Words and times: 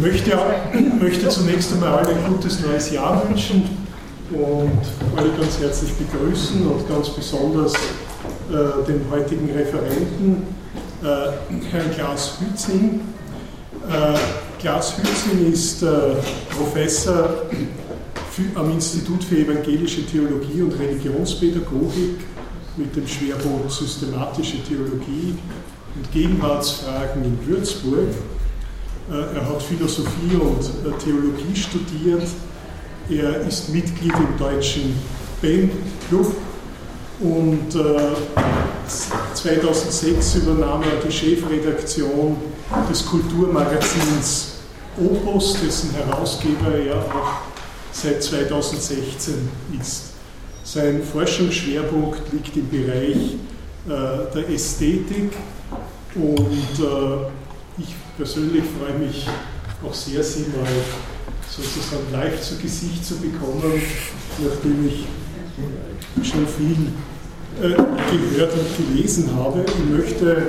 möchte, 0.00 0.38
möchte 1.00 1.28
zunächst 1.28 1.72
einmal 1.72 2.04
allen 2.04 2.18
ein 2.18 2.32
gutes 2.32 2.60
neues 2.60 2.90
Jahr 2.90 3.22
wünschen 3.28 3.62
und 4.30 4.80
alle 5.16 5.30
ganz 5.38 5.58
herzlich 5.60 5.92
begrüßen 5.94 6.66
und 6.66 6.88
ganz 6.88 7.10
besonders 7.10 7.74
äh, 7.74 8.86
den 8.86 9.02
heutigen 9.10 9.50
Referenten, 9.50 10.42
äh, 11.02 11.66
Herrn 11.70 11.90
Klaas 11.94 12.38
Hützing. 12.40 13.00
Äh, 13.88 14.18
Klaas 14.60 14.96
Hützing 14.98 15.52
ist 15.52 15.82
äh, 15.82 15.88
Professor 16.56 17.42
für, 18.30 18.58
am 18.58 18.70
Institut 18.72 19.22
für 19.24 19.38
evangelische 19.38 20.04
Theologie 20.06 20.62
und 20.62 20.78
Religionspädagogik 20.78 22.20
mit 22.76 22.94
dem 22.94 23.06
Schwerpunkt 23.06 23.70
systematische 23.70 24.62
Theologie 24.62 25.34
und 25.94 26.12
Gegenwartsfragen 26.12 27.24
in 27.24 27.46
Würzburg. 27.46 28.08
Äh, 29.10 29.36
er 29.36 29.48
hat 29.48 29.62
Philosophie 29.62 30.34
und 30.34 30.60
äh, 30.60 30.98
Theologie 30.98 31.54
studiert. 31.54 32.26
Er 33.08 33.40
ist 33.46 33.68
Mitglied 33.68 34.12
im 34.14 34.36
Deutschen 34.36 34.96
Ben 35.40 35.70
Club 36.08 36.34
und 37.20 37.72
2006 39.34 40.34
äh, 40.34 40.38
übernahm 40.38 40.82
er 40.82 41.00
die 41.06 41.12
Chefredaktion 41.12 42.36
des 42.90 43.06
Kulturmagazins 43.06 44.54
Opus, 44.98 45.56
dessen 45.64 45.90
Herausgeber 45.92 46.74
er 46.74 46.96
auch 46.96 47.42
seit 47.92 48.22
2016 48.22 49.48
ist. 49.80 50.14
Sein 50.64 51.02
Forschungsschwerpunkt 51.04 52.32
liegt 52.32 52.56
im 52.56 52.68
Bereich 52.68 53.36
der 53.86 54.48
Ästhetik 54.50 55.32
und 56.16 56.50
ich 57.78 57.94
persönlich 58.16 58.64
freue 58.78 58.98
mich 58.98 59.26
auch 59.86 59.94
sehr, 59.94 60.22
Sie 60.22 60.46
mal 60.56 60.66
sozusagen 61.48 62.10
live 62.12 62.40
zu 62.40 62.56
Gesicht 62.56 63.04
zu 63.04 63.16
bekommen, 63.16 63.80
nachdem 64.42 64.88
ich 64.88 65.06
schon 66.28 66.46
viel 66.46 66.88
äh, 67.62 67.74
gehört 67.74 68.52
und 68.54 68.94
gelesen 68.94 69.34
habe. 69.34 69.64
Ich 69.66 69.98
möchte 69.98 70.42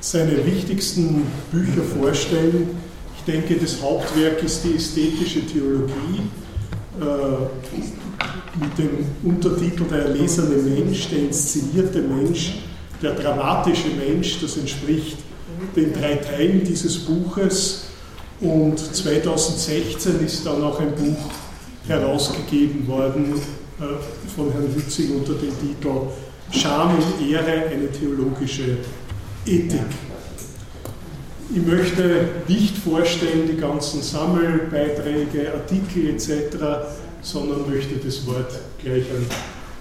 seine 0.00 0.44
wichtigsten 0.44 1.22
Bücher 1.52 1.82
vorstellen. 1.98 2.70
Ich 3.16 3.32
denke, 3.32 3.56
das 3.56 3.80
Hauptwerk 3.80 4.42
ist 4.42 4.64
die 4.64 4.74
ästhetische 4.74 5.46
Theologie 5.46 6.22
äh, 7.00 8.60
mit 8.60 8.78
dem 8.78 9.06
Untertitel 9.22 9.84
Der 9.84 10.06
erlesene 10.06 10.56
Mensch, 10.56 11.08
der 11.08 11.20
inszenierte 11.20 12.00
Mensch, 12.02 12.58
der 13.00 13.14
dramatische 13.14 13.88
Mensch. 13.90 14.40
Das 14.40 14.56
entspricht 14.56 15.16
den 15.76 15.92
drei 15.92 16.16
Teilen 16.16 16.64
dieses 16.64 16.98
Buches 16.98 17.84
und 18.40 18.78
2016 18.78 20.24
ist 20.24 20.46
dann 20.46 20.62
auch 20.62 20.78
ein 20.80 20.94
Buch 20.94 21.18
herausgegeben 21.86 22.86
worden 22.86 23.34
äh, 23.80 23.84
von 24.34 24.52
Herrn 24.52 24.72
Hützing 24.74 25.16
unter 25.16 25.34
dem 25.34 25.52
Titel 25.60 26.08
Scham 26.50 26.94
und 26.94 27.28
Ehre, 27.30 27.68
eine 27.68 27.90
theologische 27.90 28.78
Ethik. 29.44 29.80
Ich 31.54 31.62
möchte 31.62 32.28
nicht 32.46 32.76
vorstellen 32.78 33.48
die 33.50 33.56
ganzen 33.56 34.02
Sammelbeiträge, 34.02 35.52
Artikel 35.52 36.10
etc., 36.10 36.56
sondern 37.22 37.68
möchte 37.68 37.96
das 37.96 38.26
Wort 38.26 38.52
gleich 38.82 39.04
an 39.10 39.26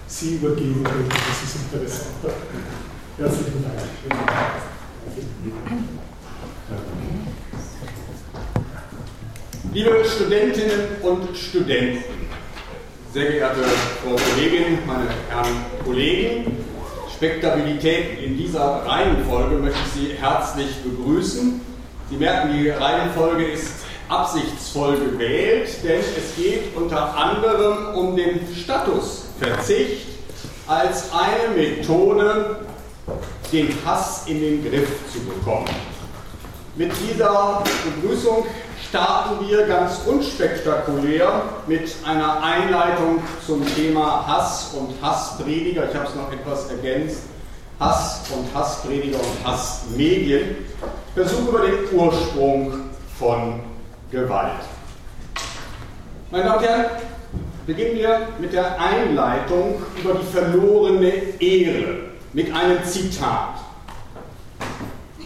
Sie 0.07 0.35
übergeben, 0.35 0.83
das 0.83 1.49
ist 1.49 1.57
interessanter. 1.71 2.33
Herzlichen 3.17 3.63
Dank. 3.63 4.66
Liebe 9.73 10.05
Studentinnen 10.05 10.79
und 11.01 11.37
Studenten, 11.37 12.03
sehr 13.13 13.31
geehrte 13.31 13.63
Frau 14.03 14.15
Kollegin, 14.15 14.79
meine 14.85 15.07
Herren 15.29 15.65
Kollegen, 15.85 16.57
Spektabilität 17.15 18.19
in 18.23 18.37
dieser 18.37 18.85
Reihenfolge 18.85 19.55
möchte 19.57 19.79
ich 19.85 20.01
Sie 20.01 20.13
herzlich 20.19 20.69
begrüßen. 20.83 21.61
Sie 22.09 22.15
merken, 22.15 22.53
die 22.53 22.69
Reihenfolge 22.69 23.45
ist 23.45 23.85
absichtsvoll 24.07 24.97
gewählt, 24.97 25.69
denn 25.83 25.99
es 25.99 26.35
geht 26.35 26.75
unter 26.75 27.17
anderem 27.17 27.95
um 27.95 28.15
den 28.15 28.39
Statusverzicht 28.55 30.07
als 30.67 31.11
eine 31.11 31.55
Methode, 31.55 32.57
den 33.51 33.73
Hass 33.85 34.23
in 34.27 34.39
den 34.41 34.69
Griff 34.69 34.89
zu 35.11 35.19
bekommen. 35.19 35.67
Mit 36.75 36.91
dieser 37.09 37.63
Begrüßung 38.01 38.45
starten 38.87 39.47
wir 39.47 39.65
ganz 39.65 40.01
unspektakulär 40.05 41.41
mit 41.65 41.91
einer 42.05 42.43
Einleitung 42.43 43.19
zum 43.45 43.65
Thema 43.75 44.27
Hass 44.27 44.73
und 44.73 44.93
Hassprediger. 45.01 45.89
Ich 45.89 45.95
habe 45.95 46.07
es 46.07 46.15
noch 46.15 46.31
etwas 46.31 46.69
ergänzt. 46.69 47.23
Hass 47.79 48.21
und 48.35 48.53
Hassprediger 48.53 49.17
und 49.17 49.47
Hassmedien. 49.47 50.57
Versuch 51.15 51.49
über 51.49 51.61
den 51.61 51.91
Ursprung 51.91 52.73
von 53.17 53.59
Gewalt. 54.11 54.51
Meine 56.29 56.43
Damen 56.43 56.57
und 56.57 56.65
Herren, 56.65 56.85
beginnen 57.65 57.95
wir 57.95 58.27
mit 58.39 58.53
der 58.53 58.79
Einleitung 58.79 59.81
über 59.99 60.13
die 60.13 60.25
verlorene 60.25 61.11
Ehre 61.39 62.06
mit 62.33 62.53
einem 62.53 62.83
Zitat. 62.83 63.55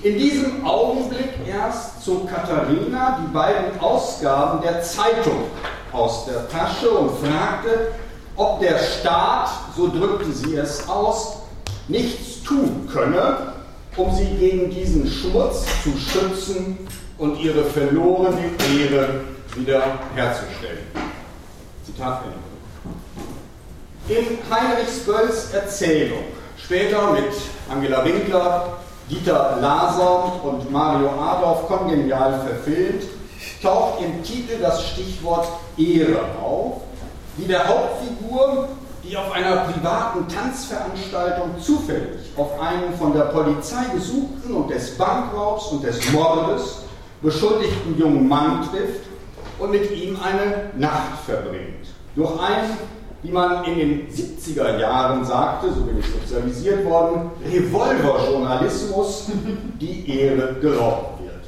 In 0.03 0.17
diesem 0.17 0.65
Augenblick 0.65 1.29
erst 1.47 2.03
zog 2.03 2.27
Katharina 2.27 3.19
die 3.21 3.33
beiden 3.33 3.79
Ausgaben 3.79 4.61
der 4.61 4.81
Zeitung 4.81 5.43
aus 5.91 6.25
der 6.25 6.49
Tasche 6.49 6.89
und 6.89 7.11
fragte, 7.19 7.91
ob 8.35 8.59
der 8.61 8.79
Staat, 8.79 9.49
so 9.75 9.89
drückte 9.89 10.31
sie 10.31 10.55
es 10.55 10.87
aus, 10.87 11.43
nichts 11.87 12.41
tun 12.43 12.89
könne, 12.91 13.53
um 13.95 14.15
sie 14.15 14.25
gegen 14.25 14.71
diesen 14.71 15.05
Schmutz 15.05 15.65
zu 15.83 15.91
schützen 15.97 16.87
und 17.17 17.39
ihre 17.39 17.63
verlorene 17.63 18.49
Ehre 18.79 19.21
wieder 19.55 19.83
herzustellen. 20.15 20.87
Zitat 21.85 22.23
Ende. 22.23 22.51
In 24.19 24.37
Heinrich 24.49 25.05
Bölls 25.05 25.53
Erzählung 25.53 26.23
Später 26.71 27.11
mit 27.11 27.33
Angela 27.69 28.05
Winkler, 28.05 28.77
Dieter 29.09 29.57
Laser 29.59 30.41
und 30.41 30.71
Mario 30.71 31.09
Adorf 31.09 31.67
kongenial 31.67 32.39
verfilmt, 32.47 33.03
taucht 33.61 34.01
im 34.01 34.23
Titel 34.23 34.57
das 34.61 34.81
Stichwort 34.87 35.49
Ehre 35.77 36.21
auf, 36.41 36.83
die 37.37 37.45
der 37.45 37.67
Hauptfigur, 37.67 38.69
die 39.03 39.17
auf 39.17 39.33
einer 39.33 39.57
privaten 39.65 40.25
Tanzveranstaltung 40.29 41.61
zufällig 41.61 42.21
auf 42.37 42.57
einen 42.61 42.93
von 42.97 43.11
der 43.13 43.25
Polizei 43.25 43.83
gesuchten 43.93 44.53
und 44.53 44.69
des 44.69 44.97
Bankraubs 44.97 45.65
und 45.73 45.83
des 45.83 46.09
Mordes 46.13 46.83
beschuldigten 47.21 47.99
jungen 47.99 48.29
Mann 48.29 48.65
trifft 48.71 49.09
und 49.59 49.71
mit 49.71 49.91
ihm 49.91 50.17
eine 50.23 50.71
Nacht 50.77 51.19
verbringt. 51.25 51.87
Durch 52.15 52.31
einen 52.39 52.77
wie 53.23 53.31
man 53.31 53.63
in 53.65 53.77
den 53.77 54.07
70er 54.09 54.79
Jahren 54.79 55.23
sagte, 55.23 55.71
so 55.71 55.81
bin 55.81 55.99
ich 55.99 56.05
sozialisiert 56.05 56.85
worden, 56.85 57.31
Revolverjournalismus 57.45 59.27
die 59.79 60.19
Ehre 60.19 60.55
geraubt 60.59 61.23
wird. 61.23 61.41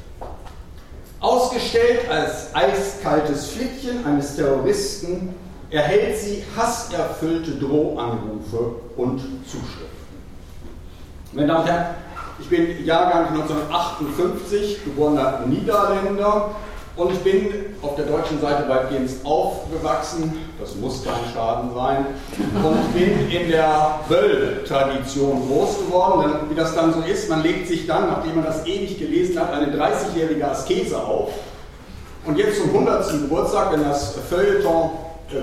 Ausgestellt 1.20 2.08
als 2.08 2.54
eiskaltes 2.54 3.48
Flittchen 3.48 4.04
eines 4.06 4.36
Terroristen 4.36 5.34
erhält 5.70 6.18
sie 6.18 6.44
hasserfüllte 6.56 7.52
Drohanrufe 7.52 8.76
und 8.96 9.18
Zuschriften. 9.44 10.04
Meine 11.32 11.48
Damen 11.48 11.62
und 11.62 11.68
Herren, 11.68 11.86
ich 12.38 12.48
bin 12.48 12.84
Jahrgang 12.84 13.28
1958, 13.28 14.84
geborener 14.84 15.40
Niederländer, 15.46 16.50
und 16.96 17.12
ich 17.12 17.18
bin 17.20 17.48
auf 17.82 17.96
der 17.96 18.06
deutschen 18.06 18.40
Seite 18.40 18.68
weitgehend 18.68 19.10
aufgewachsen, 19.24 20.32
das 20.60 20.76
muss 20.76 21.04
kein 21.04 21.14
Schaden 21.32 21.74
sein, 21.74 22.06
und 22.62 22.94
bin 22.94 23.30
in 23.30 23.50
der 23.50 24.00
Böll-Tradition 24.08 25.48
groß 25.48 25.78
geworden. 25.86 26.22
Denn 26.22 26.50
wie 26.50 26.54
das 26.54 26.74
dann 26.74 26.92
so 26.92 27.00
ist, 27.00 27.28
man 27.28 27.42
legt 27.42 27.66
sich 27.66 27.86
dann, 27.86 28.08
nachdem 28.08 28.36
man 28.36 28.44
das 28.44 28.64
ewig 28.64 28.98
gelesen 28.98 29.40
hat, 29.40 29.52
eine 29.52 29.74
30-jährige 29.76 30.48
Askese 30.48 31.02
auf. 31.02 31.30
Und 32.26 32.38
jetzt 32.38 32.60
zum 32.60 32.70
100. 32.70 33.10
Geburtstag, 33.22 33.72
wenn 33.72 33.82
das 33.82 34.14
Feuilleton 34.30 34.90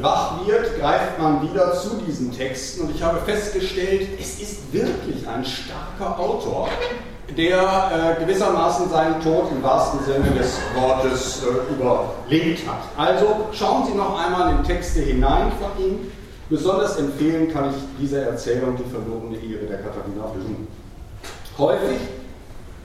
wach 0.02 0.48
wird, 0.48 0.80
greift 0.80 1.20
man 1.20 1.42
wieder 1.42 1.74
zu 1.74 2.02
diesen 2.08 2.32
Texten. 2.32 2.82
Und 2.84 2.96
ich 2.96 3.04
habe 3.04 3.20
festgestellt, 3.26 4.08
es 4.20 4.40
ist 4.40 4.74
wirklich 4.74 5.28
ein 5.28 5.44
starker 5.44 6.18
Autor 6.18 6.70
der 7.38 8.18
äh, 8.18 8.24
gewissermaßen 8.24 8.90
seinen 8.90 9.22
Tod 9.22 9.52
im 9.52 9.64
wahrsten 9.64 10.04
Sinne 10.06 10.32
des 10.38 10.58
Wortes 10.76 11.44
äh, 11.44 11.74
überlebt 11.74 12.68
hat. 12.68 12.84
Also 12.98 13.48
schauen 13.54 13.86
Sie 13.86 13.94
noch 13.94 14.20
einmal 14.20 14.52
in 14.52 14.64
Texte 14.64 15.02
hinein 15.02 15.52
von 15.60 15.84
ihm. 15.84 16.12
Besonders 16.50 16.98
empfehlen 16.98 17.52
kann 17.52 17.70
ich 17.70 17.76
diese 18.00 18.22
Erzählung 18.22 18.76
Die 18.76 18.90
verlorene 18.90 19.38
Ehre 19.38 19.66
der 19.68 19.78
Katharina 19.78 20.26
Blum. 20.34 20.68
Häufig 21.58 22.00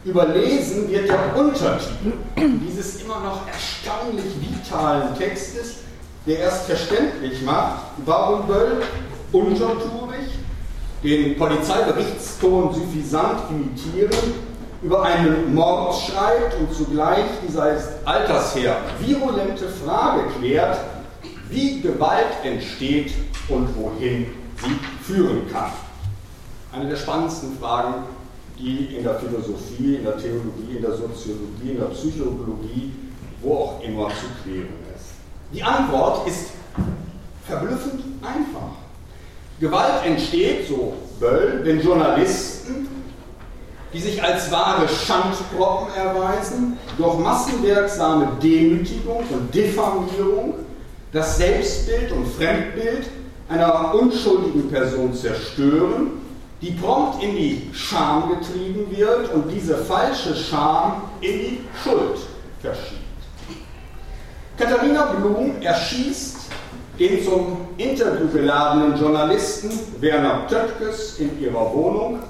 Überlesen 0.05 0.89
wird 0.89 1.09
der 1.09 1.37
Untertitel 1.37 2.13
dieses 2.37 3.03
immer 3.03 3.19
noch 3.21 3.41
erstaunlich 3.49 4.35
vitalen 4.41 5.17
Textes, 5.19 5.79
der 6.25 6.39
erst 6.39 6.67
verständlich 6.67 7.43
macht, 7.43 7.81
warum 8.05 8.47
Böll 8.47 8.83
untertourig 9.33 10.39
den 11.03 11.37
Polizeiberichtston 11.37 12.75
suffisant 12.75 13.41
imitieren, 13.51 14.35
über 14.83 15.03
einen 15.03 15.55
Mord 15.55 15.95
schreibt 15.95 16.59
und 16.61 16.73
zugleich 16.73 17.25
die 17.43 17.59
heißt 17.59 17.89
Altersher 18.05 18.77
virulente 19.01 19.69
Frage 19.69 20.25
klärt, 20.39 20.79
wie 21.49 21.81
Gewalt 21.81 22.45
entsteht 22.45 23.13
und 23.49 23.69
wohin 23.77 24.27
sie 24.57 24.79
führen 25.03 25.51
kann. 25.51 25.71
Eine 26.73 26.91
der 26.91 26.97
spannendsten 26.97 27.59
Fragen, 27.59 28.05
die 28.59 28.97
in 28.97 29.05
der 29.05 29.19
Philosophie, 29.19 29.97
in 29.97 30.05
der 30.05 30.19
Theologie, 30.19 30.77
in 30.77 30.83
der 30.83 30.93
Soziologie, 30.93 31.71
in 31.71 31.79
der 31.79 31.87
Psychologie, 31.87 32.93
wo 33.43 33.55
auch 33.55 33.83
immer 33.83 34.09
zu 34.09 34.27
klären 34.43 34.69
ist. 34.95 35.07
Die 35.53 35.63
Antwort 35.63 36.27
ist 36.27 36.51
verblüffend 37.47 38.03
einfach. 38.23 38.86
Gewalt 39.61 40.05
entsteht, 40.05 40.69
so 40.69 40.95
Böll, 41.19 41.61
wenn 41.65 41.81
Journalisten, 41.81 42.89
die 43.93 44.01
sich 44.01 44.23
als 44.23 44.51
wahre 44.51 44.87
Schandproppen 44.89 45.95
erweisen, 45.95 46.79
durch 46.99 47.19
massenwirksame 47.19 48.29
Demütigung 48.43 49.25
und 49.31 49.55
Diffamierung 49.55 50.55
das 51.13 51.39
Selbstbild 51.39 52.13
und 52.13 52.27
Fremdbild 52.27 53.07
einer 53.49 53.95
unschuldigen 53.95 54.69
Person 54.69 55.15
zerstören, 55.15 56.11
die 56.61 56.73
prompt 56.73 57.23
in 57.23 57.37
die 57.37 57.71
Scham 57.73 58.29
getrieben 58.29 58.87
wird 58.95 59.33
und 59.33 59.51
diese 59.51 59.77
falsche 59.79 60.35
Scham 60.35 61.03
in 61.21 61.39
die 61.39 61.61
Schuld 61.83 62.19
verschiebt. 62.61 63.01
Katharina 64.59 65.13
Blum 65.13 65.63
erschießt 65.63 66.46
den 66.99 67.25
zum 67.25 67.69
Interview 67.77 68.29
geladenen 68.33 68.99
Journalisten 68.99 69.71
Werner 70.01 70.47
Töttges 70.49 71.19
in 71.19 71.41
ihrer 71.41 71.73
Wohnung, 71.75 72.21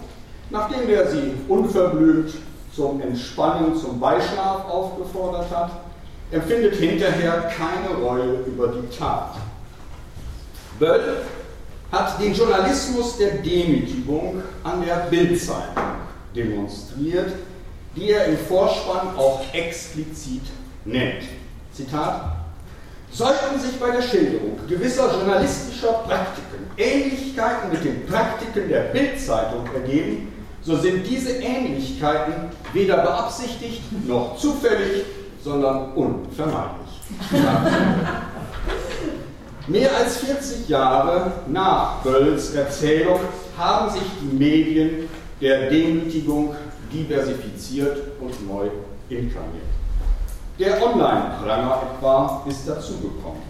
nachdem 0.51 0.89
er 0.89 1.09
sie 1.11 1.33
unverblümt 1.49 2.33
zum 2.75 3.01
Entspannen, 3.01 3.77
zum 3.77 3.99
Beischlaf 4.01 4.69
aufgefordert 4.69 5.51
hat, 5.51 5.71
empfindet 6.31 6.75
hinterher 6.75 7.51
keine 7.57 7.97
Reue 7.97 8.41
über 8.47 8.69
die 8.69 8.97
Tat. 8.97 9.37
Böll 10.79 11.19
hat 11.93 12.21
den 12.21 12.35
Journalismus 12.35 13.17
der 13.17 13.39
Demütigung 13.39 14.43
an 14.65 14.85
der 14.85 15.07
Bildzeitung 15.09 15.85
demonstriert, 16.35 17.33
die 17.95 18.11
er 18.11 18.27
im 18.27 18.37
Vorspann 18.37 19.17
auch 19.17 19.43
explizit 19.55 20.43
nennt. 20.85 21.23
Zitat, 21.73 22.36
sollten 23.17 23.59
sich 23.59 23.81
bei 23.81 23.91
der 23.93 24.03
Schilderung 24.03 24.59
gewisser 24.69 25.11
journalistischer 25.11 25.93
Praktiken 26.07 26.67
Ähnlichkeiten 26.77 27.71
mit 27.71 27.83
den 27.83 28.05
Praktiken 28.07 28.69
der 28.69 28.81
Bildzeitung 28.93 29.65
ergeben, 29.75 30.33
so 30.63 30.77
sind 30.77 31.07
diese 31.07 31.31
Ähnlichkeiten 31.31 32.51
weder 32.75 32.99
beabsichtigt 32.99 33.81
noch 34.07 34.37
zufällig, 34.37 35.05
sondern 35.43 35.95
unvermeidlich. 35.95 37.01
Mehr 39.69 39.97
als 39.97 40.19
40 40.19 40.69
Jahre 40.69 41.33
nach 41.47 42.03
Bölls 42.03 42.55
Erzählung 42.55 43.21
haben 43.57 43.91
sich 43.91 44.03
die 44.21 44.37
Medien 44.37 45.09
der 45.41 45.71
Demütigung 45.71 46.55
diversifiziert 46.93 47.99
und 48.21 48.47
neu 48.47 48.69
inkarniert. 49.09 49.66
Der 50.59 50.83
Online-Pranger 50.83 51.83
etwa 51.83 52.43
ist 52.49 52.67
dazugekommen. 52.67 53.43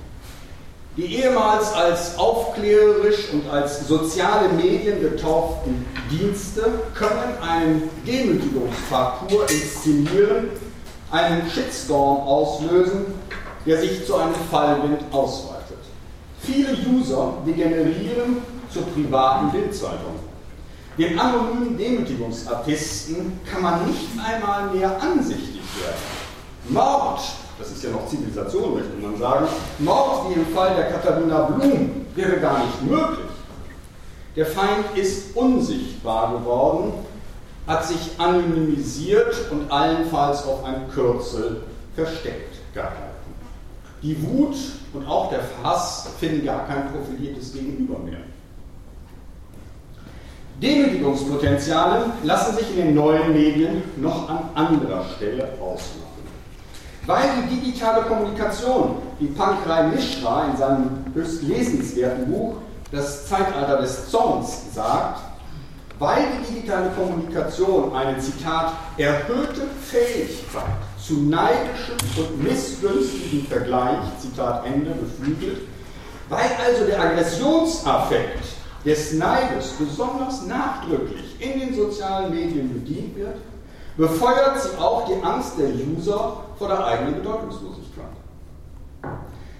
Die 0.96 1.04
ehemals 1.16 1.72
als 1.72 2.18
aufklärerisch 2.18 3.32
und 3.32 3.48
als 3.48 3.86
soziale 3.86 4.48
Medien 4.48 5.00
getauften 5.00 5.86
Dienste 6.10 6.62
können 6.94 7.38
einen 7.40 7.88
Demütigungsparcours 8.04 9.52
inszenieren, 9.52 10.48
einen 11.12 11.48
Shitstorm 11.48 12.26
auslösen, 12.26 13.06
der 13.64 13.80
sich 13.82 14.04
zu 14.04 14.16
einem 14.16 14.34
Fallwind 14.50 15.02
ausweitet. 15.12 15.78
Viele 16.40 16.76
User 16.90 17.34
degenerieren 17.46 18.38
zur 18.72 18.82
privaten 18.86 19.52
Bildzeitung. 19.52 20.16
Den 20.98 21.16
anonymen 21.18 21.76
Demütigungsartisten 21.76 23.38
kann 23.48 23.62
man 23.62 23.86
nicht 23.86 24.08
einmal 24.18 24.70
mehr 24.74 25.00
ansichtig 25.00 25.62
werden. 25.78 26.15
Mord, 26.68 27.20
das 27.58 27.70
ist 27.70 27.84
ja 27.84 27.90
noch 27.90 28.06
Zivilisation, 28.06 28.74
möchte 28.74 28.96
man 29.00 29.18
sagen, 29.18 29.46
Mord 29.78 30.30
wie 30.30 30.40
im 30.40 30.46
Fall 30.46 30.74
der 30.74 30.90
Katharina 30.90 31.42
Blum 31.42 32.06
wäre 32.14 32.38
gar 32.38 32.58
nicht 32.58 32.82
möglich. 32.82 33.26
Der 34.34 34.46
Feind 34.46 34.96
ist 34.96 35.34
unsichtbar 35.36 36.38
geworden, 36.38 36.92
hat 37.66 37.86
sich 37.86 38.10
anonymisiert 38.18 39.50
und 39.50 39.70
allenfalls 39.70 40.44
auf 40.46 40.64
ein 40.64 40.88
Kürzel 40.92 41.62
versteckt 41.94 42.54
gehalten. 42.74 43.16
Die 44.02 44.22
Wut 44.22 44.56
und 44.92 45.06
auch 45.08 45.30
der 45.30 45.40
Hass 45.62 46.08
finden 46.20 46.44
gar 46.44 46.66
kein 46.66 46.92
profiliertes 46.92 47.52
Gegenüber 47.52 47.98
mehr. 47.98 48.18
Demütigungspotenziale 50.62 52.06
lassen 52.22 52.56
sich 52.56 52.70
in 52.70 52.76
den 52.76 52.94
neuen 52.94 53.32
Medien 53.32 53.82
noch 53.96 54.28
an 54.28 54.50
anderer 54.54 55.04
Stelle 55.16 55.48
ausmachen. 55.60 56.05
Weil 57.06 57.28
die 57.42 57.60
digitale 57.60 58.02
Kommunikation, 58.02 58.96
wie 59.20 59.28
Pankrai 59.28 59.84
Mishra 59.84 60.46
in 60.50 60.56
seinem 60.56 61.04
höchst 61.14 61.42
lesenswerten 61.42 62.26
Buch 62.26 62.56
Das 62.90 63.26
Zeitalter 63.28 63.80
des 63.80 64.10
Zorns 64.10 64.74
sagt, 64.74 65.20
weil 65.98 66.24
die 66.38 66.54
digitale 66.54 66.90
Kommunikation 66.90 67.94
eine, 67.94 68.18
Zitat, 68.18 68.72
erhöhte 68.96 69.62
Fähigkeit 69.82 70.64
zu 70.98 71.14
neidischem 71.14 71.96
und 72.16 72.42
missgünstigem 72.42 73.46
Vergleich, 73.46 73.98
Zitat 74.20 74.66
Ende, 74.66 74.90
beflügelt, 74.90 75.62
weil 76.28 76.50
also 76.64 76.84
der 76.84 77.00
Aggressionsaffekt 77.00 78.44
des 78.84 79.14
Neides 79.14 79.70
besonders 79.78 80.46
nachdrücklich 80.46 81.36
in 81.40 81.60
den 81.60 81.74
sozialen 81.74 82.32
Medien 82.32 82.72
bedient 82.72 83.16
wird, 83.16 83.36
befeuert 83.96 84.60
sie 84.62 84.78
auch 84.78 85.06
die 85.08 85.24
Angst 85.24 85.54
der 85.58 85.68
User 85.68 86.45
vor 86.58 86.68
der 86.68 86.84
eigenen 86.84 87.16
Bedeutungslosigkeit. 87.16 88.06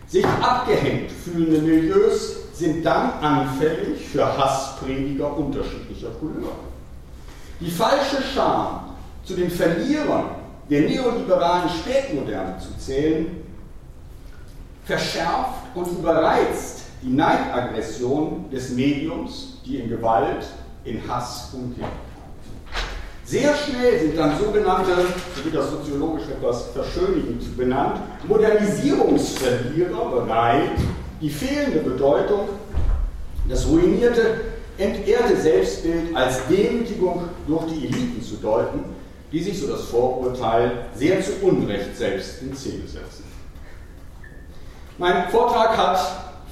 Sich 0.07 0.27
abgehängt 0.27 1.11
fühlende 1.11 1.61
Milieus 1.61 2.37
sind 2.53 2.85
dann 2.85 3.13
anfällig 3.21 4.07
für 4.07 4.25
Hassprediger 4.25 5.37
unterschiedlicher 5.37 6.11
Couleur. 6.21 6.53
Die 7.61 7.71
falsche 7.71 8.23
Scham, 8.23 8.95
zu 9.25 9.35
den 9.35 9.51
Verlierern 9.51 10.27
der 10.71 10.83
neoliberalen 10.83 11.69
Spätmoderne 11.69 12.59
zu 12.59 12.77
zählen, 12.79 13.43
verschärft 14.85 15.75
und 15.75 15.87
überreizt 15.99 16.83
die 17.03 17.13
Neidaggression 17.13 18.49
des 18.51 18.71
Mediums, 18.71 19.61
die 19.65 19.79
in 19.79 19.89
Gewalt, 19.89 20.47
in 20.85 21.01
Hass 21.09 21.51
umkehrt. 21.53 21.91
Sehr 23.27 23.53
schnell 23.57 23.99
sind 23.99 24.17
dann 24.17 24.39
sogenannte, 24.39 24.93
so 25.35 25.45
wird 25.45 25.57
das 25.57 25.71
soziologisch 25.71 26.29
etwas 26.29 26.67
verschönigend 26.67 27.57
benannt, 27.57 28.01
Modernisierungsverlierer 28.29 30.11
bereit, 30.11 30.79
die 31.21 31.31
fehlende 31.31 31.81
Bedeutung, 31.81 32.49
das 33.49 33.67
ruinierte, 33.67 34.43
entehrte 34.79 35.37
Selbstbild 35.37 36.15
als 36.15 36.47
Demütigung 36.49 37.25
durch 37.49 37.65
die 37.67 37.87
Eliten 37.87 38.23
zu 38.23 38.37
deuten, 38.37 38.85
die 39.33 39.43
sich, 39.43 39.61
so 39.61 39.67
das 39.67 39.87
Vorurteil, 39.87 40.87
sehr 40.95 41.21
zu 41.21 41.33
Unrecht 41.43 41.97
selbst 41.97 42.43
in 42.43 42.55
Szene 42.55 42.87
setzen. 42.87 43.25
Mein 44.99 45.29
Vortrag 45.31 45.77
hat 45.77 45.99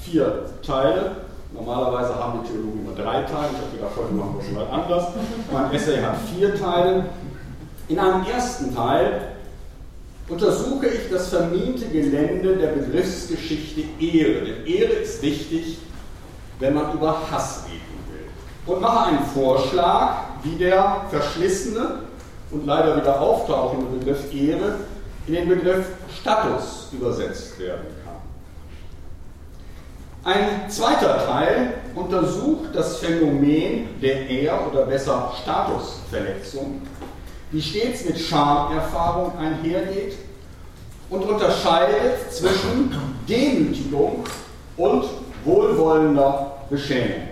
vier 0.00 0.50
Teile. 0.66 1.23
Normalerweise 1.54 2.16
haben 2.16 2.40
die 2.42 2.48
Theologen 2.48 2.84
nur 2.84 2.94
drei 2.96 3.22
Teile. 3.22 3.50
Ich 3.52 3.58
habe 3.58 3.76
gedacht, 3.76 3.92
heute 3.96 4.12
machen 4.12 4.34
wir 4.36 4.44
es 4.44 4.52
mal 4.52 4.66
anders. 4.66 5.06
Mein 5.52 5.72
Essay 5.72 6.02
hat 6.02 6.16
vier 6.34 6.54
Teile. 6.56 7.06
In 7.86 7.98
einem 7.98 8.26
ersten 8.26 8.74
Teil 8.74 9.20
untersuche 10.28 10.88
ich 10.88 11.10
das 11.10 11.28
vermiente 11.28 11.86
Gelände 11.86 12.56
der 12.56 12.68
Begriffsgeschichte 12.68 13.82
Ehre. 14.00 14.44
Denn 14.44 14.66
Ehre 14.66 14.94
ist 14.94 15.22
wichtig, 15.22 15.78
wenn 16.58 16.74
man 16.74 16.92
über 16.92 17.16
Hass 17.30 17.64
reden 17.66 18.00
will. 18.08 18.74
Und 18.74 18.80
mache 18.82 19.10
einen 19.10 19.24
Vorschlag, 19.26 20.16
wie 20.42 20.56
der 20.56 21.02
verschlissene 21.08 22.00
und 22.50 22.66
leider 22.66 22.96
wieder 22.96 23.20
auftauchende 23.20 23.96
Begriff 23.96 24.34
Ehre 24.34 24.80
in 25.28 25.34
den 25.34 25.48
Begriff 25.48 25.86
Status 26.20 26.88
übersetzt 26.92 27.58
werden 27.60 27.93
ein 30.24 30.70
zweiter 30.70 31.26
Teil 31.26 31.74
untersucht 31.94 32.70
das 32.72 32.96
Phänomen 32.96 34.00
der 34.00 34.28
Ehr- 34.28 34.66
oder 34.70 34.86
besser 34.86 35.32
Statusverletzung, 35.42 36.80
die 37.52 37.60
stets 37.60 38.04
mit 38.06 38.18
Schamerfahrung 38.18 39.36
einhergeht 39.38 40.16
und 41.10 41.22
unterscheidet 41.24 42.32
zwischen 42.32 42.96
Demütigung 43.28 44.24
und 44.78 45.04
wohlwollender 45.44 46.52
Beschämung. 46.70 47.28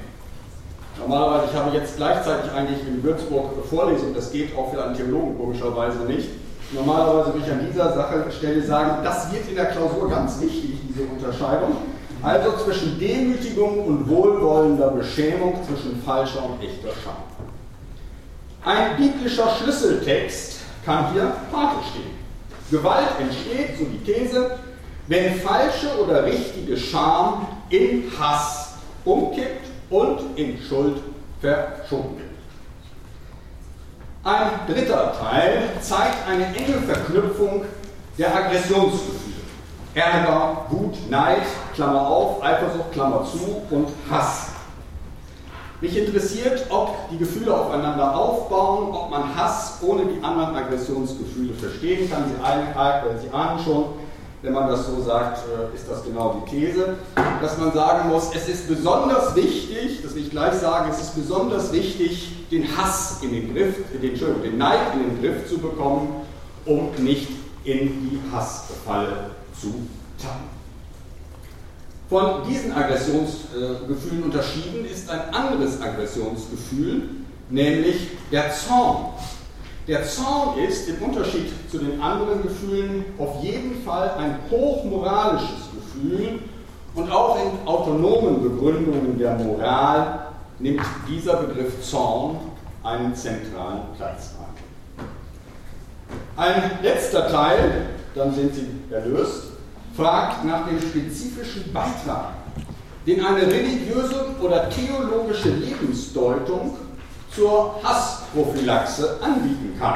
Normalerweise, 0.98 1.48
ich 1.50 1.58
habe 1.58 1.76
jetzt 1.76 1.96
gleichzeitig 1.96 2.52
eigentlich 2.52 2.86
in 2.86 3.02
Würzburg 3.02 3.52
Vorlesung, 3.68 4.14
das 4.14 4.30
geht 4.30 4.56
auch 4.56 4.70
für 4.70 4.84
einen 4.84 4.94
Theologen 4.94 5.38
komischerweise 5.38 6.00
nicht. 6.00 6.28
Normalerweise 6.72 7.32
würde 7.32 7.46
ich 7.46 7.52
an 7.52 7.66
dieser 7.66 7.94
Sache 7.94 8.30
Stelle 8.30 8.62
sagen, 8.62 9.02
das 9.02 9.32
wird 9.32 9.48
in 9.48 9.56
der 9.56 9.66
Klausur 9.66 10.08
ganz 10.10 10.40
wichtig, 10.40 10.78
diese 10.88 11.04
Unterscheidung. 11.04 11.76
Also 12.22 12.52
zwischen 12.64 12.98
Demütigung 13.00 13.84
und 13.84 14.08
wohlwollender 14.08 14.90
Beschämung, 14.90 15.58
zwischen 15.66 16.00
falscher 16.02 16.44
und 16.44 16.62
echter 16.62 16.90
Scham. 17.02 17.16
Ein 18.64 18.96
biblischer 18.96 19.48
Schlüsseltext 19.56 20.60
kann 20.84 21.12
hier 21.12 21.32
Pate 21.50 21.78
stehen. 21.90 22.22
Gewalt 22.70 23.08
entsteht, 23.20 23.76
so 23.76 23.84
die 23.84 24.04
These, 24.04 24.58
wenn 25.08 25.34
falsche 25.40 25.88
oder 26.00 26.24
richtige 26.24 26.76
Scham 26.76 27.46
in 27.70 28.10
Hass 28.18 28.74
umkippt 29.04 29.66
und 29.90 30.38
in 30.38 30.58
Schuld 30.62 31.02
verschoben 31.40 32.18
wird. 32.18 32.32
Ein 34.24 34.50
dritter 34.68 35.12
Teil 35.20 35.70
zeigt 35.80 36.28
eine 36.28 36.46
enge 36.46 36.80
Verknüpfung 36.86 37.64
der 38.16 38.34
Aggressionsgefühle. 38.34 39.32
Ärger, 39.94 40.66
Wut, 40.70 41.10
Neid, 41.10 41.42
Klammer 41.74 42.06
auf, 42.06 42.42
Eifersucht, 42.42 42.92
Klammer 42.92 43.24
zu 43.24 43.62
und 43.74 43.88
Hass. 44.10 44.48
Mich 45.80 45.96
interessiert, 45.96 46.66
ob 46.70 47.10
die 47.10 47.18
Gefühle 47.18 47.52
aufeinander 47.52 48.16
aufbauen, 48.16 48.94
ob 48.94 49.10
man 49.10 49.34
Hass 49.36 49.78
ohne 49.82 50.04
die 50.06 50.22
anderen 50.22 50.54
Aggressionsgefühle 50.54 51.54
verstehen 51.54 52.08
kann. 52.08 52.24
Sie, 52.28 52.40
äh, 52.40 53.18
Sie 53.20 53.34
ahnen 53.34 53.58
schon, 53.64 53.86
wenn 54.42 54.52
man 54.52 54.68
das 54.68 54.86
so 54.86 55.02
sagt, 55.02 55.38
äh, 55.38 55.74
ist 55.74 55.90
das 55.90 56.04
genau 56.04 56.40
die 56.40 56.50
These, 56.50 56.98
dass 57.40 57.58
man 57.58 57.72
sagen 57.72 58.10
muss, 58.10 58.32
es 58.32 58.48
ist 58.48 58.68
besonders 58.68 59.34
wichtig, 59.34 60.02
das 60.04 60.14
will 60.14 60.22
ich 60.22 60.30
gleich 60.30 60.54
sagen, 60.54 60.88
es 60.88 61.00
ist 61.00 61.16
besonders 61.16 61.72
wichtig, 61.72 62.46
den 62.52 62.64
Hass 62.76 63.18
in 63.22 63.32
den 63.32 63.52
Griff, 63.52 63.74
den, 63.92 64.42
den 64.42 64.58
Neid 64.58 64.94
in 64.94 65.00
den 65.00 65.20
Griff 65.20 65.48
zu 65.48 65.58
bekommen, 65.58 66.22
um 66.64 66.90
nicht 66.98 67.28
in 67.64 68.08
die 68.08 68.20
Hassfalle 68.32 69.30
zu 69.60 69.86
tappen. 70.16 70.61
Von 72.12 72.46
diesen 72.46 72.74
Aggressionsgefühlen 72.74 74.24
unterschieden 74.24 74.84
ist 74.84 75.08
ein 75.08 75.32
anderes 75.32 75.80
Aggressionsgefühl, 75.80 77.04
nämlich 77.48 78.08
der 78.30 78.52
Zorn. 78.52 79.14
Der 79.88 80.04
Zorn 80.04 80.58
ist 80.58 80.90
im 80.90 81.02
Unterschied 81.02 81.48
zu 81.70 81.78
den 81.78 82.02
anderen 82.02 82.42
Gefühlen 82.42 83.06
auf 83.16 83.42
jeden 83.42 83.82
Fall 83.82 84.10
ein 84.18 84.40
hochmoralisches 84.50 85.70
Gefühl 85.74 86.40
und 86.94 87.10
auch 87.10 87.38
in 87.38 87.66
autonomen 87.66 88.42
Begründungen 88.42 89.18
der 89.18 89.34
Moral 89.36 90.26
nimmt 90.58 90.82
dieser 91.08 91.36
Begriff 91.36 91.80
Zorn 91.80 92.36
einen 92.82 93.14
zentralen 93.14 93.84
Platz 93.96 94.34
ein. 94.38 95.06
Ein 96.36 96.72
letzter 96.82 97.28
Teil, 97.28 97.86
dann 98.14 98.34
sind 98.34 98.54
Sie 98.54 98.66
erlöst, 98.92 99.51
fragt 99.96 100.44
nach 100.44 100.66
dem 100.66 100.80
spezifischen 100.80 101.72
Beitrag, 101.72 102.34
den 103.06 103.24
eine 103.24 103.42
religiöse 103.42 104.26
oder 104.40 104.68
theologische 104.70 105.50
Lebensdeutung 105.50 106.76
zur 107.34 107.82
Hassprophylaxe 107.82 109.18
anbieten 109.20 109.74
kann 109.78 109.94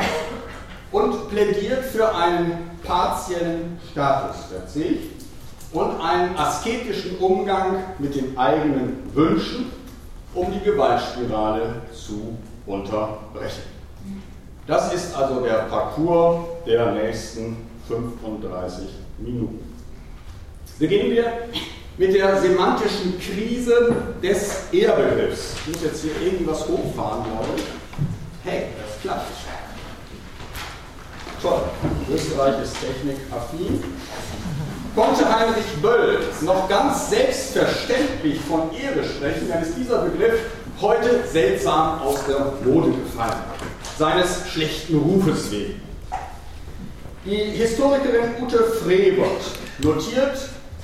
und 0.92 1.28
plädiert 1.28 1.84
für 1.84 2.14
einen 2.14 2.70
partiellen 2.82 3.78
Statusverzicht 3.90 5.16
und 5.72 6.00
einen 6.00 6.36
asketischen 6.36 7.18
Umgang 7.18 7.84
mit 7.98 8.14
den 8.14 8.36
eigenen 8.38 8.98
Wünschen, 9.14 9.72
um 10.34 10.52
die 10.52 10.60
Gewaltspirale 10.60 11.82
zu 11.92 12.36
unterbrechen. 12.66 13.62
Das 14.66 14.92
ist 14.92 15.14
also 15.14 15.40
der 15.40 15.66
Parcours 15.68 16.44
der 16.66 16.92
nächsten 16.92 17.56
35 17.88 18.88
Minuten. 19.18 19.65
Beginnen 20.78 21.10
wir 21.10 21.32
mit 21.96 22.14
der 22.14 22.38
semantischen 22.38 23.18
Krise 23.18 23.96
des 24.22 24.64
Ehrbegriffs. 24.72 25.54
Ich 25.60 25.72
muss 25.72 25.82
jetzt 25.84 26.02
hier 26.02 26.12
irgendwas 26.22 26.68
hochfahren, 26.68 27.24
glaube 27.24 27.48
ich. 27.56 27.64
Hey, 28.44 28.66
das 28.78 29.00
klappt. 29.00 29.32
Toll. 31.40 31.60
Österreich 32.12 32.62
ist 32.62 32.76
technikaffin. 32.78 33.82
Konnte 34.94 35.24
Heinrich 35.34 35.80
Böll 35.80 36.18
noch 36.42 36.68
ganz 36.68 37.08
selbstverständlich 37.08 38.40
von 38.40 38.70
Ehre 38.74 39.04
sprechen, 39.04 39.48
dann 39.48 39.62
ist 39.62 39.76
dieser 39.78 40.02
Begriff 40.02 40.40
heute 40.80 41.26
seltsam 41.30 42.02
aus 42.02 42.18
der 42.26 42.52
Mode 42.64 42.92
gefallen. 42.92 43.42
Seines 43.98 44.48
schlechten 44.50 44.98
Rufes 44.98 45.50
wegen. 45.50 45.80
Die 47.24 47.36
Historikerin 47.36 48.42
Ute 48.42 48.58
Frebert 48.58 49.42
notiert 49.78 50.38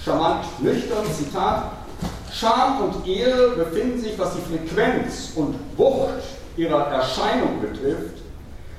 charmant 0.04 0.44
nüchtern, 0.60 1.04
Zitat, 1.16 1.72
Scham 2.32 2.80
und 2.80 3.06
Ehre 3.06 3.50
befinden 3.50 4.00
sich, 4.00 4.18
was 4.18 4.32
die 4.34 4.56
Frequenz 4.56 5.32
und 5.36 5.54
Wucht 5.76 6.22
ihrer 6.56 6.86
Erscheinung 6.88 7.60
betrifft, 7.60 8.18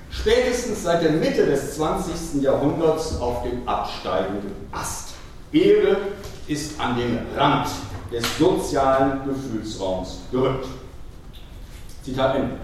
spätestens 0.10 0.84
seit 0.84 1.03
der 1.03 1.12
Mitte 1.12 1.46
des 1.46 1.75
20. 1.75 2.42
Jahrhunderts 2.42 3.20
auf 3.20 3.44
dem 3.44 3.68
absteigenden 3.68 4.51
Ast. 4.72 5.10
Ehre 5.51 5.98
ist 6.48 6.80
an 6.80 6.98
den 6.98 7.20
Rand 7.38 7.68
des 8.12 8.24
sozialen 8.38 9.22
Gefühlsraums 9.25 10.18
gerückt. 10.32 10.68
Zitat 12.03 12.36
Ende. 12.36 12.58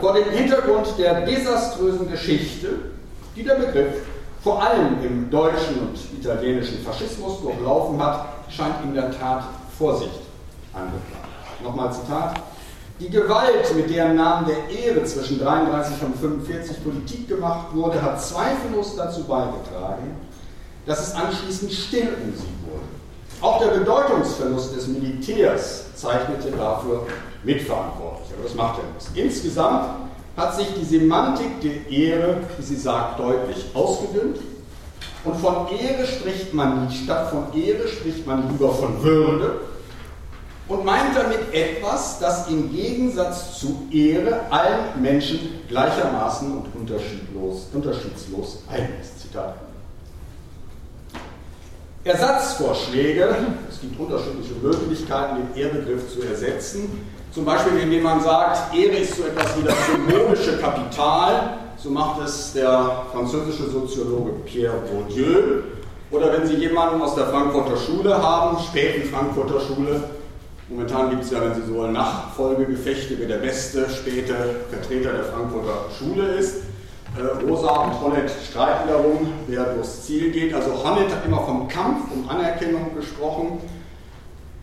Vor 0.00 0.14
dem 0.14 0.30
Hintergrund 0.30 0.86
der 0.98 1.26
desaströsen 1.26 2.10
Geschichte, 2.10 2.68
die 3.36 3.44
der 3.44 3.54
Begriff 3.54 3.94
vor 4.42 4.62
allem 4.62 5.02
im 5.02 5.30
deutschen 5.30 5.80
und 5.80 6.18
italienischen 6.18 6.78
Faschismus 6.84 7.40
durchlaufen 7.40 8.02
hat, 8.02 8.26
scheint 8.48 8.76
in 8.84 8.94
der 8.94 9.10
Tat 9.10 9.44
Vorsicht 9.76 10.20
angebracht. 10.72 11.28
Nochmal 11.62 11.92
Zitat. 11.92 12.40
Die 13.00 13.10
Gewalt, 13.10 13.74
mit 13.76 13.94
der 13.94 14.10
im 14.10 14.16
Namen 14.16 14.46
der 14.46 14.68
Ehre 14.68 15.04
zwischen 15.04 15.38
33 15.40 16.02
und 16.02 16.16
45 16.16 16.82
Politik 16.82 17.28
gemacht 17.28 17.68
wurde, 17.72 18.02
hat 18.02 18.20
zweifellos 18.20 18.96
dazu 18.96 19.22
beigetragen, 19.24 20.16
dass 20.84 21.06
es 21.08 21.14
anschließend 21.14 21.72
still 21.72 22.08
um 22.24 22.32
sie 22.34 22.48
wurde. 22.66 22.84
Auch 23.40 23.60
der 23.60 23.78
Bedeutungsverlust 23.78 24.74
des 24.74 24.88
Militärs 24.88 25.94
zeichnete 25.94 26.50
dafür 26.50 27.06
mitverantwortlich. 27.44 28.30
Aber 28.34 28.42
das 28.42 28.54
macht 28.54 28.78
er 28.78 28.84
nichts. 28.92 29.10
Insgesamt 29.14 30.07
hat 30.38 30.56
sich 30.56 30.68
die 30.72 30.84
Semantik 30.84 31.60
der 31.60 31.90
Ehre, 31.90 32.36
wie 32.56 32.62
sie 32.62 32.76
sagt, 32.76 33.18
deutlich 33.18 33.66
ausgedünnt. 33.74 34.38
Und 35.24 35.36
von 35.36 35.66
Ehre 35.68 36.06
spricht 36.06 36.54
man 36.54 36.86
nicht, 36.86 37.02
statt 37.04 37.30
von 37.30 37.52
Ehre 37.52 37.88
spricht 37.88 38.24
man 38.24 38.48
lieber 38.48 38.72
von 38.72 39.02
Würde 39.02 39.60
und 40.68 40.84
meint 40.84 41.16
damit 41.16 41.52
etwas, 41.52 42.20
das 42.20 42.48
im 42.48 42.70
Gegensatz 42.72 43.58
zu 43.58 43.88
Ehre 43.90 44.42
allen 44.50 45.02
Menschen 45.02 45.40
gleichermaßen 45.68 46.52
und 46.52 46.66
unterschiedlos, 46.74 47.66
unterschiedslos 47.72 48.62
eigen 48.70 48.94
ist. 49.00 49.20
Zitat. 49.20 49.56
Ersatzvorschläge, 52.04 53.34
es 53.68 53.80
gibt 53.80 53.98
unterschiedliche 53.98 54.54
Möglichkeiten, 54.62 55.48
den 55.52 55.62
Ehrbegriff 55.62 56.12
zu 56.12 56.22
ersetzen, 56.22 57.04
zum 57.38 57.44
Beispiel, 57.44 57.78
indem 57.78 58.02
man 58.02 58.20
sagt, 58.20 58.74
Ehre 58.74 58.96
ist 58.96 59.14
so 59.14 59.22
etwas 59.22 59.56
wie 59.56 59.62
das 59.62 59.76
symbolische 59.86 60.58
Kapital, 60.58 61.58
so 61.76 61.88
macht 61.88 62.20
es 62.24 62.52
der 62.52 63.04
französische 63.12 63.70
Soziologe 63.70 64.32
Pierre 64.44 64.78
Bourdieu. 64.90 65.62
Oder 66.10 66.32
wenn 66.32 66.48
Sie 66.48 66.56
jemanden 66.56 67.00
aus 67.00 67.14
der 67.14 67.26
Frankfurter 67.26 67.76
Schule 67.76 68.20
haben, 68.20 68.58
späten 68.58 69.08
Frankfurter 69.08 69.60
Schule, 69.60 70.02
momentan 70.68 71.10
gibt 71.10 71.22
es 71.22 71.30
ja, 71.30 71.40
wenn 71.40 71.54
Sie 71.54 71.62
so 71.68 71.76
wollen, 71.76 71.92
Nachfolgegefechte, 71.92 73.14
wer 73.16 73.28
der 73.28 73.36
beste 73.36 73.88
späte 73.88 74.34
Vertreter 74.68 75.12
der 75.12 75.24
Frankfurter 75.26 75.84
Schule 75.96 76.24
ist. 76.32 76.56
Äh, 77.16 77.46
Rosa 77.46 77.70
und 77.84 78.00
Honnet 78.00 78.32
streiten 78.50 78.88
darum, 78.88 79.32
wer 79.46 79.74
durchs 79.74 80.02
Ziel 80.02 80.32
geht. 80.32 80.52
Also 80.52 80.72
Honnet 80.72 81.14
hat 81.14 81.24
immer 81.24 81.42
vom 81.42 81.68
Kampf 81.68 82.10
um 82.12 82.28
Anerkennung 82.28 82.96
gesprochen 82.96 83.60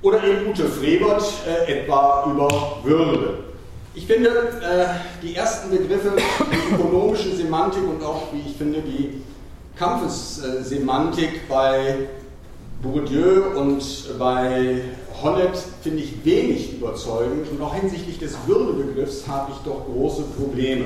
oder 0.05 0.23
eben 0.23 0.51
Ute 0.51 0.65
Frebert 0.65 1.23
äh, 1.47 1.81
etwa 1.81 2.31
über 2.31 2.47
Würde. 2.83 3.39
Ich 3.95 4.05
finde, 4.05 4.29
äh, 4.29 4.85
die 5.23 5.35
ersten 5.35 5.71
Begriffe, 5.71 6.13
die 6.15 6.75
ökonomische 6.75 7.35
Semantik 7.35 7.81
und 7.83 8.03
auch, 8.03 8.31
wie 8.31 8.47
ich 8.47 8.55
finde, 8.55 8.81
die 8.81 9.23
Kampfessemantik 9.75 11.49
bei 11.49 12.07
Bourdieu 12.83 13.57
und 13.57 13.83
bei 14.19 14.81
Honnet 15.23 15.57
finde 15.81 16.03
ich 16.03 16.23
wenig 16.23 16.73
überzeugend 16.73 17.49
und 17.49 17.61
auch 17.61 17.73
hinsichtlich 17.73 18.19
des 18.19 18.35
Würdebegriffs 18.45 19.27
habe 19.27 19.53
ich 19.53 19.57
doch 19.59 19.85
große 19.85 20.23
Probleme. 20.37 20.85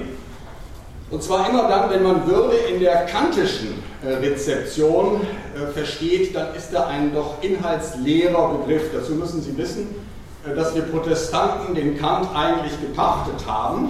Und 1.12 1.24
zwar 1.24 1.50
immer 1.50 1.68
dann, 1.68 1.90
wenn 1.90 2.04
man 2.04 2.28
Würde 2.28 2.56
in 2.56 2.80
der 2.80 3.06
kantischen 3.06 3.84
äh, 4.06 4.14
Rezeption 4.14 5.22
äh, 5.56 5.72
versteht, 5.74 6.36
dann 6.36 6.54
ist 6.56 6.70
da 6.72 6.88
ein 6.88 7.14
doch 7.14 7.42
inhaltsleerer 7.42 8.60
Begriff. 8.60 8.84
Dazu 8.94 9.14
müssen 9.14 9.42
Sie 9.42 9.58
wissen, 9.58 9.88
äh, 10.48 10.56
dass 10.56 10.76
wir 10.76 10.84
Protestanten 10.84 11.74
den 11.74 11.98
Kant 11.98 12.28
eigentlich 12.36 12.80
gepachtet 12.80 13.46
haben. 13.48 13.90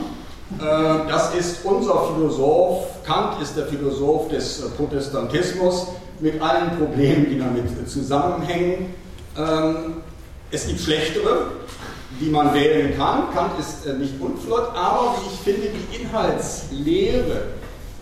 Das 0.57 1.35
ist 1.35 1.63
unser 1.63 2.05
Philosoph, 2.07 3.03
Kant 3.05 3.39
ist 3.39 3.55
der 3.55 3.67
Philosoph 3.67 4.29
des 4.29 4.67
Protestantismus 4.77 5.89
mit 6.19 6.41
allen 6.41 6.75
Problemen, 6.75 7.27
die 7.29 7.37
damit 7.37 7.87
zusammenhängen. 7.87 8.95
Ähm, 9.37 9.97
es 10.49 10.65
gibt 10.65 10.79
schlechtere, 10.79 11.51
die 12.19 12.29
man 12.29 12.53
wählen 12.53 12.97
kann. 12.97 13.33
Kant 13.33 13.59
ist 13.59 13.85
äh, 13.85 13.93
nicht 13.93 14.19
unflott, 14.19 14.69
aber 14.75 15.15
wie 15.17 15.33
ich 15.33 15.39
finde, 15.41 15.69
die 15.69 16.01
Inhaltslehre 16.01 17.43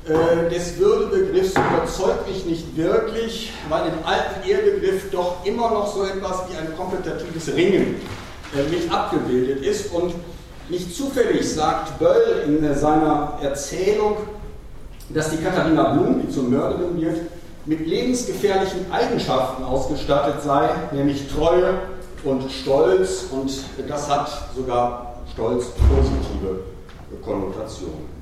äh, 0.05 0.49
des 0.49 0.77
Würdebegriffs 0.77 1.51
überzeugt 1.51 2.27
mich 2.27 2.45
nicht 2.45 2.77
wirklich, 2.77 3.51
weil 3.69 3.87
im 3.87 4.05
alten 4.05 4.49
Ehrbegriff 4.49 5.11
doch 5.11 5.45
immer 5.45 5.69
noch 5.71 5.93
so 5.93 6.05
etwas 6.05 6.43
wie 6.49 6.57
ein 6.57 6.75
kompetitives 6.77 7.53
Ringen 7.53 7.95
äh, 8.55 8.69
mit 8.69 8.91
abgebildet 8.91 9.63
ist. 9.63 9.91
Und 9.91 10.13
nicht 10.69 10.95
zufällig 10.95 11.53
sagt 11.53 11.99
Böll 11.99 12.43
in 12.47 12.75
seiner 12.75 13.37
Erzählung, 13.41 14.17
dass 15.09 15.29
die 15.31 15.37
Katharina 15.37 15.93
Blum, 15.93 16.21
die 16.21 16.29
zur 16.29 16.43
Mörderin 16.43 16.99
wird, 16.99 17.17
mit 17.65 17.85
lebensgefährlichen 17.85 18.91
Eigenschaften 18.91 19.63
ausgestattet 19.63 20.41
sei, 20.41 20.69
nämlich 20.93 21.27
Treue, 21.27 21.73
und 22.27 22.51
Stolz 22.51 23.25
und 23.31 23.51
das 23.87 24.09
hat 24.09 24.29
sogar 24.55 25.15
Stolz 25.33 25.67
positive 25.67 26.59
Konnotationen. 27.23 28.17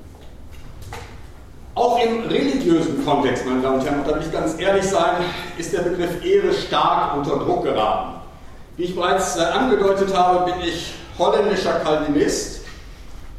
Auch 1.73 1.99
im 2.01 2.23
religiösen 2.27 3.03
Kontext, 3.03 3.45
meine 3.45 3.61
Damen 3.61 3.79
und 3.79 3.85
Herren, 3.85 3.99
und 3.99 4.07
da 4.07 4.15
will 4.15 4.21
ich 4.21 4.31
ganz 4.31 4.59
ehrlich 4.59 4.85
sein, 4.85 5.15
ist 5.57 5.73
der 5.73 5.81
Begriff 5.81 6.23
Ehre 6.23 6.53
stark 6.53 7.17
unter 7.17 7.37
Druck 7.37 7.63
geraten. 7.63 8.21
Wie 8.77 8.83
ich 8.83 8.95
bereits 8.95 9.37
äh, 9.37 9.41
angedeutet 9.41 10.15
habe, 10.15 10.51
bin 10.51 10.61
ich 10.61 10.93
holländischer 11.17 11.79
Calvinist. 11.79 12.61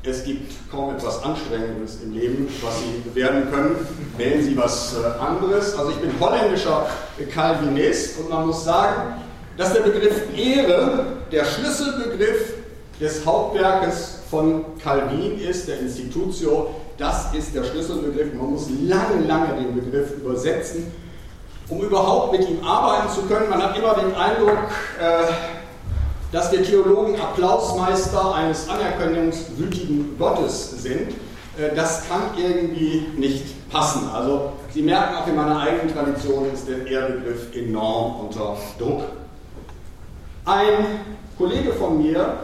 Es 0.02 0.24
gibt 0.24 0.52
kaum 0.70 0.94
etwas 0.94 1.22
Anstrengendes 1.22 2.02
im 2.02 2.12
Leben, 2.12 2.48
was 2.62 2.74
Sie 2.80 3.14
werden 3.14 3.50
können. 3.50 3.76
Wählen 4.16 4.42
Sie 4.42 4.56
was 4.56 4.96
äh, 4.96 5.18
anderes. 5.18 5.76
Also 5.76 5.90
ich 5.90 5.96
bin 5.96 6.12
holländischer 6.20 6.86
Calvinist 7.32 8.20
und 8.20 8.30
man 8.30 8.46
muss 8.46 8.64
sagen, 8.64 9.14
dass 9.56 9.72
der 9.72 9.80
Begriff 9.80 10.22
Ehre 10.36 11.06
der 11.32 11.44
Schlüsselbegriff 11.44 12.54
des 13.00 13.24
Hauptwerkes 13.24 14.20
von 14.30 14.64
Calvin 14.82 15.38
ist, 15.38 15.68
der 15.68 15.80
Institutio. 15.80 16.74
Das 16.98 17.32
ist 17.34 17.54
der 17.54 17.64
Schlüsselbegriff. 17.64 18.34
Man 18.34 18.52
muss 18.52 18.68
lange, 18.82 19.26
lange 19.26 19.54
den 19.60 19.74
Begriff 19.74 20.12
übersetzen, 20.16 20.90
um 21.68 21.80
überhaupt 21.82 22.32
mit 22.32 22.48
ihm 22.48 22.64
arbeiten 22.64 23.12
zu 23.12 23.22
können. 23.22 23.50
Man 23.50 23.62
hat 23.62 23.76
immer 23.76 23.94
den 23.94 24.14
Eindruck, 24.14 24.58
äh, 25.00 25.24
dass 26.32 26.50
wir 26.52 26.62
Theologen 26.62 27.20
Applausmeister 27.20 28.34
eines 28.34 28.68
anerkennungswütigen 28.68 30.16
Gottes 30.18 30.82
sind. 30.82 31.10
Äh, 31.58 31.74
das 31.74 32.08
kann 32.08 32.22
irgendwie 32.36 33.06
nicht 33.16 33.70
passen. 33.70 34.08
Also 34.12 34.52
Sie 34.72 34.82
merken 34.82 35.16
auch 35.16 35.26
in 35.26 35.36
meiner 35.36 35.60
eigenen 35.60 35.94
Tradition 35.94 36.52
ist 36.52 36.68
der 36.68 36.86
Ehrbegriff 36.86 37.54
enorm 37.54 38.26
unter 38.26 38.56
Druck 38.78 39.02
ein 40.46 41.00
Kollege 41.36 41.72
von 41.72 42.00
mir, 42.00 42.38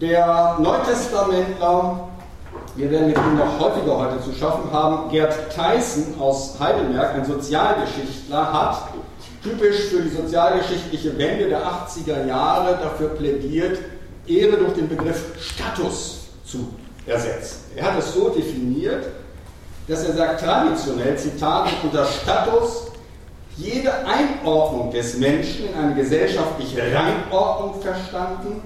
der 0.00 0.56
Neutestamentler, 0.58 2.08
wir 2.74 2.90
werden 2.90 3.06
mit 3.08 3.16
ihm 3.16 3.38
noch 3.38 3.60
häufiger 3.60 3.96
heute 3.96 4.20
zu 4.22 4.32
schaffen 4.32 4.70
haben, 4.72 5.10
Gerd 5.10 5.54
Theissen 5.54 6.20
aus 6.20 6.58
Heidelberg, 6.58 7.14
ein 7.14 7.24
Sozialgeschichtler, 7.24 8.52
hat 8.52 8.88
typisch 9.42 9.88
für 9.90 10.02
die 10.02 10.08
sozialgeschichtliche 10.08 11.16
Wende 11.16 11.48
der 11.48 11.62
80er 11.62 12.26
Jahre 12.26 12.78
dafür 12.82 13.10
plädiert, 13.10 13.78
Ehre 14.26 14.56
durch 14.56 14.74
den 14.74 14.88
Begriff 14.88 15.40
Status 15.40 16.28
zu 16.44 16.68
ersetzen. 17.06 17.60
Er 17.76 17.84
hat 17.84 17.98
es 17.98 18.14
so 18.14 18.28
definiert, 18.30 19.06
dass 19.88 20.04
er 20.04 20.14
sagt, 20.14 20.40
traditionell, 20.40 21.16
Zitat, 21.16 21.68
unter 21.82 22.04
Status 22.04 22.91
jede 23.56 23.92
Einordnung 24.06 24.90
des 24.90 25.18
Menschen 25.18 25.68
in 25.68 25.74
eine 25.74 25.94
gesellschaftliche 25.94 26.82
Rangordnung 26.94 27.80
verstanden, 27.82 28.62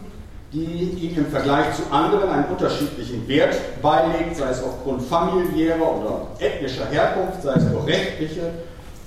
die 0.53 1.09
ihm 1.09 1.19
im 1.19 1.27
Vergleich 1.27 1.75
zu 1.75 1.83
anderen 1.91 2.31
einen 2.31 2.45
unterschiedlichen 2.47 3.27
Wert 3.29 3.57
beilegt, 3.83 4.37
sei 4.37 4.51
es 4.51 4.63
aufgrund 4.63 5.03
familiärer 5.03 5.99
oder 5.99 6.27
ethnischer 6.39 6.87
Herkunft, 6.87 7.43
sei 7.43 7.55
es 7.55 7.71
durch 7.71 7.87
rechtliche, 7.87 8.53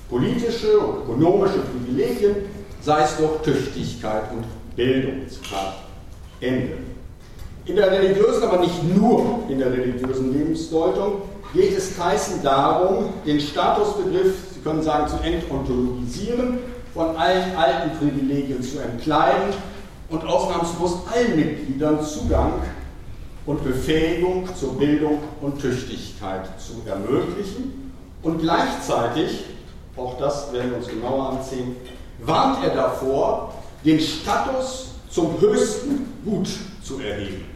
politische 0.09 0.79
und 0.79 1.03
ökonomische 1.03 1.59
Privilegien, 1.59 2.35
sei 2.81 3.03
es 3.03 3.17
durch 3.17 3.41
Tüchtigkeit 3.41 4.23
und 4.31 4.45
Bildung. 4.75 5.25
Ende. 6.41 6.88
In 7.69 7.75
der 7.75 7.91
religiösen, 7.91 8.43
aber 8.43 8.61
nicht 8.61 8.83
nur 8.97 9.43
in 9.47 9.59
der 9.59 9.71
religiösen 9.71 10.33
Lebensdeutung 10.33 11.21
geht 11.53 11.77
es 11.77 11.91
Tyson 11.95 12.41
darum, 12.41 13.09
den 13.27 13.39
Statusbegriff 13.39 14.33
Sie 14.55 14.59
können 14.61 14.81
sagen, 14.81 15.07
zu 15.07 15.17
entontologisieren, 15.23 16.57
von 16.95 17.15
allen 17.15 17.55
alten 17.55 17.95
Privilegien 17.99 18.63
zu 18.63 18.79
entkleiden 18.79 19.53
und 20.09 20.25
ausnahmslos 20.25 21.01
allen 21.13 21.35
Mitgliedern 21.35 22.03
Zugang 22.03 22.53
und 23.45 23.63
Befähigung 23.63 24.49
zur 24.55 24.75
Bildung 24.79 25.19
und 25.39 25.61
Tüchtigkeit 25.61 26.49
zu 26.59 26.81
ermöglichen. 26.89 27.93
Und 28.23 28.41
gleichzeitig, 28.41 29.45
auch 29.95 30.17
das 30.17 30.51
werden 30.51 30.71
wir 30.71 30.77
uns 30.77 30.87
genauer 30.87 31.29
ansehen, 31.29 31.75
warnt 32.25 32.63
er 32.63 32.73
davor, 32.73 33.53
den 33.85 33.99
Status 33.99 34.87
zum 35.11 35.39
höchsten 35.39 36.11
Gut 36.25 36.49
zu 36.83 36.99
erheben. 36.99 37.48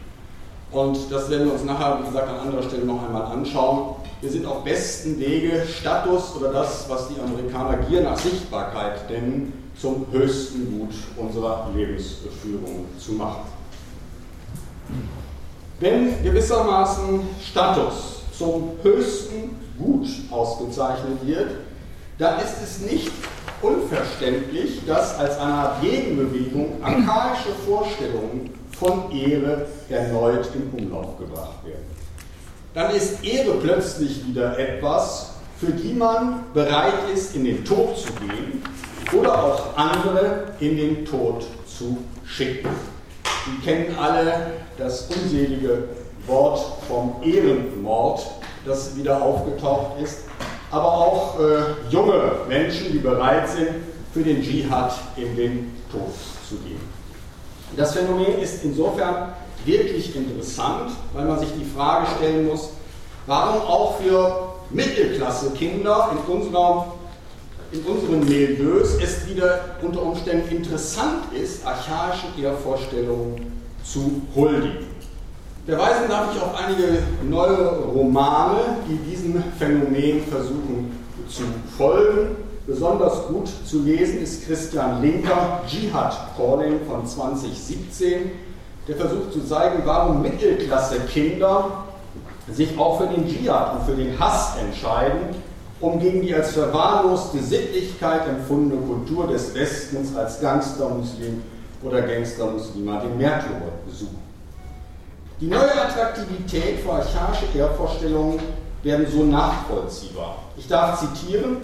Und 0.74 0.98
das 1.08 1.30
werden 1.30 1.46
wir 1.46 1.52
uns 1.52 1.62
nachher, 1.62 2.00
wie 2.00 2.06
gesagt, 2.06 2.28
an 2.28 2.48
anderer 2.48 2.62
Stelle 2.64 2.84
noch 2.84 3.00
einmal 3.06 3.22
anschauen. 3.26 3.94
Wir 4.20 4.28
sind 4.28 4.44
auf 4.44 4.64
besten 4.64 5.20
Wege, 5.20 5.64
Status 5.66 6.34
oder 6.36 6.52
das, 6.52 6.86
was 6.88 7.08
die 7.08 7.20
Amerikaner 7.20 7.76
Gier 7.84 8.00
nach 8.00 8.16
Sichtbarkeit 8.16 9.08
nennen, 9.08 9.52
zum 9.80 10.04
höchsten 10.10 10.76
Gut 10.76 10.94
unserer 11.16 11.68
Lebensführung 11.76 12.86
zu 12.98 13.12
machen. 13.12 13.42
Wenn 15.78 16.24
gewissermaßen 16.24 17.20
Status 17.40 18.22
zum 18.36 18.72
höchsten 18.82 19.56
Gut 19.78 20.08
ausgezeichnet 20.32 21.24
wird, 21.24 21.50
dann 22.18 22.40
ist 22.40 22.56
es 22.64 22.90
nicht 22.90 23.12
unverständlich, 23.62 24.80
dass 24.86 25.18
als 25.20 25.38
eine 25.38 25.52
Art 25.52 25.82
Gegenbewegung 25.82 26.82
archaische 26.82 27.50
Vorstellungen 27.64 28.50
von 28.84 29.10
Ehre 29.10 29.66
erneut 29.88 30.48
in 30.54 30.84
Umlauf 30.84 31.18
gebracht 31.18 31.64
werden 31.64 31.94
dann 32.74 32.94
ist 32.94 33.24
Ehre 33.24 33.54
plötzlich 33.62 34.26
wieder 34.26 34.58
etwas, 34.58 35.30
für 35.58 35.70
die 35.70 35.94
man 35.94 36.40
bereit 36.52 37.08
ist, 37.14 37.34
in 37.36 37.44
den 37.44 37.64
Tod 37.64 37.96
zu 37.96 38.12
gehen 38.14 38.62
oder 39.16 39.44
auch 39.44 39.76
andere 39.76 40.48
in 40.58 40.76
den 40.76 41.04
Tod 41.04 41.46
zu 41.66 41.98
schicken. 42.26 42.68
Sie 43.46 43.64
kennen 43.64 43.96
alle 43.96 44.54
das 44.76 45.02
unselige 45.02 45.84
Wort 46.26 46.60
vom 46.88 47.16
Ehrenmord, 47.22 48.26
das 48.66 48.96
wieder 48.96 49.22
aufgetaucht 49.22 50.02
ist, 50.02 50.24
aber 50.72 50.92
auch 50.92 51.38
äh, 51.38 51.90
junge 51.90 52.32
Menschen, 52.48 52.90
die 52.90 52.98
bereit 52.98 53.48
sind, 53.48 53.68
für 54.12 54.22
den 54.22 54.42
Dschihad 54.42 54.94
in 55.16 55.36
den 55.36 55.76
Tod 55.92 56.12
zu 56.48 56.56
gehen. 56.56 56.80
Das 57.76 57.94
Phänomen 57.94 58.38
ist 58.40 58.64
insofern 58.64 59.32
wirklich 59.64 60.14
interessant, 60.14 60.92
weil 61.12 61.24
man 61.24 61.38
sich 61.38 61.48
die 61.58 61.64
Frage 61.64 62.06
stellen 62.16 62.46
muss, 62.46 62.70
warum 63.26 63.62
auch 63.62 63.98
für 63.98 64.54
Mittelklasse-Kinder 64.70 66.10
in, 66.12 66.32
unserer, 66.32 66.94
in 67.72 67.80
unseren 67.82 68.20
Milieus 68.20 68.96
es 69.02 69.26
wieder 69.28 69.76
unter 69.82 70.02
Umständen 70.02 70.56
interessant 70.56 71.32
ist, 71.32 71.66
archaischen 71.66 72.30
Ehrvorstellungen 72.40 73.52
zu 73.82 74.22
huldigen. 74.34 74.86
Verweisen 75.66 76.08
darf 76.08 76.34
ich 76.34 76.42
auf 76.42 76.54
einige 76.54 76.98
neue 77.22 77.78
Romane, 77.78 78.58
die 78.86 78.96
diesem 79.10 79.42
Phänomen 79.58 80.22
versuchen 80.22 80.92
zu 81.28 81.42
folgen. 81.76 82.36
Besonders 82.66 83.26
gut 83.28 83.48
zu 83.66 83.82
lesen 83.82 84.22
ist 84.22 84.46
Christian 84.46 85.02
Linker 85.02 85.60
Jihad 85.66 86.16
Calling 86.36 86.80
von 86.88 87.06
2017 87.06 88.30
der 88.88 88.96
versucht 88.96 89.32
zu 89.32 89.44
zeigen, 89.46 89.82
warum 89.84 90.22
Mittelklasse-Kinder 90.22 91.84
sich 92.52 92.78
auch 92.78 93.00
für 93.00 93.06
den 93.06 93.26
Dschihad 93.26 93.74
und 93.74 93.84
für 93.86 93.96
den 93.96 94.18
Hass 94.18 94.56
entscheiden, 94.58 95.34
um 95.80 95.98
gegen 95.98 96.22
die 96.22 96.34
als 96.34 96.52
verwahrloste 96.52 97.38
Sittlichkeit 97.38 98.28
empfundene 98.28 98.82
Kultur 98.82 99.26
des 99.28 99.54
Westens 99.54 100.14
als 100.14 100.40
Gangstermuslim 100.40 101.42
oder 101.82 102.02
Gangstermuslima 102.02 103.00
den 103.00 103.16
Märtyrer 103.16 103.72
suchen. 103.90 104.22
Die 105.40 105.46
neue 105.46 105.74
Attraktivität 105.74 106.80
für 106.80 106.92
archaische 106.92 107.46
Ehrvorstellungen 107.56 108.38
werden 108.82 109.06
so 109.10 109.24
nachvollziehbar. 109.24 110.36
Ich 110.56 110.68
darf 110.68 111.00
zitieren, 111.00 111.56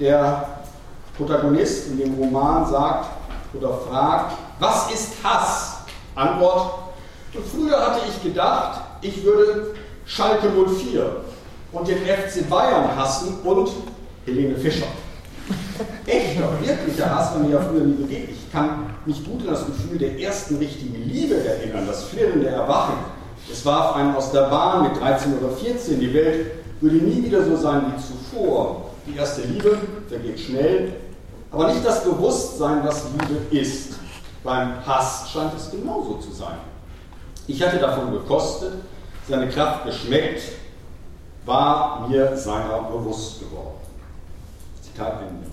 der 0.00 0.46
Protagonist 1.16 1.88
in 1.88 1.98
dem 1.98 2.14
Roman 2.14 2.68
sagt 2.68 3.10
oder 3.54 3.74
fragt, 3.88 4.36
was 4.58 4.90
ist 4.92 5.12
Hass? 5.22 5.78
Antwort, 6.14 6.72
früher 7.52 7.78
hatte 7.78 8.00
ich 8.08 8.22
gedacht, 8.22 8.80
ich 9.02 9.22
würde 9.24 9.74
Schalke 10.06 10.48
04 10.48 11.16
und 11.72 11.88
den 11.88 11.98
FC 11.98 12.48
Bayern 12.48 12.96
hassen 12.96 13.38
und 13.44 13.70
Helene 14.24 14.56
Fischer. 14.56 14.86
Echter, 16.06 16.48
wirklicher 16.62 17.14
Hass 17.14 17.32
war 17.32 17.40
mir 17.40 17.52
ja 17.52 17.60
früher 17.60 17.84
nie 17.84 17.94
begegnet. 17.94 18.30
Ich 18.30 18.52
kann 18.52 18.94
mich 19.06 19.24
gut 19.24 19.42
an 19.42 19.54
das 19.54 19.66
Gefühl 19.66 19.98
der 19.98 20.18
ersten 20.18 20.56
richtigen 20.56 21.08
Liebe 21.08 21.36
erinnern, 21.44 21.86
das 21.86 22.04
Flirren 22.04 22.40
der 22.40 22.52
Erwachen. 22.52 22.94
Es 23.50 23.64
warf 23.64 23.96
einen 23.96 24.14
aus 24.14 24.32
der 24.32 24.48
Bahn 24.48 24.82
mit 24.84 25.00
13 25.00 25.38
oder 25.38 25.54
14. 25.54 26.00
Die 26.00 26.12
Welt 26.12 26.46
würde 26.80 26.96
nie 26.96 27.24
wieder 27.24 27.44
so 27.44 27.56
sein 27.56 27.82
wie 27.86 28.02
zuvor. 28.02 28.89
Die 29.06 29.16
erste 29.16 29.42
Liebe 29.42 29.78
vergeht 30.08 30.40
schnell, 30.40 30.94
aber 31.50 31.72
nicht 31.72 31.84
das 31.84 32.04
Bewusstsein, 32.04 32.82
was 32.84 33.04
Liebe 33.12 33.56
ist. 33.56 33.94
Beim 34.42 34.86
Hass 34.86 35.30
scheint 35.30 35.52
es 35.54 35.70
genauso 35.70 36.14
zu 36.14 36.32
sein. 36.32 36.58
Ich 37.46 37.62
hatte 37.62 37.78
davon 37.78 38.12
gekostet, 38.12 38.74
seine 39.28 39.48
Kraft 39.48 39.84
geschmeckt, 39.84 40.42
war 41.44 42.08
mir 42.08 42.36
seiner 42.36 42.82
bewusst 42.82 43.40
geworden. 43.40 43.80
Zitat 44.80 45.22
Ende. 45.22 45.46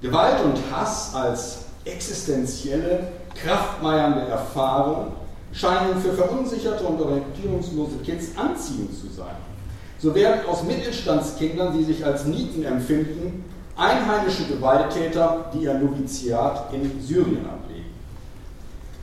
Gewalt 0.00 0.44
und 0.44 0.58
Hass 0.70 1.14
als 1.14 1.64
existenzielle, 1.84 3.08
kraftmeiernde 3.34 4.22
Erfahrung 4.28 5.12
scheinen 5.52 6.00
für 6.00 6.12
verunsicherte 6.12 6.84
und 6.84 7.00
orientierungslose 7.00 7.96
Kids 8.04 8.36
anziehend 8.36 8.90
zu 8.98 9.08
sein. 9.08 9.36
So 10.02 10.12
werden 10.16 10.44
aus 10.48 10.64
Mittelstandskindern, 10.64 11.78
die 11.78 11.84
sich 11.84 12.04
als 12.04 12.24
Nieten 12.24 12.64
empfinden, 12.64 13.44
einheimische 13.76 14.44
Gewalttäter, 14.46 15.50
die 15.54 15.64
ihr 15.64 15.74
Noviziat 15.74 16.72
in 16.74 17.00
Syrien 17.00 17.46
ablegen. 17.46 17.92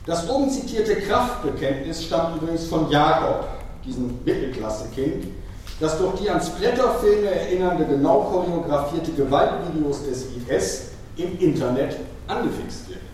Das 0.04 0.28
oben 0.28 0.50
zitierte 0.50 0.96
Kraftbekenntnis 0.96 2.04
stammt 2.04 2.36
übrigens 2.36 2.66
von 2.66 2.90
Jakob, 2.90 3.46
diesem 3.82 4.18
Mittelklasse-Kind, 4.26 5.28
das 5.80 5.96
durch 5.96 6.20
die 6.20 6.28
an 6.28 6.42
Splatterfilme 6.42 7.30
erinnernde, 7.30 7.86
genau 7.86 8.20
choreografierte 8.24 9.12
Gewaltvideos 9.12 10.04
des 10.04 10.26
IS 10.48 10.88
im 11.16 11.38
Internet 11.38 11.96
angefixt 12.28 12.90
wird. 12.90 13.09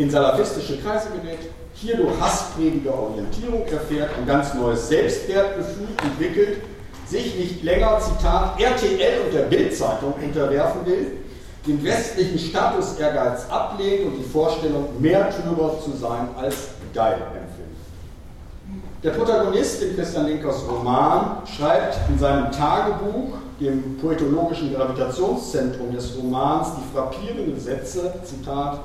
In 0.00 0.08
salafistische 0.08 0.78
Kreise 0.78 1.08
gerät, 1.10 1.40
hier 1.74 1.98
durch 1.98 2.18
Hassprediger 2.18 2.94
Orientierung 2.98 3.66
erfährt, 3.66 4.08
ein 4.16 4.26
ganz 4.26 4.54
neues 4.54 4.88
Selbstwertgefühl 4.88 5.88
entwickelt, 6.02 6.62
sich 7.06 7.36
nicht 7.36 7.62
länger, 7.62 8.00
Zitat, 8.00 8.58
RTL 8.58 9.26
und 9.26 9.34
der 9.34 9.42
Bildzeitung 9.42 10.14
unterwerfen 10.14 10.86
will, 10.86 11.18
den 11.66 11.84
westlichen 11.84 12.38
Status-Ehrgeiz 12.38 13.44
ablehnt 13.50 14.06
und 14.06 14.16
die 14.16 14.24
Vorstellung, 14.24 14.86
Märtyrer 14.98 15.78
zu 15.84 15.90
sein 15.94 16.28
als 16.34 16.68
geil 16.94 17.18
empfindet. 17.20 17.76
Der 19.02 19.10
Protagonist 19.10 19.82
in 19.82 19.96
Christian 19.96 20.28
Linkers 20.28 20.62
Roman 20.66 21.42
schreibt 21.44 21.98
in 22.08 22.18
seinem 22.18 22.50
Tagebuch, 22.50 23.34
dem 23.60 23.98
poetologischen 23.98 24.74
Gravitationszentrum 24.74 25.92
des 25.92 26.16
Romans, 26.16 26.68
die 26.78 26.96
frappierenden 26.96 27.60
Sätze, 27.60 28.14
Zitat, 28.24 28.80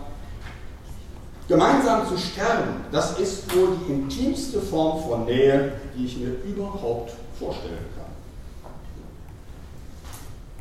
Gemeinsam 1.48 2.08
zu 2.08 2.18
sterben, 2.18 2.86
das 2.92 3.20
ist 3.20 3.56
wohl 3.56 3.78
die 3.88 3.94
intimste 3.94 4.60
Form 4.62 5.04
von 5.04 5.26
Nähe, 5.26 5.74
die 5.96 6.06
ich 6.06 6.18
mir 6.18 6.32
überhaupt 6.44 7.14
vorstellen 7.38 7.86
kann. 7.96 8.06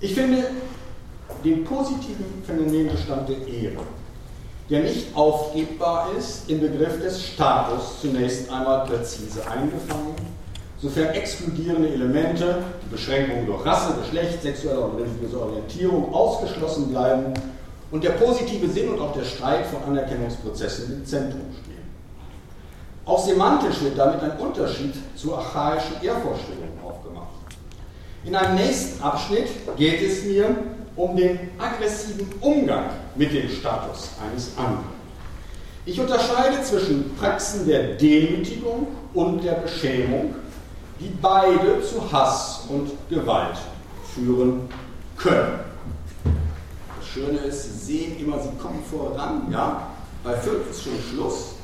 Ich 0.00 0.14
finde 0.14 0.50
den 1.42 1.64
positiven 1.64 2.42
Phänomenbestand 2.46 3.28
der 3.28 3.46
Ehre 3.46 3.82
der 4.70 4.80
nicht 4.80 5.14
aufgebbar 5.14 6.10
ist, 6.18 6.48
im 6.48 6.60
Begriff 6.60 7.00
des 7.00 7.22
Status 7.22 8.00
zunächst 8.00 8.50
einmal 8.50 8.86
präzise 8.86 9.40
eingefangen, 9.46 10.14
sofern 10.80 11.08
exkludierende 11.08 11.88
Elemente, 11.88 12.62
die 12.84 12.90
Beschränkungen 12.90 13.46
durch 13.46 13.64
Rasse, 13.64 13.94
Geschlecht, 14.00 14.42
sexuelle 14.42 14.80
und 14.80 14.96
religiöse 14.96 15.40
Orientierung 15.40 16.14
ausgeschlossen 16.14 16.88
bleiben 16.88 17.34
und 17.94 18.02
der 18.02 18.10
positive 18.10 18.68
Sinn 18.68 18.88
und 18.88 19.00
auch 19.00 19.12
der 19.12 19.22
Streit 19.22 19.66
von 19.66 19.80
Anerkennungsprozessen 19.84 20.92
im 20.92 21.06
Zentrum 21.06 21.42
stehen. 21.62 21.84
Auch 23.04 23.24
semantisch 23.24 23.82
wird 23.82 23.96
damit 23.96 24.20
ein 24.20 24.36
Unterschied 24.36 24.96
zu 25.14 25.36
archaischen 25.36 26.02
Ehrvorstellungen 26.02 26.76
aufgemacht. 26.84 27.28
In 28.24 28.34
einem 28.34 28.56
nächsten 28.56 29.00
Abschnitt 29.00 29.46
geht 29.76 30.02
es 30.02 30.24
mir 30.24 30.56
um 30.96 31.16
den 31.16 31.38
aggressiven 31.56 32.26
Umgang 32.40 32.86
mit 33.14 33.32
dem 33.32 33.48
Status 33.48 34.10
eines 34.28 34.50
anderen. 34.56 34.86
Ich 35.86 36.00
unterscheide 36.00 36.64
zwischen 36.64 37.14
Praxen 37.14 37.64
der 37.64 37.94
Demütigung 37.94 38.88
und 39.14 39.44
der 39.44 39.52
Beschämung, 39.52 40.34
die 40.98 41.12
beide 41.22 41.80
zu 41.80 42.10
Hass 42.10 42.64
und 42.68 42.90
Gewalt 43.08 43.58
führen 44.12 44.68
können. 45.16 45.73
Schöne 47.14 47.38
ist, 47.38 47.62
Sie 47.62 47.86
sehen 47.86 48.18
immer, 48.18 48.38
Sie 48.40 48.50
kommen 48.60 48.82
voran, 48.90 49.46
ja? 49.50 49.86
Bei 50.22 50.34
fünf 50.36 50.68
ist 50.70 50.82
schon 50.82 50.92
Schluss. 51.10 51.54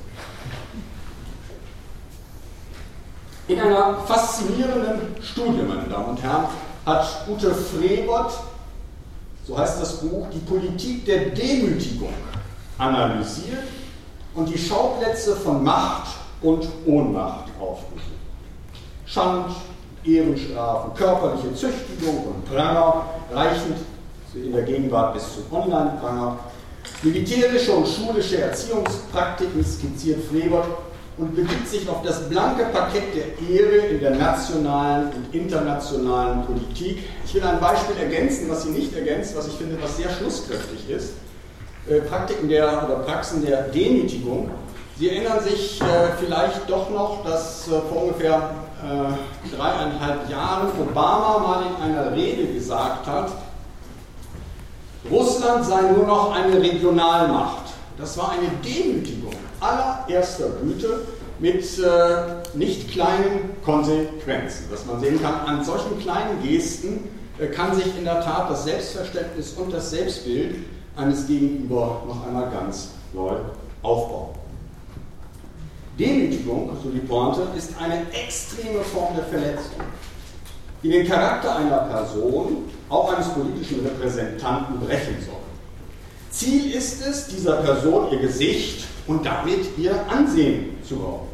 In 3.48 3.58
einer 3.58 3.98
faszinierenden 4.06 5.20
Studie, 5.20 5.62
meine 5.62 5.88
Damen 5.88 6.10
und 6.10 6.22
Herren, 6.22 6.46
hat 6.86 7.26
Ute 7.28 7.52
Frebert 7.52 8.32
so 9.50 9.58
heißt 9.58 9.80
das 9.80 9.96
Buch, 9.96 10.26
die 10.32 10.38
Politik 10.38 11.04
der 11.06 11.30
Demütigung 11.30 12.14
analysiert 12.78 13.64
und 14.34 14.48
die 14.48 14.56
Schauplätze 14.56 15.34
von 15.34 15.64
Macht 15.64 16.14
und 16.40 16.68
Ohnmacht 16.86 17.46
aufgesucht. 17.58 18.04
Schand, 19.06 19.50
Ehrenstrafen, 20.04 20.94
körperliche 20.94 21.52
Züchtigung 21.54 22.26
und 22.26 22.44
Pranger, 22.44 23.06
reichend 23.32 23.76
in 24.34 24.52
der 24.52 24.62
Gegenwart 24.62 25.14
bis 25.14 25.24
zum 25.34 25.44
Online-Pranger, 25.50 26.38
militärische 27.02 27.72
und 27.72 27.86
schulische 27.86 28.40
Erziehungspraktiken 28.40 29.64
skizziert 29.64 30.20
Frebert 30.24 30.66
und 31.16 31.34
begibt 31.34 31.68
sich 31.68 31.88
auf 31.88 32.02
das 32.02 32.28
blanke 32.28 32.64
Parkett 32.66 33.14
der 33.14 33.48
Ehre 33.48 33.86
in 33.88 34.00
der 34.00 34.12
nationalen 34.12 35.12
und 35.12 35.34
internationalen 35.34 36.44
Politik. 36.44 37.04
Ich 37.24 37.34
will 37.34 37.42
ein 37.42 37.60
Beispiel 37.60 37.96
ergänzen, 37.96 38.48
was 38.48 38.62
sie 38.62 38.70
nicht 38.70 38.94
ergänzt, 38.96 39.36
was 39.36 39.48
ich 39.48 39.54
finde, 39.54 39.76
was 39.82 39.96
sehr 39.96 40.08
schlusskräftig 40.10 40.88
ist. 40.88 41.12
Äh, 41.88 42.00
Praktiken 42.00 42.48
der 42.48 42.84
oder 42.84 43.00
Praxen 43.00 43.44
der 43.44 43.62
Demütigung. 43.64 44.50
Sie 44.98 45.10
erinnern 45.10 45.42
sich 45.42 45.80
äh, 45.80 45.84
vielleicht 46.18 46.68
doch 46.68 46.90
noch, 46.90 47.24
dass 47.24 47.66
äh, 47.68 47.70
vor 47.90 48.04
ungefähr 48.04 48.50
äh, 48.82 49.56
dreieinhalb 49.56 50.30
Jahren 50.30 50.68
Obama 50.80 51.38
mal 51.38 51.62
in 51.66 51.82
einer 51.82 52.14
Rede 52.14 52.52
gesagt 52.52 53.06
hat, 53.06 53.32
Russland 55.08 55.64
sei 55.64 55.92
nur 55.92 56.06
noch 56.06 56.32
eine 56.32 56.60
Regionalmacht. 56.60 57.72
Das 57.96 58.18
war 58.18 58.32
eine 58.32 58.48
Demütigung 58.64 59.32
allererster 59.60 60.50
Güte 60.62 61.06
mit 61.38 61.78
äh, 61.78 62.56
nicht 62.56 62.90
kleinen 62.90 63.50
Konsequenzen. 63.64 64.66
Dass 64.70 64.84
man 64.86 65.00
sehen 65.00 65.20
kann, 65.22 65.46
an 65.46 65.64
solchen 65.64 65.98
kleinen 66.00 66.42
Gesten 66.42 67.08
äh, 67.38 67.46
kann 67.46 67.74
sich 67.74 67.96
in 67.96 68.04
der 68.04 68.20
Tat 68.20 68.50
das 68.50 68.64
Selbstverständnis 68.64 69.54
und 69.54 69.72
das 69.72 69.90
Selbstbild 69.90 70.56
eines 70.96 71.26
Gegenüber 71.26 72.02
noch 72.06 72.26
einmal 72.26 72.50
ganz 72.50 72.90
neu 73.12 73.36
aufbauen. 73.82 74.34
Demütigung, 75.98 76.70
so 76.82 76.90
die 76.90 77.00
Pointe, 77.00 77.46
ist 77.56 77.72
eine 77.78 78.00
extreme 78.12 78.80
Form 78.80 79.14
der 79.16 79.24
Verletzung, 79.24 79.80
die 80.82 80.90
den 80.90 81.06
Charakter 81.06 81.56
einer 81.56 81.78
Person, 81.78 82.64
auch 82.88 83.12
eines 83.12 83.28
politischen 83.28 83.80
Repräsentanten, 83.84 84.80
brechen 84.80 85.16
soll. 85.24 85.34
Ziel 86.30 86.72
ist 86.72 87.06
es, 87.06 87.26
dieser 87.26 87.56
Person 87.56 88.10
ihr 88.12 88.20
Gesicht 88.20 88.86
und 89.06 89.26
damit 89.26 89.76
ihr 89.76 89.94
Ansehen 90.08 90.76
zu 90.86 90.96
rauben. 90.96 91.28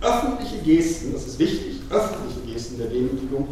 Öffentliche 0.00 0.56
Gesten, 0.64 1.12
das 1.12 1.26
ist 1.26 1.38
wichtig, 1.38 1.80
öffentliche 1.90 2.40
Gesten 2.52 2.78
der 2.78 2.88
Demütigung 2.88 3.48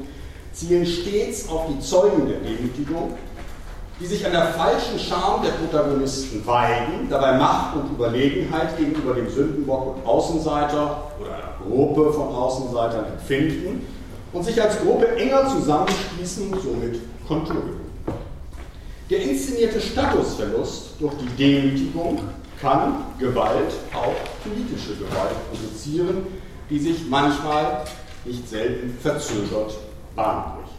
zielen 0.52 0.84
stets 0.84 1.48
auf 1.48 1.66
die 1.68 1.80
Zeugen 1.80 2.26
der 2.26 2.40
Demütigung, 2.40 3.14
die 4.00 4.06
sich 4.06 4.24
an 4.26 4.32
der 4.32 4.46
falschen 4.46 4.98
Scham 4.98 5.42
der 5.42 5.50
Protagonisten 5.50 6.44
weiden, 6.46 7.08
dabei 7.08 7.36
Macht 7.36 7.76
und 7.76 7.90
Überlegenheit 7.92 8.76
gegenüber 8.76 9.14
dem 9.14 9.28
Sündenbock 9.28 9.96
und 9.96 10.06
Außenseiter 10.06 11.12
oder 11.20 11.34
einer 11.34 11.54
Gruppe 11.62 12.12
von 12.12 12.28
Außenseitern 12.28 13.04
empfinden 13.12 13.86
und 14.32 14.44
sich 14.44 14.60
als 14.60 14.78
Gruppe 14.80 15.08
enger 15.16 15.48
zusammenschließen 15.48 16.52
und 16.52 16.62
somit 16.62 17.00
Kontur. 17.26 17.62
Der 19.08 19.22
inszenierte 19.22 19.80
Statusverlust 19.80 21.00
durch 21.00 21.14
die 21.14 21.36
Demütigung 21.36 22.20
kann 22.60 23.04
Gewalt, 23.18 23.72
auch 23.92 24.14
politische 24.44 24.94
Gewalt, 24.94 25.34
produzieren, 25.50 26.26
die 26.68 26.78
sich 26.78 27.08
manchmal 27.08 27.84
nicht 28.24 28.48
selten 28.48 28.96
verzögert 29.02 29.76
Bahn 30.14 30.52
bricht. 30.54 30.70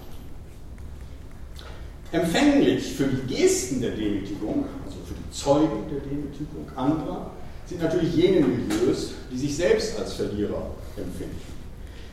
Empfänglich 2.13 2.93
für 2.93 3.07
die 3.07 3.33
Gesten 3.33 3.81
der 3.81 3.91
Demütigung, 3.91 4.65
also 4.85 4.97
für 5.05 5.13
die 5.13 5.31
Zeugen 5.31 5.89
der 5.89 5.99
Demütigung 5.99 6.67
anderer, 6.75 7.31
sind 7.65 7.81
natürlich 7.81 8.13
jene 8.15 8.45
Milieus, 8.45 9.11
die 9.31 9.37
sich 9.37 9.55
selbst 9.55 9.97
als 9.97 10.13
Verlierer 10.13 10.67
empfinden. 10.97 11.60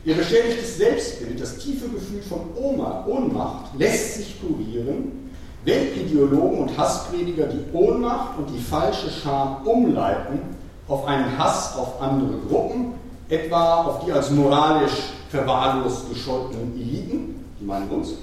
Ihr 0.09 0.15
beschädigtes 0.15 0.79
Selbstbild, 0.79 1.39
das 1.39 1.59
tiefe 1.59 1.87
Gefühl 1.87 2.23
von 2.23 2.41
Ohnmacht, 2.57 3.75
lässt 3.77 4.15
sich 4.15 4.41
kurieren, 4.41 5.31
wenn 5.67 5.93
Ideologen 5.93 6.61
und 6.61 6.79
Hassprediger 6.79 7.47
die 7.47 7.77
Ohnmacht 7.77 8.39
und 8.39 8.49
die 8.49 8.59
falsche 8.59 9.11
Scham 9.11 9.67
umleiten 9.67 10.39
auf 10.89 11.07
einen 11.07 11.37
Hass 11.37 11.77
auf 11.77 12.01
andere 12.01 12.39
Gruppen, 12.49 12.95
etwa 13.29 13.83
auf 13.83 14.07
die 14.07 14.11
als 14.11 14.31
moralisch 14.31 15.11
verwahrlost 15.29 16.09
gescholtenen 16.09 16.73
Eliten, 16.75 17.45
die 17.61 17.67
meinen 17.67 17.91
uns, 17.91 18.15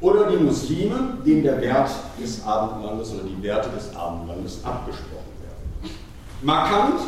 oder 0.00 0.30
die 0.30 0.36
Muslime, 0.36 1.18
denen 1.26 1.42
der 1.42 1.60
Wert 1.60 1.90
des 2.22 2.46
Abendlandes 2.46 3.14
oder 3.14 3.24
die 3.24 3.42
Werte 3.42 3.68
des 3.70 3.96
Abendlandes 3.96 4.60
abgesprochen 4.62 5.34
werden. 5.42 5.96
Markant, 6.40 7.00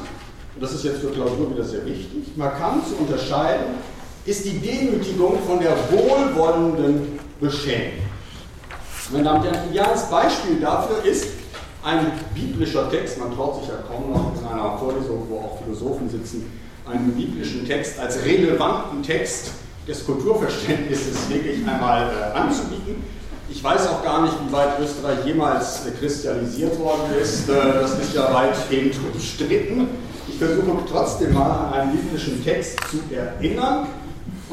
und 0.57 0.61
das 0.61 0.73
ist 0.73 0.83
jetzt 0.83 1.03
für 1.03 1.11
Klausur 1.11 1.55
wieder 1.55 1.63
sehr 1.63 1.87
wichtig, 1.87 2.37
markant 2.37 2.85
zu 2.89 2.97
unterscheiden 2.97 3.94
ist 4.27 4.45
die 4.45 4.59
Demütigung 4.59 5.39
von 5.47 5.61
der 5.61 5.77
wohlwollenden 5.91 7.19
Beschämung. 7.41 8.05
Meine 9.13 9.25
Damen 9.25 9.41
und 9.41 9.45
Herren, 9.45 9.59
ein 9.65 9.71
ideales 9.71 10.03
Beispiel 10.05 10.61
dafür 10.61 11.05
ist 11.05 11.27
ein 11.83 12.13
biblischer 12.35 12.91
Text, 12.91 13.19
man 13.19 13.35
traut 13.35 13.61
sich 13.61 13.69
ja 13.69 13.75
kaum 13.87 14.11
noch 14.11 14.33
in 14.41 14.47
einer 14.47 14.79
Vorlesung, 14.79 15.27
wo 15.29 15.39
auch 15.41 15.63
Philosophen 15.63 16.09
sitzen, 16.09 16.51
einen 16.87 17.13
biblischen 17.13 17.67
Text 17.67 17.99
als 17.99 18.25
relevanten 18.25 19.03
Text 19.03 19.51
des 19.87 20.07
Kulturverständnisses 20.07 21.29
wirklich 21.29 21.67
einmal 21.67 22.11
äh, 22.11 22.39
anzubieten. 22.39 23.05
Ich 23.51 23.63
weiß 23.63 23.89
auch 23.89 24.03
gar 24.03 24.23
nicht, 24.23 24.35
wie 24.47 24.53
weit 24.53 24.81
Österreich 24.81 25.27
jemals 25.27 25.87
äh, 25.87 25.91
christianisiert 25.91 26.79
worden 26.79 27.15
ist. 27.21 27.49
Äh, 27.51 27.53
das 27.81 27.99
ist 27.99 28.15
ja 28.15 28.33
weitgehend 28.33 28.95
umstritten. 29.13 29.89
Ich 30.27 30.39
versuche 30.39 30.79
trotzdem 30.91 31.35
mal 31.35 31.51
an 31.51 31.73
einen 31.75 31.93
biblischen 31.93 32.43
Text 32.43 32.79
zu 32.91 33.15
erinnern, 33.15 33.87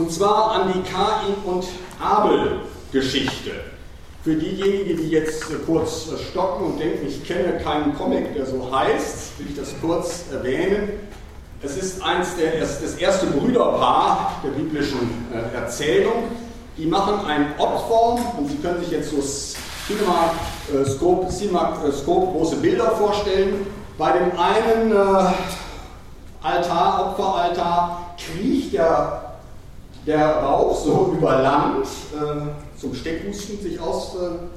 und 0.02 0.12
zwar 0.12 0.52
an 0.54 0.74
die 0.74 0.82
Kain 0.82 1.36
und 1.46 1.64
Abel-Geschichte. 2.04 3.52
Für 4.24 4.36
diejenigen, 4.36 4.98
die 4.98 5.10
jetzt 5.10 5.44
äh, 5.52 5.56
kurz 5.66 6.08
äh, 6.08 6.18
stocken 6.18 6.66
und 6.66 6.80
denken, 6.80 7.08
ich 7.08 7.24
kenne 7.24 7.60
keinen 7.60 7.96
Comic, 7.96 8.34
der 8.34 8.48
so 8.48 8.68
heißt, 8.72 9.38
will 9.38 9.48
ich 9.50 9.56
das 9.56 9.74
kurz 9.80 10.26
erwähnen. 10.32 10.90
Es 11.62 11.78
ist 11.78 12.02
eins 12.02 12.36
der, 12.36 12.60
das 12.60 12.96
erste 12.96 13.28
Brüderpaar 13.28 14.42
der 14.44 14.50
biblischen 14.50 15.28
äh, 15.32 15.56
Erzählung. 15.56 16.24
Die 16.78 16.88
machen 16.88 17.24
ein 17.28 17.54
Opfer 17.60 18.40
und 18.40 18.50
Sie 18.50 18.58
können 18.58 18.80
sich 18.80 18.92
jetzt 18.92 19.12
so 19.12 19.22
Cinema-Scope, 19.88 21.30
Cinema-Scope 21.30 22.32
große 22.32 22.56
Bilder 22.56 22.92
vorstellen. 22.92 23.68
Bei 24.00 24.14
dem 24.14 24.32
einen 24.40 24.92
äh, 24.92 25.34
Altar, 26.42 27.12
Opferaltar, 27.12 28.16
kriecht 28.18 28.74
der, 28.74 29.31
der 30.06 30.28
Rauch 30.38 30.76
so 30.76 31.14
über 31.18 31.42
Land 31.42 31.88
äh, 32.14 32.80
zum 32.80 32.94
Steckhusten 32.94 33.62
sich 33.62 33.80
ausformend 33.80 34.50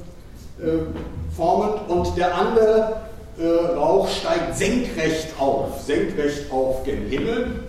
äh, 0.59 1.91
und 1.91 2.17
der 2.17 2.35
andere 2.35 3.01
äh, 3.37 3.75
Rauch 3.75 4.07
steigt 4.07 4.55
senkrecht 4.55 5.27
auf, 5.39 5.81
senkrecht 5.81 6.51
auf 6.51 6.83
den 6.83 7.07
Himmel. 7.07 7.63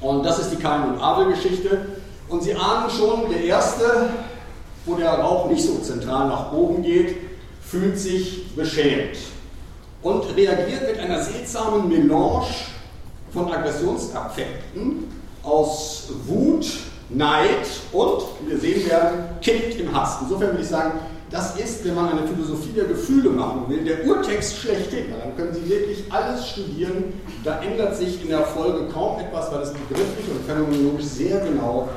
Und 0.00 0.24
das 0.24 0.38
ist 0.38 0.50
die 0.50 0.56
Kain- 0.56 0.92
und 0.92 1.00
Abel-Geschichte. 1.00 1.86
Und 2.28 2.42
Sie 2.42 2.54
ahnen 2.54 2.90
schon, 2.90 3.30
der 3.30 3.42
erste, 3.42 4.10
wo 4.86 4.94
der 4.94 5.10
Rauch 5.10 5.48
nicht 5.48 5.64
so 5.64 5.78
zentral 5.78 6.28
nach 6.28 6.52
oben 6.52 6.82
geht, 6.82 7.16
fühlt 7.62 7.98
sich 7.98 8.54
beschämt 8.54 9.16
und 10.02 10.24
reagiert 10.36 10.82
mit 10.88 10.98
einer 10.98 11.22
seltsamen 11.22 11.88
Melange 11.88 12.46
von 13.32 13.50
Aggressionsaffekten 13.50 15.10
aus 15.42 16.08
Wut, 16.26 16.66
Neid 17.16 17.66
und, 17.92 18.22
wie 18.40 18.50
wir 18.50 18.58
sehen 18.58 18.88
werden, 18.88 19.18
kippt 19.40 19.80
im 19.80 19.94
Hass. 19.94 20.18
Insofern 20.22 20.50
würde 20.50 20.62
ich 20.62 20.68
sagen, 20.68 20.92
das 21.30 21.56
ist, 21.56 21.84
wenn 21.84 21.94
man 21.94 22.10
eine 22.10 22.28
Philosophie 22.28 22.72
der 22.76 22.84
Gefühle 22.84 23.30
machen 23.30 23.64
will, 23.68 23.84
der 23.84 24.06
Urtext 24.06 24.56
schlechthin. 24.56 25.06
Dann 25.10 25.36
können 25.36 25.52
Sie 25.52 25.68
wirklich 25.68 26.04
alles 26.10 26.48
studieren. 26.48 27.12
Da 27.42 27.60
ändert 27.60 27.96
sich 27.96 28.22
in 28.22 28.28
der 28.28 28.42
Folge 28.42 28.86
kaum 28.92 29.18
etwas, 29.18 29.50
weil 29.52 29.62
es 29.62 29.72
begrifflich 29.72 30.26
und 30.30 30.46
phänomenologisch 30.46 31.06
sehr 31.06 31.40
genau 31.40 31.88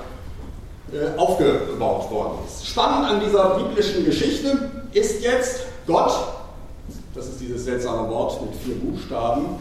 äh, 0.92 1.18
aufgebaut 1.20 2.10
worden 2.10 2.40
ist. 2.48 2.66
Spannend 2.66 3.10
an 3.12 3.20
dieser 3.20 3.60
biblischen 3.60 4.06
Geschichte 4.06 4.72
ist 4.94 5.22
jetzt 5.22 5.66
Gott, 5.86 6.14
das 7.14 7.28
ist 7.28 7.40
dieses 7.40 7.66
seltsame 7.66 8.10
Wort 8.10 8.42
mit 8.42 8.56
vier 8.56 8.76
Buchstaben, 8.76 9.58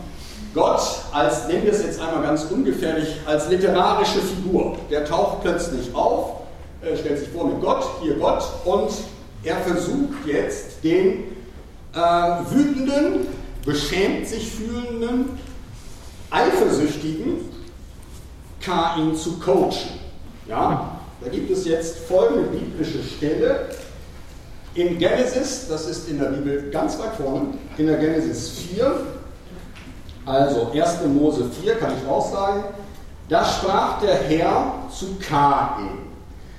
Gott 0.56 0.80
als, 1.12 1.46
nennen 1.48 1.64
wir 1.64 1.72
es 1.72 1.82
jetzt 1.82 2.00
einmal 2.00 2.22
ganz 2.22 2.44
ungefährlich, 2.50 3.08
als 3.26 3.48
literarische 3.50 4.20
Figur. 4.20 4.78
Der 4.90 5.04
taucht 5.04 5.42
plötzlich 5.42 5.94
auf, 5.94 6.40
äh, 6.82 6.96
stellt 6.96 7.18
sich 7.18 7.28
vor 7.28 7.46
mit 7.46 7.60
Gott, 7.60 7.84
hier 8.02 8.14
Gott, 8.14 8.42
und 8.64 8.90
er 9.44 9.56
versucht 9.58 10.26
jetzt 10.26 10.82
den 10.82 11.24
äh, 11.94 11.98
wütenden, 11.98 13.28
beschämt 13.66 14.26
sich 14.26 14.50
fühlenden, 14.50 15.38
eifersüchtigen 16.30 17.50
Kain 18.62 19.14
zu 19.14 19.38
coachen. 19.38 20.00
Ja, 20.48 20.98
da 21.22 21.28
gibt 21.28 21.50
es 21.50 21.66
jetzt 21.66 21.98
folgende 22.08 22.48
biblische 22.48 23.02
Stelle 23.02 23.66
in 24.74 24.98
Genesis, 24.98 25.66
das 25.68 25.86
ist 25.86 26.08
in 26.08 26.18
der 26.18 26.26
Bibel 26.26 26.70
ganz 26.70 26.98
weit 26.98 27.14
vorne, 27.16 27.48
in 27.76 27.86
der 27.86 27.96
Genesis 27.96 28.50
4, 28.74 29.15
also 30.26 30.72
1. 30.72 31.06
Mose 31.06 31.48
4 31.62 31.76
kann 31.76 31.92
ich 31.96 32.08
auch 32.08 32.30
sagen, 32.30 32.64
da 33.28 33.44
sprach 33.44 34.00
der 34.00 34.16
Herr 34.16 34.74
zu 34.90 35.16
Kain, 35.20 35.98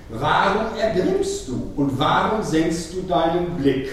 warum 0.09 0.77
ergrimmst 0.77 1.49
du 1.49 1.71
und 1.75 1.99
warum 1.99 2.41
senkst 2.41 2.93
du 2.93 3.01
deinen 3.01 3.57
Blick? 3.57 3.89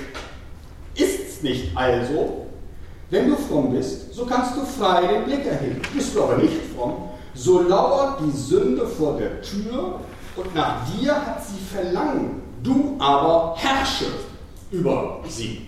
Ist's 0.95 1.43
nicht 1.43 1.77
also, 1.77 2.47
wenn 3.11 3.29
du 3.29 3.37
fromm 3.37 3.73
bist, 3.73 4.15
so 4.15 4.25
kannst 4.25 4.57
du 4.57 4.65
frei 4.65 5.07
den 5.07 5.25
Blick 5.25 5.45
erheben. 5.47 5.83
Bist 5.93 6.15
du 6.15 6.23
aber 6.23 6.37
nicht 6.37 6.55
fromm, 6.75 7.11
so 7.35 7.63
lauert 7.63 8.21
die 8.21 8.37
Sünde 8.37 8.87
vor 8.87 9.19
der 9.19 9.43
Tür 9.43 10.01
und 10.37 10.55
nach 10.55 10.89
dir 10.89 11.15
hat 11.15 11.45
sie 11.45 11.59
Verlangen, 11.75 12.43
du 12.63 12.97
aber 12.99 13.55
herrsche 13.57 14.07
über 14.71 15.21
sie. 15.29 15.67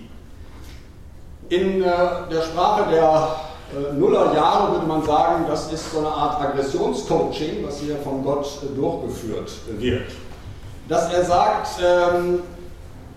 In 1.49 1.83
äh, 1.83 1.87
der 2.31 2.42
Sprache 2.42 2.90
der 2.90 3.37
äh, 3.74 3.92
Nuller 3.94 4.35
Jahre 4.35 4.72
würde 4.72 4.87
man 4.87 5.05
sagen, 5.05 5.44
das 5.48 5.72
ist 5.72 5.92
so 5.92 5.98
eine 5.98 6.09
Art 6.09 6.40
Aggressionscoaching, 6.40 7.66
was 7.66 7.81
hier 7.81 7.96
von 7.96 8.22
Gott 8.22 8.46
äh, 8.62 8.74
durchgeführt 8.76 9.50
wird. 9.79 10.07
Dass 10.88 11.12
er 11.12 11.24
sagt, 11.24 11.68
ähm, 11.83 12.40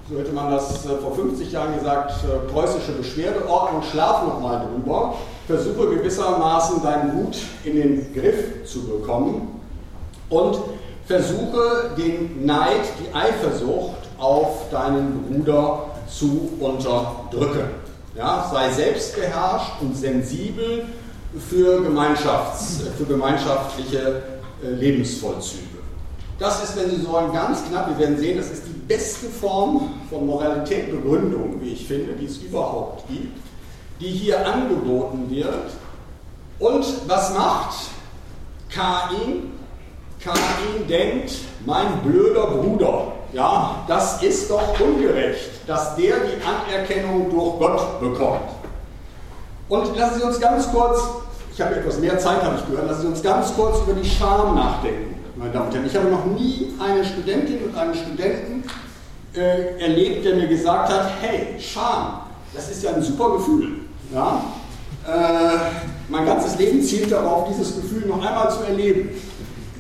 so 0.10 0.18
hätte 0.18 0.32
man 0.32 0.52
das 0.52 0.86
äh, 0.86 0.98
vor 1.02 1.14
50 1.14 1.52
Jahren 1.52 1.78
gesagt, 1.78 2.14
preußische 2.52 2.94
Beschwerdeordnung, 2.94 3.84
schlaf 3.84 4.24
nochmal 4.24 4.66
drüber, 4.66 5.16
versuche 5.46 5.96
gewissermaßen 5.96 6.82
deinen 6.82 7.16
Mut 7.16 7.38
in 7.64 7.76
den 7.76 8.14
Griff 8.14 8.66
zu 8.66 8.88
bekommen 8.88 9.60
und 10.30 10.58
versuche 11.06 11.92
den 11.98 12.46
Neid, 12.46 12.82
die 13.00 13.16
Eifersucht 13.16 13.98
auf 14.18 14.70
deinen 14.72 15.24
Bruder 15.24 15.86
zu 16.08 16.52
unterdrücken. 16.60 17.89
Ja, 18.20 18.50
sei 18.52 18.70
selbstbeherrscht 18.70 19.80
und 19.80 19.96
sensibel 19.96 20.84
für, 21.50 21.80
Gemeinschafts-, 21.80 22.82
für 22.98 23.06
gemeinschaftliche 23.06 24.24
äh, 24.62 24.72
Lebensvollzüge. 24.72 25.80
Das 26.38 26.62
ist, 26.62 26.76
wenn 26.76 26.90
Sie 26.90 27.02
so 27.02 27.16
ein 27.16 27.32
ganz 27.32 27.64
knapp, 27.70 27.88
wir 27.88 27.98
werden 27.98 28.18
sehen, 28.18 28.38
das 28.38 28.50
ist 28.50 28.64
die 28.68 28.78
beste 28.78 29.28
Form 29.28 29.94
von 30.10 30.26
Moralitätbegründung, 30.26 31.62
wie 31.62 31.70
ich 31.70 31.88
finde, 31.88 32.12
die 32.12 32.26
es 32.26 32.40
überhaupt 32.40 33.08
gibt, 33.08 33.38
die 34.02 34.10
hier 34.10 34.46
angeboten 34.46 35.28
wird. 35.30 35.72
Und 36.60 36.86
was 37.08 37.34
macht 37.34 37.78
Kain? 38.70 39.54
Kain 40.22 40.88
denkt, 40.90 41.36
mein 41.66 42.02
blöder 42.04 42.48
Bruder, 42.48 43.14
ja, 43.34 43.84
das 43.88 44.22
ist 44.24 44.50
doch 44.50 44.80
ungerecht, 44.80 45.50
dass 45.68 45.96
der 45.96 46.16
die 46.20 46.42
Anerkennung 46.44 47.30
durch 47.30 47.60
Gott 47.60 48.00
bekommt. 48.00 48.50
Und 49.68 49.96
lassen 49.98 50.20
Sie 50.20 50.26
uns 50.26 50.40
ganz 50.40 50.72
kurz, 50.72 51.00
ich 51.54 51.62
habe 51.62 51.76
etwas 51.76 52.00
mehr 52.00 52.18
Zeit, 52.18 52.44
habe 52.44 52.56
ich 52.58 52.66
gehört, 52.66 52.88
lassen 52.88 53.02
Sie 53.02 53.08
uns 53.08 53.22
ganz 53.22 53.54
kurz 53.56 53.78
über 53.88 53.94
die 53.94 54.08
Scham 54.08 54.56
nachdenken, 54.56 55.16
meine 55.36 55.52
Damen 55.52 55.68
und 55.68 55.74
Herren. 55.74 55.86
Ich 55.86 55.96
habe 55.96 56.10
noch 56.10 56.26
nie 56.26 56.74
eine 56.80 57.06
Studentin 57.06 57.60
und 57.66 57.78
einen 57.78 57.94
Studenten 57.94 58.64
äh, 59.36 59.80
erlebt, 59.80 60.26
der 60.26 60.36
mir 60.36 60.48
gesagt 60.48 60.92
hat, 60.92 61.12
hey, 61.22 61.56
Scham, 61.60 62.22
das 62.54 62.72
ist 62.72 62.84
ja 62.84 62.94
ein 62.94 63.02
super 63.02 63.34
Gefühl. 63.34 63.82
Ja? 64.12 64.44
Äh, 65.08 65.58
mein 66.10 66.26
ganzes 66.26 66.58
Leben 66.58 66.82
zielt 66.82 67.12
darauf, 67.12 67.48
dieses 67.48 67.76
Gefühl 67.76 68.08
noch 68.08 68.26
einmal 68.26 68.50
zu 68.50 68.64
erleben. 68.64 69.10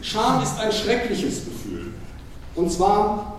Scham 0.01 0.43
ist 0.43 0.59
ein 0.59 0.71
schreckliches 0.71 1.45
Gefühl. 1.45 1.93
Und 2.55 2.71
zwar 2.71 3.38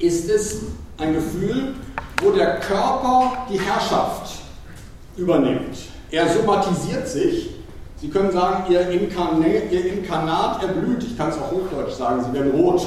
ist 0.00 0.28
es 0.28 0.62
ein 0.98 1.14
Gefühl, 1.14 1.74
wo 2.22 2.32
der 2.32 2.58
Körper 2.60 3.46
die 3.50 3.60
Herrschaft 3.60 4.40
übernimmt. 5.16 5.76
Er 6.10 6.28
somatisiert 6.28 7.06
sich. 7.06 7.50
Sie 8.00 8.08
können 8.08 8.32
sagen, 8.32 8.72
Ihr, 8.72 8.88
Inkarnat, 8.90 9.70
Ihr 9.70 9.92
Inkarnat 9.92 10.62
erblüht. 10.62 11.02
Ich 11.04 11.16
kann 11.16 11.28
es 11.28 11.36
auch 11.36 11.52
hochdeutsch 11.52 11.92
sagen, 11.92 12.24
Sie 12.24 12.32
werden 12.32 12.52
rot. 12.52 12.86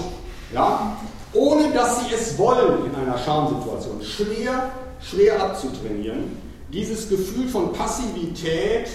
Ja? 0.53 0.97
Ohne 1.33 1.71
dass 1.71 1.99
Sie 1.99 2.13
es 2.13 2.37
wollen 2.37 2.85
in 2.85 2.95
einer 2.95 3.17
Schamsituation. 3.17 4.01
Schwer, 4.01 4.71
schwer 4.99 5.41
abzutrainieren. 5.41 6.37
Dieses 6.71 7.07
Gefühl 7.09 7.47
von 7.47 7.71
Passivität, 7.73 8.89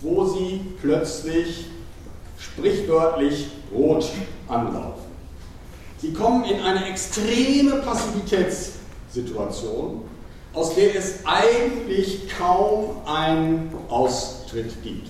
wo 0.00 0.26
Sie 0.26 0.60
plötzlich 0.80 1.66
sprichwörtlich 2.38 3.48
rot 3.72 4.06
anlaufen. 4.48 5.03
Sie 6.04 6.12
kommen 6.12 6.44
in 6.44 6.60
eine 6.60 6.86
extreme 6.86 7.76
Passivitätssituation, 7.76 10.02
aus 10.52 10.74
der 10.74 10.94
es 10.94 11.20
eigentlich 11.24 12.28
kaum 12.38 12.98
einen 13.06 13.72
Austritt 13.88 14.82
gibt. 14.82 15.08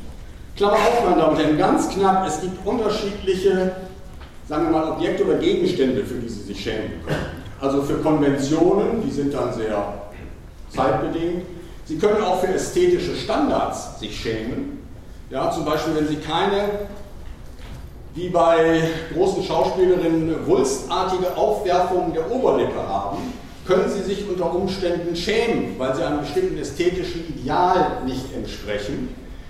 Klammer 0.57 0.77
auf, 0.77 1.05
meine 1.05 1.21
Damen 1.21 1.35
und 1.35 1.43
Herren, 1.43 1.59
ganz 1.59 1.89
knapp, 1.89 2.25
es 2.29 2.41
gibt 2.41 2.65
unterschiedliche, 2.65 3.75
sagen 4.49 4.67
wir 4.67 4.71
mal, 4.71 4.93
Objekte 4.93 5.25
oder 5.25 5.39
Gegenstände, 5.39 6.05
für 6.05 6.15
die 6.15 6.29
Sie 6.29 6.45
sich 6.45 6.63
schämen 6.63 7.05
können. 7.05 7.27
Also 7.61 7.83
für 7.83 7.95
Konventionen, 7.95 9.03
die 9.05 9.11
sind 9.11 9.35
dann 9.35 9.53
sehr 9.53 9.95
zeitbedingt. 10.69 11.43
Sie 11.87 11.99
können 11.99 12.23
auch 12.23 12.39
für 12.39 12.55
ästhetische 12.55 13.17
Standards 13.17 13.99
sich 13.99 14.17
schämen. 14.17 14.79
Ja, 15.29 15.51
zum 15.51 15.65
Beispiel, 15.65 15.97
wenn 15.97 16.07
Sie 16.07 16.19
keine 16.19 16.69
wie 18.15 18.29
bei 18.29 18.83
großen 19.13 19.43
Schauspielerinnen 19.43 20.47
wulstartige 20.47 21.37
Aufwerfungen 21.37 22.13
der 22.13 22.31
Oberlippe 22.31 22.87
haben, 22.87 23.19
können 23.67 23.91
sie 23.91 24.03
sich 24.03 24.29
unter 24.29 24.55
Umständen 24.55 25.17
schämen, 25.17 25.79
weil 25.79 25.95
sie 25.97 26.03
einem 26.03 26.21
bestimmten 26.21 26.59
ästhetischen 26.59 27.25
Ideal 27.29 28.03
nicht 28.05 28.33
entsprechen. 28.35 29.09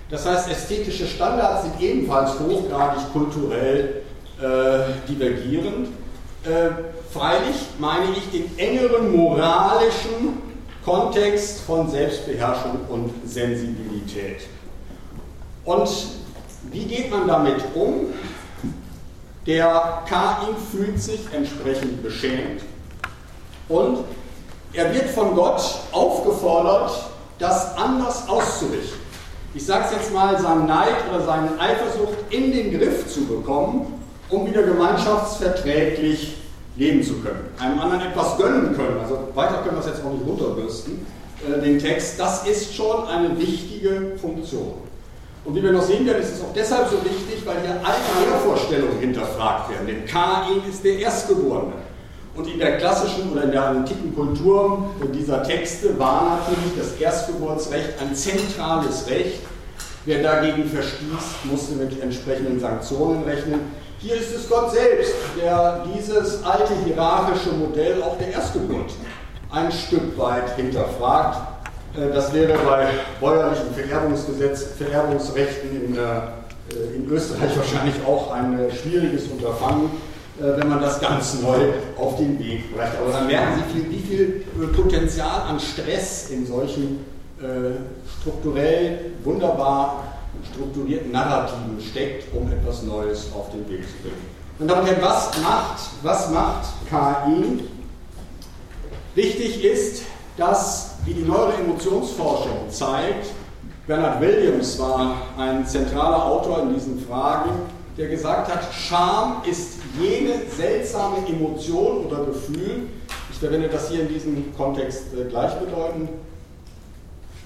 Das 0.09 0.25
heißt, 0.25 0.49
ästhetische 0.49 1.05
Standards 1.05 1.63
sind 1.63 1.81
ebenfalls 1.81 2.39
hochgradig 2.39 3.11
kulturell 3.11 4.01
äh, 4.41 5.09
divergierend. 5.09 5.89
Äh, 6.43 6.69
freilich 7.11 7.55
meine 7.79 8.05
ich 8.15 8.29
den 8.31 8.57
engeren 8.57 9.15
moralischen 9.15 10.41
Kontext 10.83 11.61
von 11.61 11.89
Selbstbeherrschung 11.89 12.79
und 12.89 13.11
Sensibilität. 13.25 14.41
Und 15.65 15.89
wie 16.71 16.85
geht 16.85 17.11
man 17.11 17.27
damit 17.27 17.57
um? 17.73 18.13
Der 19.45 20.01
Kain 20.09 20.55
fühlt 20.71 20.99
sich 20.99 21.19
entsprechend 21.31 22.01
beschämt 22.01 22.63
und 23.69 23.99
er 24.73 24.93
wird 24.93 25.09
von 25.11 25.35
Gott 25.35 25.61
aufgefordert, 25.91 26.91
das 27.37 27.77
anders 27.77 28.27
auszurichten. 28.27 28.99
Ich 29.53 29.65
sage 29.65 29.85
es 29.85 29.91
jetzt 29.91 30.13
mal, 30.13 30.37
seinen 30.39 30.65
Neid 30.65 30.95
oder 31.09 31.23
seine 31.23 31.59
Eifersucht 31.59 32.17
in 32.31 32.51
den 32.51 32.77
Griff 32.77 33.07
zu 33.07 33.25
bekommen, 33.25 34.01
um 34.29 34.47
wieder 34.47 34.63
gemeinschaftsverträglich 34.63 36.37
leben 36.75 37.03
zu 37.03 37.13
können. 37.19 37.49
Einem 37.59 37.79
anderen 37.79 38.11
etwas 38.11 38.37
gönnen 38.37 38.75
können, 38.75 38.99
also 38.99 39.29
weiter 39.35 39.61
können 39.63 39.77
wir 39.77 39.79
es 39.79 39.85
jetzt 39.85 40.03
auch 40.03 40.11
nicht 40.11 40.25
runterbürsten, 40.27 41.05
äh, 41.47 41.61
den 41.61 41.79
Text, 41.79 42.19
das 42.19 42.47
ist 42.47 42.73
schon 42.73 43.07
eine 43.07 43.37
wichtige 43.39 44.17
Funktion. 44.19 44.73
Und 45.45 45.55
wie 45.55 45.61
wir 45.61 45.71
noch 45.71 45.83
sehen 45.83 46.05
werden, 46.07 46.23
ist 46.23 46.33
es 46.33 46.41
auch 46.41 46.53
deshalb 46.55 46.89
so 46.89 46.97
wichtig, 47.03 47.45
weil 47.45 47.61
hier 47.61 47.75
alte 47.83 48.25
Lehrvorstellungen 48.25 48.99
hinterfragt 48.99 49.69
werden. 49.69 49.85
Denn 49.85 50.05
Kain 50.05 50.63
ist 50.67 50.83
der 50.83 50.97
Erstgeborene. 50.97 51.73
Und 52.35 52.47
in 52.47 52.59
der 52.59 52.77
klassischen 52.77 53.31
oder 53.31 53.43
in 53.43 53.51
der 53.51 53.63
antiken 53.63 54.13
Kultur 54.13 54.89
dieser 55.13 55.43
Texte 55.43 55.97
war 55.99 56.39
natürlich 56.39 56.77
das 56.77 56.99
Erstgeburtsrecht 56.99 57.93
ein 58.01 58.13
zentrales 58.15 59.07
Recht. 59.07 59.41
Wer 60.05 60.21
dagegen 60.21 60.65
verstieß, 60.65 61.49
musste 61.49 61.75
mit 61.75 62.01
entsprechenden 62.01 62.59
Sanktionen 62.59 63.23
rechnen. 63.23 63.59
Hier 63.99 64.15
ist 64.15 64.35
es 64.35 64.49
Gott 64.49 64.71
selbst, 64.71 65.13
der 65.41 65.85
dieses 65.95 66.43
alte 66.43 66.73
hierarchische 66.85 67.53
Modell 67.53 68.03
auch 68.03 68.17
der 68.17 68.33
Erstgeburt 68.33 68.91
ein 69.51 69.71
Stück 69.71 70.17
weit 70.17 70.55
hinterfragt 70.57 71.54
das 71.95 72.33
wäre 72.33 72.57
bei 72.65 72.87
bäuerlichen 73.19 73.73
Vererbungsgesetz, 73.73 74.67
Vererbungsrechten 74.77 75.69
in, 75.71 75.95
äh, 75.95 76.95
in 76.95 77.09
Österreich 77.09 77.51
wahrscheinlich 77.57 77.95
auch 78.05 78.31
ein 78.31 78.59
äh, 78.59 78.71
schwieriges 78.71 79.27
Unterfangen, 79.27 79.89
wenn 80.37 80.67
man 80.67 80.81
das 80.81 80.99
ganz 80.99 81.41
neu 81.41 81.55
auf 81.97 82.17
den 82.17 82.37
Weg 82.37 82.75
bringt. 82.75 82.91
Aber 83.01 83.09
dann 83.09 83.25
merken 83.25 83.63
Sie, 83.73 83.89
wie 83.89 84.01
viel 84.01 84.43
Potenzial 84.75 85.43
an 85.47 85.57
Stress 85.61 86.29
in 86.29 86.45
solchen 86.45 87.05
strukturell 88.19 89.11
wunderbar 89.23 90.03
strukturierten 90.53 91.13
Narrativen 91.13 91.79
steckt, 91.81 92.33
um 92.33 92.51
etwas 92.51 92.83
Neues 92.83 93.27
auf 93.33 93.49
den 93.51 93.67
Weg 93.69 93.83
zu 93.87 93.93
bringen. 94.01 94.35
Und 94.59 94.67
damit, 94.69 95.01
was 95.01 95.37
macht, 95.41 95.79
was 96.01 96.29
macht 96.31 96.65
KI? 96.89 97.63
Wichtig 99.15 99.63
ist, 99.63 100.03
dass 100.37 100.94
wie 101.05 101.13
die 101.13 101.23
neuere 101.23 101.53
Emotionsforschung 101.53 102.69
zeigt, 102.69 103.27
Bernard 103.87 104.19
Williams 104.19 104.79
war 104.79 105.21
ein 105.37 105.65
zentraler 105.65 106.25
Autor 106.25 106.63
in 106.63 106.73
diesen 106.73 107.05
Fragen, 107.05 107.51
der 107.97 108.07
gesagt 108.07 108.51
hat, 108.51 108.73
Scham 108.73 109.43
ist 109.49 109.79
jene 109.99 110.33
seltsame 110.49 111.17
Emotion 111.27 112.05
oder 112.05 112.25
Gefühl, 112.25 112.87
ich 113.31 113.37
verwende 113.37 113.69
das 113.69 113.89
hier 113.89 114.01
in 114.01 114.09
diesem 114.09 114.55
Kontext 114.55 115.13
äh, 115.13 115.29
gleichbedeutend, 115.29 116.09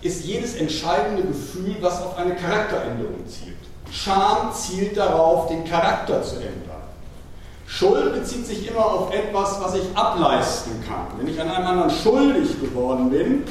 ist 0.02 0.24
jedes 0.24 0.56
entscheidende 0.56 1.24
Gefühl, 1.24 1.76
was 1.82 2.02
auf 2.02 2.18
eine 2.18 2.36
Charakteränderung 2.36 3.28
zielt. 3.28 3.58
Scham 3.92 4.54
zielt 4.54 4.96
darauf, 4.96 5.48
den 5.48 5.66
Charakter 5.66 6.24
zu 6.24 6.36
ändern. 6.38 6.69
Schuld 7.70 8.14
bezieht 8.16 8.48
sich 8.48 8.68
immer 8.68 8.84
auf 8.84 9.14
etwas, 9.14 9.60
was 9.62 9.76
ich 9.76 9.84
ableisten 9.96 10.72
kann. 10.88 11.06
Wenn 11.18 11.28
ich 11.28 11.40
an 11.40 11.50
einem 11.50 11.68
anderen 11.68 11.92
schuldig 11.92 12.60
geworden 12.60 13.12
bin, 13.12 13.44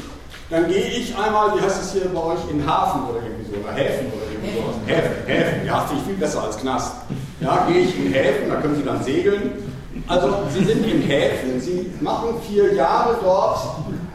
dann 0.51 0.67
gehe 0.67 0.89
ich 0.89 1.17
einmal, 1.17 1.57
wie 1.57 1.63
heißt 1.63 1.81
es 1.81 1.93
hier 1.93 2.09
bei 2.13 2.21
euch, 2.21 2.39
in 2.51 2.67
Hafen 2.67 3.03
oder 3.09 3.21
irgendwie 3.23 3.45
so, 3.45 3.61
oder 3.61 3.73
Häfen 3.73 4.07
oder 4.09 4.33
irgendwie 4.33 4.59
sowas. 4.59 4.75
Häfen, 4.87 5.27
Häfen, 5.27 5.67
ja, 5.67 5.81
finde 5.81 6.03
ich 6.03 6.09
viel 6.09 6.17
besser 6.17 6.43
als 6.43 6.59
Knast. 6.59 6.95
Ja, 7.41 7.67
gehe 7.69 7.83
ich 7.83 7.97
in 7.97 8.13
Häfen, 8.13 8.49
da 8.51 8.57
können 8.57 8.75
Sie 8.75 8.83
dann 8.83 9.03
segeln. 9.05 9.53
Also 10.09 10.35
Sie 10.53 10.65
sind 10.65 10.85
in 10.85 11.03
Häfen, 11.03 11.61
Sie 11.61 11.93
machen 12.01 12.41
vier 12.47 12.75
Jahre 12.75 13.17
dort 13.23 13.61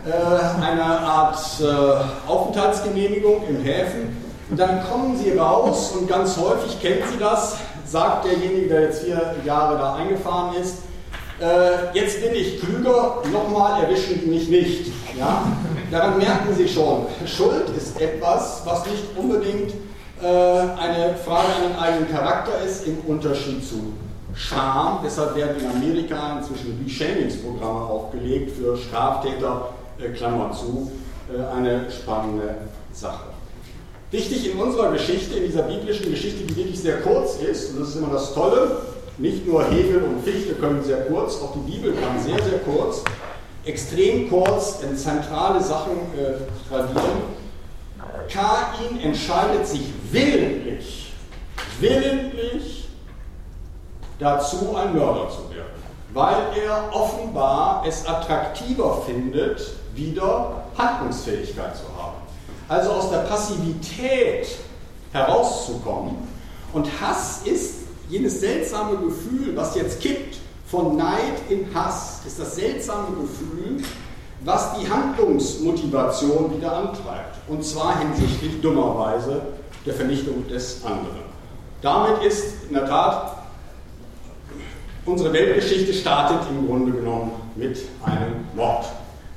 äh, 0.05 0.61
eine 0.61 0.83
Art 0.83 1.39
äh, 1.61 2.29
Aufenthaltsgenehmigung 2.29 3.47
im 3.47 3.61
Häfen. 3.61 4.17
Und 4.49 4.59
dann 4.59 4.83
kommen 4.89 5.17
Sie 5.17 5.37
raus 5.37 5.93
und 5.97 6.09
ganz 6.09 6.37
häufig 6.37 6.81
kennen 6.81 7.03
Sie 7.09 7.17
das, 7.17 7.57
sagt 7.93 8.25
derjenige, 8.25 8.67
der 8.67 8.81
jetzt 8.81 9.03
vier 9.03 9.35
Jahre 9.45 9.77
da 9.77 9.93
eingefahren 9.93 10.55
ist, 10.59 10.79
äh, 11.39 11.93
jetzt 11.93 12.23
bin 12.23 12.33
ich 12.33 12.59
klüger, 12.59 13.21
nochmal 13.31 13.83
erwischen 13.83 14.27
mich 14.27 14.49
nicht. 14.49 14.91
Ja? 15.17 15.43
Daran 15.91 16.17
merken 16.17 16.55
Sie 16.57 16.67
schon, 16.67 17.05
Schuld 17.27 17.69
ist 17.77 18.01
etwas, 18.01 18.63
was 18.65 18.83
nicht 18.87 19.03
unbedingt 19.15 19.73
äh, 20.23 20.25
eine 20.25 21.15
Frage 21.23 21.47
an 21.55 21.69
den 21.69 21.79
eigenen 21.79 22.11
Charakter 22.11 22.59
ist, 22.65 22.87
im 22.87 22.97
Unterschied 23.05 23.63
zu 23.63 23.93
Scham. 24.35 24.99
Deshalb 25.05 25.35
werden 25.35 25.57
in 25.59 25.69
Amerika 25.69 26.39
inzwischen 26.39 26.83
Reshamings-Programme 26.83 27.81
aufgelegt 27.81 28.57
für 28.57 28.75
Straftäter, 28.75 29.69
äh, 29.99 30.09
Klammer 30.09 30.51
zu, 30.51 30.91
äh, 31.31 31.55
eine 31.55 31.91
spannende 31.91 32.55
Sache. 32.91 33.32
Wichtig 34.13 34.51
in 34.51 34.59
unserer 34.59 34.91
Geschichte, 34.91 35.37
in 35.37 35.45
dieser 35.45 35.63
biblischen 35.63 36.11
Geschichte, 36.11 36.43
die 36.43 36.55
wirklich 36.55 36.79
sehr 36.79 37.01
kurz 37.01 37.37
ist, 37.37 37.71
und 37.71 37.79
das 37.79 37.89
ist 37.89 37.95
immer 37.95 38.13
das 38.13 38.31
Tolle, 38.35 38.77
nicht 39.17 39.43
nur 39.47 39.63
Hegel 39.65 40.03
und 40.03 40.23
Fichte 40.23 40.53
können 40.53 40.83
sehr 40.83 41.05
kurz, 41.05 41.41
auch 41.41 41.51
die 41.55 41.71
Bibel 41.71 41.95
kann 41.95 42.21
sehr, 42.21 42.37
sehr 42.43 42.59
kurz, 42.59 43.03
extrem 43.65 44.29
kurz 44.29 44.81
in 44.83 44.95
zentrale 44.95 45.59
Sachen 45.63 45.93
äh, 46.15 46.69
tradieren. 46.69 47.23
Kain 48.29 48.99
entscheidet 49.01 49.65
sich 49.65 49.81
willentlich, 50.11 51.11
willentlich 51.79 52.89
dazu, 54.19 54.75
ein 54.75 54.95
Mörder 54.95 55.27
zu 55.31 55.49
werden, 55.49 55.73
weil 56.13 56.37
er 56.63 56.95
offenbar 56.95 57.83
es 57.87 58.05
attraktiver 58.05 59.01
findet, 59.07 59.71
wieder 59.95 60.65
Handlungsfähigkeit 60.77 61.75
zu 61.75 61.85
haben 61.97 62.22
also 62.67 62.91
aus 62.91 63.09
der 63.09 63.19
Passivität 63.19 64.47
herauszukommen. 65.11 66.15
Und 66.73 66.87
Hass 67.01 67.41
ist 67.45 67.75
jenes 68.09 68.39
seltsame 68.39 68.97
Gefühl, 68.97 69.55
was 69.55 69.75
jetzt 69.75 70.01
kippt, 70.01 70.37
von 70.67 70.97
Neid 70.97 71.49
in 71.49 71.67
Hass, 71.73 72.21
ist 72.25 72.39
das 72.39 72.55
seltsame 72.55 73.15
Gefühl, 73.15 73.83
was 74.43 74.73
die 74.79 74.89
Handlungsmotivation 74.89 76.57
wieder 76.57 76.75
antreibt. 76.75 77.37
Und 77.47 77.63
zwar 77.63 77.99
hinsichtlich 77.99 78.59
dummerweise 78.61 79.41
der 79.85 79.93
Vernichtung 79.93 80.47
des 80.47 80.83
anderen. 80.83 81.23
Damit 81.81 82.23
ist 82.23 82.63
in 82.69 82.73
der 82.73 82.87
Tat 82.87 83.43
Unsere 85.05 85.33
Weltgeschichte 85.33 85.93
startet 85.93 86.47
im 86.49 86.65
Grunde 86.65 86.93
genommen 86.93 87.31
mit 87.55 87.77
einem 88.05 88.45
Mord. 88.55 88.85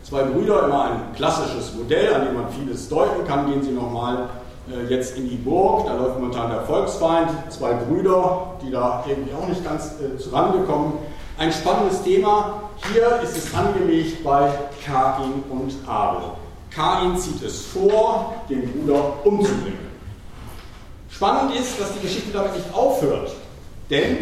Zwei 0.09 0.23
Brüder, 0.23 0.67
immer 0.67 0.85
ein 0.85 1.01
klassisches 1.17 1.75
Modell, 1.75 2.15
an 2.15 2.27
dem 2.27 2.35
man 2.35 2.49
vieles 2.51 2.89
deuten 2.89 3.27
kann. 3.27 3.51
Gehen 3.51 3.65
Sie 3.65 3.73
nochmal 3.73 4.29
äh, 4.71 4.89
jetzt 4.89 5.17
in 5.17 5.29
die 5.29 5.35
Burg, 5.35 5.85
da 5.87 5.97
läuft 5.97 6.21
momentan 6.21 6.49
der 6.49 6.63
Volksfeind. 6.63 7.29
Zwei 7.51 7.73
Brüder, 7.73 8.55
die 8.63 8.71
da 8.71 9.05
irgendwie 9.09 9.33
auch 9.35 9.49
nicht 9.49 9.65
ganz 9.65 9.95
äh, 10.01 10.17
zurande 10.17 10.61
kommen. 10.61 10.93
Ein 11.39 11.51
spannendes 11.51 12.05
Thema. 12.05 12.63
Hier 12.93 13.21
ist 13.21 13.37
es 13.37 13.53
angelegt 13.53 14.23
bei 14.23 14.49
Kain 14.85 15.43
und 15.51 15.75
Abel. 15.89 16.23
Kain 16.71 17.19
zieht 17.19 17.43
es 17.43 17.67
vor, 17.67 18.33
den 18.49 18.63
Bruder 18.71 19.13
umzubringen. 19.25 19.91
Spannend 21.11 21.57
ist, 21.57 21.81
dass 21.81 21.93
die 21.95 22.01
Geschichte 22.03 22.31
damit 22.33 22.55
nicht 22.55 22.73
aufhört. 22.73 23.33
Denn, 23.91 24.19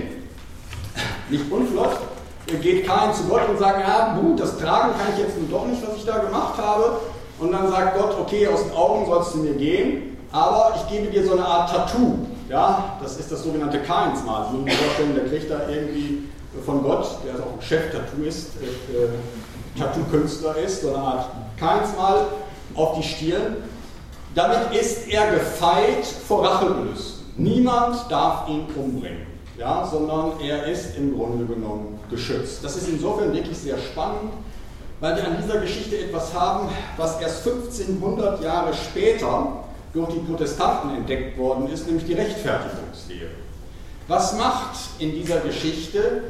nicht 1.29 1.53
unflott, 1.53 1.99
geht 2.47 2.87
Kain 2.87 3.13
zu 3.15 3.25
Gott 3.25 3.49
und 3.49 3.59
sagt, 3.59 3.81
ja 3.81 4.19
gut, 4.21 4.39
das 4.39 4.59
Tragen 4.59 4.93
kann 4.99 5.13
ich 5.15 5.21
jetzt 5.21 5.37
nun 5.39 5.51
doch 5.51 5.67
nicht, 5.67 5.83
was 5.87 5.97
ich 5.97 6.05
da 6.05 6.19
gemacht 6.19 6.59
habe. 6.59 7.01
Und 7.39 7.53
dann 7.53 7.71
sagt 7.71 7.99
Gott, 7.99 8.17
okay, 8.21 8.47
aus 8.47 8.63
den 8.63 8.73
Augen 8.73 9.07
sollst 9.07 9.35
du 9.35 9.39
mir 9.39 9.55
gehen, 9.55 10.17
aber 10.31 10.75
ich 10.77 10.93
gebe 10.93 11.11
dir 11.11 11.25
so 11.25 11.33
eine 11.33 11.45
Art 11.45 11.71
Tattoo. 11.71 12.19
Ja, 12.49 12.97
das 13.03 13.19
ist 13.19 13.33
das 13.33 13.43
sogenannte 13.43 13.81
Kainsmal. 13.81 14.47
Sie 14.51 14.59
müssen 14.59 14.69
sich 14.69 14.79
vorstellen, 14.79 15.15
der 15.15 15.25
kriegt 15.27 15.51
da 15.51 15.69
irgendwie 15.69 16.29
von 16.65 16.83
Gott, 16.83 17.07
der 17.25 17.35
auch 17.43 17.55
ein 17.55 17.63
Chef-Tattoo 17.63 18.23
ist, 18.23 18.51
äh, 18.61 19.05
äh, 19.05 19.09
Tattoo-Künstler 19.79 20.57
ist, 20.57 20.83
so 20.83 20.95
eine 20.95 20.99
Art 20.99 21.27
Kainsmal 21.59 22.27
auf 22.75 22.97
die 22.99 23.03
Stirn. 23.03 23.57
Damit 24.35 24.73
ist 24.79 25.09
er 25.09 25.33
gefeit 25.33 26.05
vor 26.05 26.45
Rachegelüsten. 26.45 27.25
Niemand 27.37 27.97
darf 28.11 28.49
ihn 28.49 28.67
umbringen, 28.77 29.27
ja, 29.59 29.87
sondern 29.87 30.41
er 30.41 30.65
ist 30.67 30.97
im 30.97 31.17
Grunde 31.17 31.45
genommen 31.47 32.01
geschützt. 32.11 32.65
Das 32.65 32.77
ist 32.77 32.89
insofern 32.89 33.33
wirklich 33.33 33.57
sehr 33.57 33.79
spannend, 33.79 34.33
weil 35.01 35.17
wir 35.17 35.27
an 35.27 35.37
dieser 35.43 35.61
Geschichte 35.61 35.99
etwas 35.99 36.35
haben, 36.35 36.69
was 36.97 37.21
erst 37.21 37.47
1500 37.47 38.43
Jahre 38.43 38.73
später 38.75 39.65
durch 39.93 40.13
die 40.13 40.21
Protestanten 40.21 40.97
entdeckt 40.97 41.39
worden 41.39 41.69
ist, 41.69 41.87
nämlich 41.87 42.07
die 42.07 42.15
Rechtfertigungslehre. 42.15 43.31
Was 44.09 44.37
macht 44.37 44.77
in 44.99 45.13
dieser 45.13 45.39
Geschichte 45.41 46.23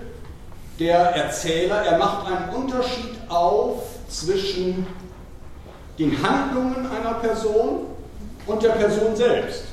der 0.79 0.99
Erzähler? 0.99 1.77
Er 1.77 1.99
macht 1.99 2.27
einen 2.27 2.55
Unterschied 2.55 3.15
auf 3.29 3.83
zwischen 4.09 4.87
den 5.99 6.23
Handlungen 6.23 6.87
einer 6.87 7.15
Person 7.15 7.87
und 8.47 8.63
der 8.63 8.71
Person 8.71 9.17
selbst. 9.17 9.65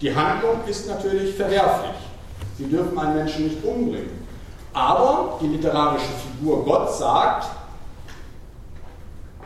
Die 0.00 0.14
Handlung 0.14 0.60
ist 0.66 0.88
natürlich 0.88 1.34
verwerflich. 1.34 2.05
Sie 2.58 2.64
dürfen 2.64 2.98
einen 2.98 3.16
Menschen 3.16 3.44
nicht 3.44 3.64
umbringen. 3.64 4.26
Aber 4.72 5.38
die 5.40 5.46
literarische 5.46 6.06
Figur 6.38 6.64
Gott 6.64 6.94
sagt, 6.94 7.46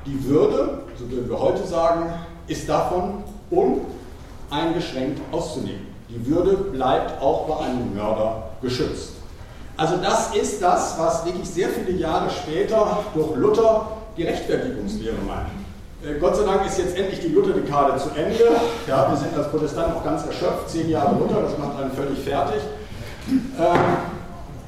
die 0.07 0.25
Würde, 0.25 0.83
so 0.99 1.11
würden 1.11 1.29
wir 1.29 1.39
heute 1.39 1.67
sagen, 1.67 2.13
ist 2.47 2.69
davon 2.69 3.23
uneingeschränkt 3.51 5.21
auszunehmen. 5.33 5.87
Die 6.09 6.27
Würde 6.27 6.57
bleibt 6.57 7.21
auch 7.23 7.47
bei 7.47 7.67
einem 7.67 7.95
Mörder 7.95 8.51
geschützt. 8.61 9.13
Also 9.77 9.97
das 9.97 10.35
ist 10.35 10.61
das, 10.61 10.99
was 10.99 11.25
wirklich 11.25 11.49
sehr 11.49 11.69
viele 11.69 11.93
Jahre 11.93 12.29
später 12.29 12.99
durch 13.15 13.37
Luther 13.37 13.87
die 14.17 14.25
Rechtfertigungslehre 14.25 15.17
meint. 15.27 15.49
Äh, 16.03 16.19
Gott 16.19 16.37
sei 16.37 16.45
Dank 16.45 16.67
ist 16.67 16.79
jetzt 16.79 16.97
endlich 16.97 17.21
die 17.21 17.29
Lutherdekade 17.29 17.97
zu 17.99 18.11
Ende. 18.11 18.57
Ja, 18.87 19.09
wir 19.11 19.17
sind 19.17 19.37
als 19.37 19.49
Protestanten 19.49 19.97
auch 19.97 20.05
ganz 20.05 20.27
erschöpft, 20.27 20.69
zehn 20.69 20.91
Jahre 20.91 21.17
Luther, 21.19 21.43
das 21.43 21.57
macht 21.57 21.81
einen 21.81 21.93
völlig 21.93 22.19
fertig. 22.19 22.61
Ähm, 23.31 23.81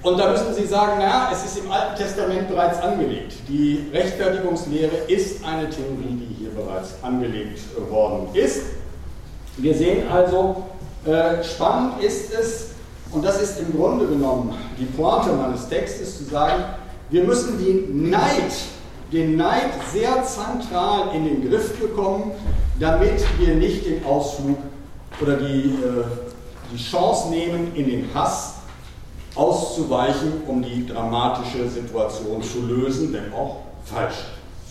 und 0.03 0.19
da 0.19 0.31
müssen 0.31 0.55
Sie 0.55 0.67
sagen, 0.67 0.99
naja, 0.99 1.31
es 1.33 1.45
ist 1.45 1.65
im 1.65 1.71
Alten 1.71 1.97
Testament 1.97 2.49
bereits 2.49 2.81
angelegt. 2.81 3.35
Die 3.49 3.87
Rechtfertigungslehre 3.93 4.97
ist 5.09 5.45
eine 5.45 5.71
Theorie, 5.71 6.19
die 6.19 6.35
hier 6.39 6.51
bereits 6.51 6.95
angelegt 7.03 7.61
worden 7.89 8.29
ist. 8.35 8.63
Wir 9.59 9.75
sehen 9.75 10.09
also, 10.11 10.65
äh, 11.05 11.45
spannend 11.45 12.03
ist 12.03 12.33
es, 12.33 12.71
und 13.13 13.25
das 13.25 13.41
ist 13.41 13.61
im 13.61 13.77
Grunde 13.77 14.07
genommen 14.07 14.55
die 14.79 14.87
Pointe 14.87 15.33
meines 15.33 15.69
Textes, 15.69 16.19
zu 16.19 16.25
sagen, 16.25 16.65
wir 17.11 17.25
müssen 17.25 17.63
den 17.65 18.11
Neid 18.11 18.53
den 19.13 19.37
Neid 19.37 19.71
sehr 19.93 20.25
zentral 20.25 21.15
in 21.15 21.25
den 21.25 21.49
Griff 21.49 21.79
bekommen, 21.79 22.33
damit 22.81 23.23
wir 23.39 23.55
nicht 23.55 23.87
den 23.87 24.05
Ausflug 24.05 24.57
oder 25.21 25.37
die, 25.37 25.69
äh, 25.69 26.05
die 26.73 26.83
Chance 26.83 27.29
nehmen, 27.31 27.75
in 27.75 27.87
den 27.87 28.15
Hass 28.15 28.55
auszuweichen, 29.35 30.43
um 30.47 30.63
die 30.63 30.87
dramatische 30.87 31.69
Situation 31.69 32.43
zu 32.43 32.67
lösen, 32.67 33.13
wenn 33.13 33.33
auch 33.33 33.63
falsch 33.85 34.17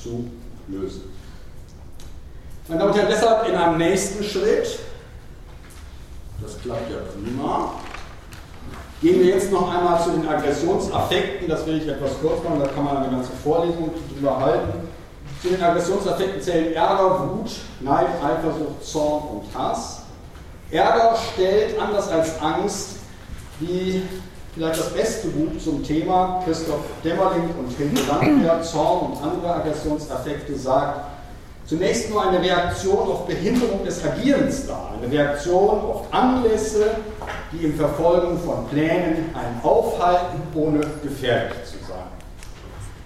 zu 0.02 0.30
lösen. 0.68 1.04
Meine 2.68 2.80
Damen 2.80 2.92
und 2.92 2.98
Herren, 2.98 3.12
deshalb 3.12 3.50
in 3.50 3.56
einem 3.56 3.78
nächsten 3.78 4.24
Schritt, 4.24 4.80
das 6.42 6.60
klappt 6.62 6.90
ja 6.92 6.98
prima, 7.14 7.74
Gehen 9.02 9.20
wir 9.20 9.34
jetzt 9.34 9.52
noch 9.52 9.74
einmal 9.74 10.00
zu 10.00 10.12
den 10.12 10.28
Aggressionsaffekten, 10.28 11.48
das 11.48 11.66
will 11.66 11.82
ich 11.82 11.88
etwas 11.88 12.12
kurz 12.22 12.44
machen, 12.44 12.60
da 12.60 12.68
kann 12.68 12.84
man 12.84 12.98
eine 12.98 13.10
ganze 13.10 13.32
Vorlesung 13.44 13.90
drüber 14.14 14.40
halten. 14.40 14.88
Zu 15.42 15.50
den 15.50 15.64
Aggressionsaffekten 15.64 16.40
zählen 16.40 16.74
Ärger, 16.74 17.28
Wut, 17.28 17.50
Neid, 17.80 18.10
Eifersucht, 18.24 18.86
Zorn 18.86 19.24
und 19.24 19.60
Hass. 19.60 20.01
Ärger 20.72 21.16
stellt, 21.34 21.80
anders 21.80 22.10
als 22.10 22.42
Angst, 22.42 22.98
wie 23.60 24.04
vielleicht 24.56 24.80
das 24.80 24.90
beste 24.94 25.28
Buch 25.30 25.62
zum 25.64 25.84
Thema, 25.84 26.42
Christoph 26.46 26.82
Dämmerling 27.04 27.50
und 27.60 27.72
Hilde 27.78 28.02
Landwehr, 28.08 28.62
Zorn 28.62 29.12
und 29.12 29.24
andere 29.24 29.56
Aggressionsaffekte 29.56 30.56
sagt, 30.58 31.02
zunächst 31.66 32.10
nur 32.10 32.28
eine 32.28 32.42
Reaktion 32.42 33.08
auf 33.08 33.28
Behinderung 33.28 33.84
des 33.86 34.04
Agierens 34.04 34.68
dar, 34.68 34.94
eine 34.98 35.12
Reaktion 35.12 35.82
auf 35.82 36.06
Anlässe, 36.12 36.92
die 37.52 37.66
im 37.66 37.76
Verfolgen 37.76 38.40
von 38.40 38.68
Plänen 38.68 39.34
einen 39.36 39.62
aufhalten, 39.64 40.42
ohne 40.56 40.80
gefährlich 41.04 41.64
zu 41.66 41.78
sein. 41.88 42.08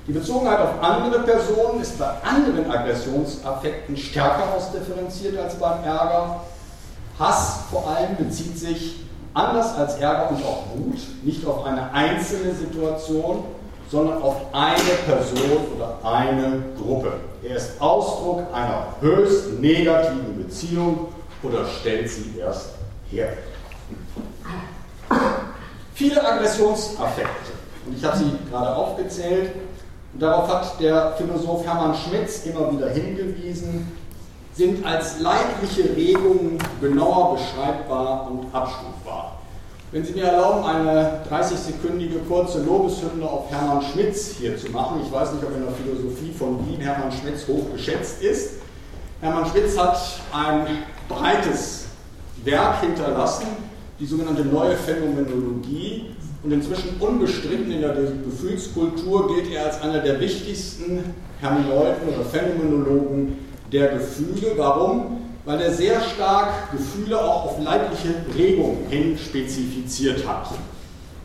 Die 0.08 0.12
Bezogenheit 0.12 0.60
auf 0.60 0.84
andere 0.84 1.24
Personen 1.24 1.82
ist 1.82 1.98
bei 1.98 2.06
anderen 2.24 2.70
Aggressionsaffekten 2.70 3.98
stärker 3.98 4.54
ausdifferenziert 4.56 5.38
als 5.40 5.56
beim 5.56 5.84
Ärger. 5.84 6.42
Hass 7.20 7.60
vor 7.72 7.88
allem 7.88 8.18
bezieht 8.18 8.58
sich 8.58 8.96
anders 9.34 9.76
als 9.78 9.96
Ärger 9.96 10.30
und 10.32 10.44
auch 10.44 10.64
Wut 10.76 11.00
nicht 11.24 11.46
auf 11.46 11.66
eine 11.66 11.92
einzelne 11.94 12.54
Situation, 12.54 13.44
sondern 13.90 14.22
auf 14.22 14.36
eine 14.52 14.76
Person 15.06 15.58
oder 15.76 16.00
eine 16.04 16.64
Gruppe. 16.78 17.14
Er 17.44 17.56
ist 17.56 17.80
Ausdruck 17.80 18.42
einer 18.54 18.88
höchst 19.00 19.60
negativen 19.60 20.38
Beziehung 20.38 21.08
oder 21.44 21.66
stellt 21.66 22.10
sie 22.10 22.40
erst 22.40 22.72
her. 23.10 23.34
Viele 25.94 26.28
Aggressionsaffekte, 26.28 27.52
und 27.86 27.98
ich 27.98 28.04
habe 28.04 28.18
sie 28.18 28.32
gerade 28.50 28.76
aufgezählt, 28.76 29.52
und 30.14 30.22
darauf 30.22 30.50
hat 30.50 30.80
der 30.80 31.14
Philosoph 31.18 31.66
Hermann 31.66 31.96
Schmitz 31.96 32.46
immer 32.46 32.72
wieder 32.72 32.90
hingewiesen, 32.90 33.92
sind 34.56 34.86
als 34.86 35.20
leibliche 35.20 35.96
Regungen 35.96 36.58
genauer 36.80 37.36
beschreibbar 37.36 38.32
und 38.32 38.54
abstufbar. 38.54 39.40
Wenn 39.92 40.04
Sie 40.04 40.14
mir 40.14 40.26
erlauben, 40.26 40.66
eine 40.66 41.22
30-sekündige 41.30 42.20
kurze 42.28 42.64
Lobeshymne 42.64 43.26
auf 43.26 43.52
Hermann 43.52 43.82
Schmitz 43.82 44.36
hier 44.40 44.58
zu 44.58 44.72
machen. 44.72 45.02
Ich 45.06 45.12
weiß 45.12 45.34
nicht, 45.34 45.44
ob 45.44 45.56
in 45.56 45.64
der 45.64 45.72
Philosophie 45.72 46.34
von 46.38 46.66
Wien 46.68 46.82
Hermann 46.82 47.12
Schmitz 47.12 47.48
hoch 47.48 47.72
geschätzt 47.74 48.22
ist. 48.22 48.56
Hermann 49.22 49.46
Schmitz 49.46 49.78
hat 49.78 49.98
ein 50.34 50.68
breites 51.08 51.86
Werk 52.44 52.82
hinterlassen, 52.82 53.48
die 54.00 54.06
sogenannte 54.06 54.44
neue 54.44 54.76
Phänomenologie. 54.76 56.08
Und 56.44 56.52
inzwischen 56.52 56.98
unbestritten 57.00 57.72
in 57.72 57.82
der 57.82 57.94
Gefühlskultur 57.94 59.34
gilt 59.34 59.52
er 59.52 59.66
als 59.66 59.82
einer 59.82 60.00
der 60.00 60.20
wichtigsten 60.20 61.16
Hermeneuten 61.42 62.08
oder 62.08 62.24
Phänomenologen 62.24 63.45
der 63.72 63.90
Gefühle. 63.90 64.54
Warum? 64.58 65.26
weil 65.46 65.62
er 65.62 65.72
sehr 65.72 66.02
stark 66.02 66.72
Gefühle 66.72 67.24
auch 67.24 67.46
auf 67.46 67.64
leibliche 67.64 68.16
Regung 68.36 68.78
hin 68.90 69.18
spezifiziert 69.18 70.28
hat. 70.28 70.50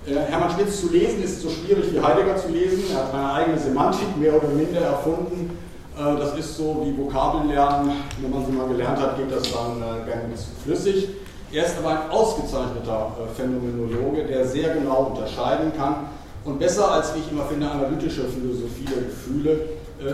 Äh, 0.06 0.30
Hermann 0.30 0.50
Schmitz 0.50 0.80
zu 0.80 0.90
lesen 0.90 1.22
ist 1.22 1.40
so 1.40 1.48
schwierig 1.48 1.92
wie 1.92 2.00
Heidegger 2.00 2.36
zu 2.36 2.48
lesen. 2.48 2.84
Er 2.92 3.04
hat 3.04 3.14
eine 3.14 3.32
eigene 3.32 3.58
Semantik 3.58 4.16
mehr 4.18 4.34
oder 4.34 4.48
minder 4.48 4.80
erfunden. 4.80 5.58
Äh, 5.98 6.18
das 6.18 6.38
ist 6.38 6.56
so 6.56 6.82
wie 6.84 6.96
Vokabellernen. 6.96 7.92
Wenn 8.20 8.30
man 8.30 8.44
sie 8.44 8.52
mal 8.52 8.68
gelernt 8.68 9.00
hat, 9.00 9.16
geht 9.16 9.32
das 9.32 9.50
dann 9.50 9.80
äh, 9.80 10.10
ganz 10.10 10.48
flüssig. 10.62 11.08
Er 11.52 11.64
ist 11.64 11.78
aber 11.78 11.90
ein 11.90 12.10
ausgezeichneter 12.10 13.16
Phänomenologe, 13.36 14.24
der 14.24 14.46
sehr 14.46 14.72
genau 14.74 15.12
unterscheiden 15.12 15.72
kann 15.76 16.06
und 16.44 16.60
besser 16.60 16.92
als, 16.92 17.12
wie 17.14 17.18
ich 17.18 17.32
immer 17.32 17.44
finde, 17.46 17.68
analytische 17.68 18.22
Philosophie 18.28 18.84
der 18.84 19.02
Gefühle 19.02 19.60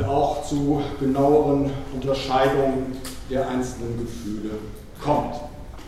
auch 0.06 0.44
zu 0.44 0.82
genaueren 0.98 1.70
Unterscheidungen 1.94 2.96
der 3.30 3.48
einzelnen 3.48 3.98
Gefühle 3.98 4.50
kommt. 5.02 5.34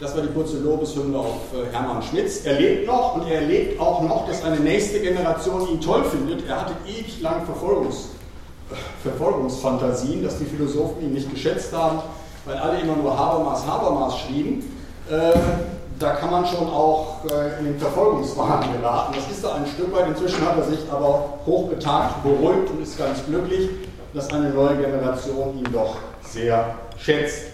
Das 0.01 0.15
war 0.15 0.23
die 0.23 0.33
kurze 0.33 0.59
Lobeshymne 0.59 1.19
auf 1.19 1.53
äh, 1.53 1.75
Hermann 1.75 2.01
Schmitz. 2.03 2.45
Er 2.45 2.61
lebt 2.61 2.87
noch 2.87 3.17
und 3.17 3.29
er 3.29 3.41
erlebt 3.41 3.81
auch 3.81 4.01
noch, 4.03 4.29
dass 4.29 4.45
eine 4.45 4.61
nächste 4.61 5.01
Generation 5.01 5.69
ihn 5.69 5.81
toll 5.81 6.05
findet. 6.05 6.47
Er 6.49 6.61
hatte 6.61 6.75
ewig 6.87 7.21
lang 7.21 7.45
Verfolgungs, 7.45 8.11
Verfolgungsfantasien, 9.03 10.23
dass 10.23 10.39
die 10.39 10.45
Philosophen 10.45 11.03
ihn 11.03 11.15
nicht 11.15 11.29
geschätzt 11.29 11.73
haben, 11.73 11.99
weil 12.45 12.57
alle 12.59 12.81
immer 12.81 12.95
nur 12.95 13.19
Habermas, 13.19 13.67
Habermas 13.67 14.19
schrieben. 14.21 14.63
Äh, 15.11 15.37
da 15.99 16.13
kann 16.13 16.31
man 16.31 16.47
schon 16.47 16.69
auch 16.69 17.25
äh, 17.25 17.59
in 17.59 17.65
den 17.65 17.79
Verfolgungswahn 17.81 18.73
geraten. 18.73 19.15
Das 19.17 19.29
ist 19.29 19.43
da 19.43 19.55
ein 19.55 19.67
Stück 19.67 19.93
weit. 19.93 20.07
Inzwischen 20.07 20.47
hat 20.47 20.59
er 20.59 20.63
sich 20.63 20.79
aber 20.93 21.41
hochbetagt, 21.45 22.23
beruhigt 22.23 22.71
und 22.71 22.81
ist 22.81 22.97
ganz 22.97 23.25
glücklich, 23.27 23.69
dass 24.15 24.33
eine 24.33 24.51
neue 24.51 24.77
Generation 24.77 25.59
ihn 25.59 25.73
doch 25.73 25.97
sehr 26.23 26.75
schätzt. 26.97 27.49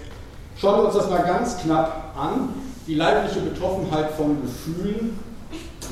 Schauen 0.57 0.81
wir 0.81 0.85
uns 0.87 0.95
das 0.95 1.11
mal 1.11 1.23
ganz 1.23 1.59
knapp 1.59 2.15
an. 2.17 2.51
Die 2.87 2.95
leibliche 2.95 3.41
Betroffenheit 3.41 4.11
von 4.13 4.41
Gefühlen. 4.43 5.19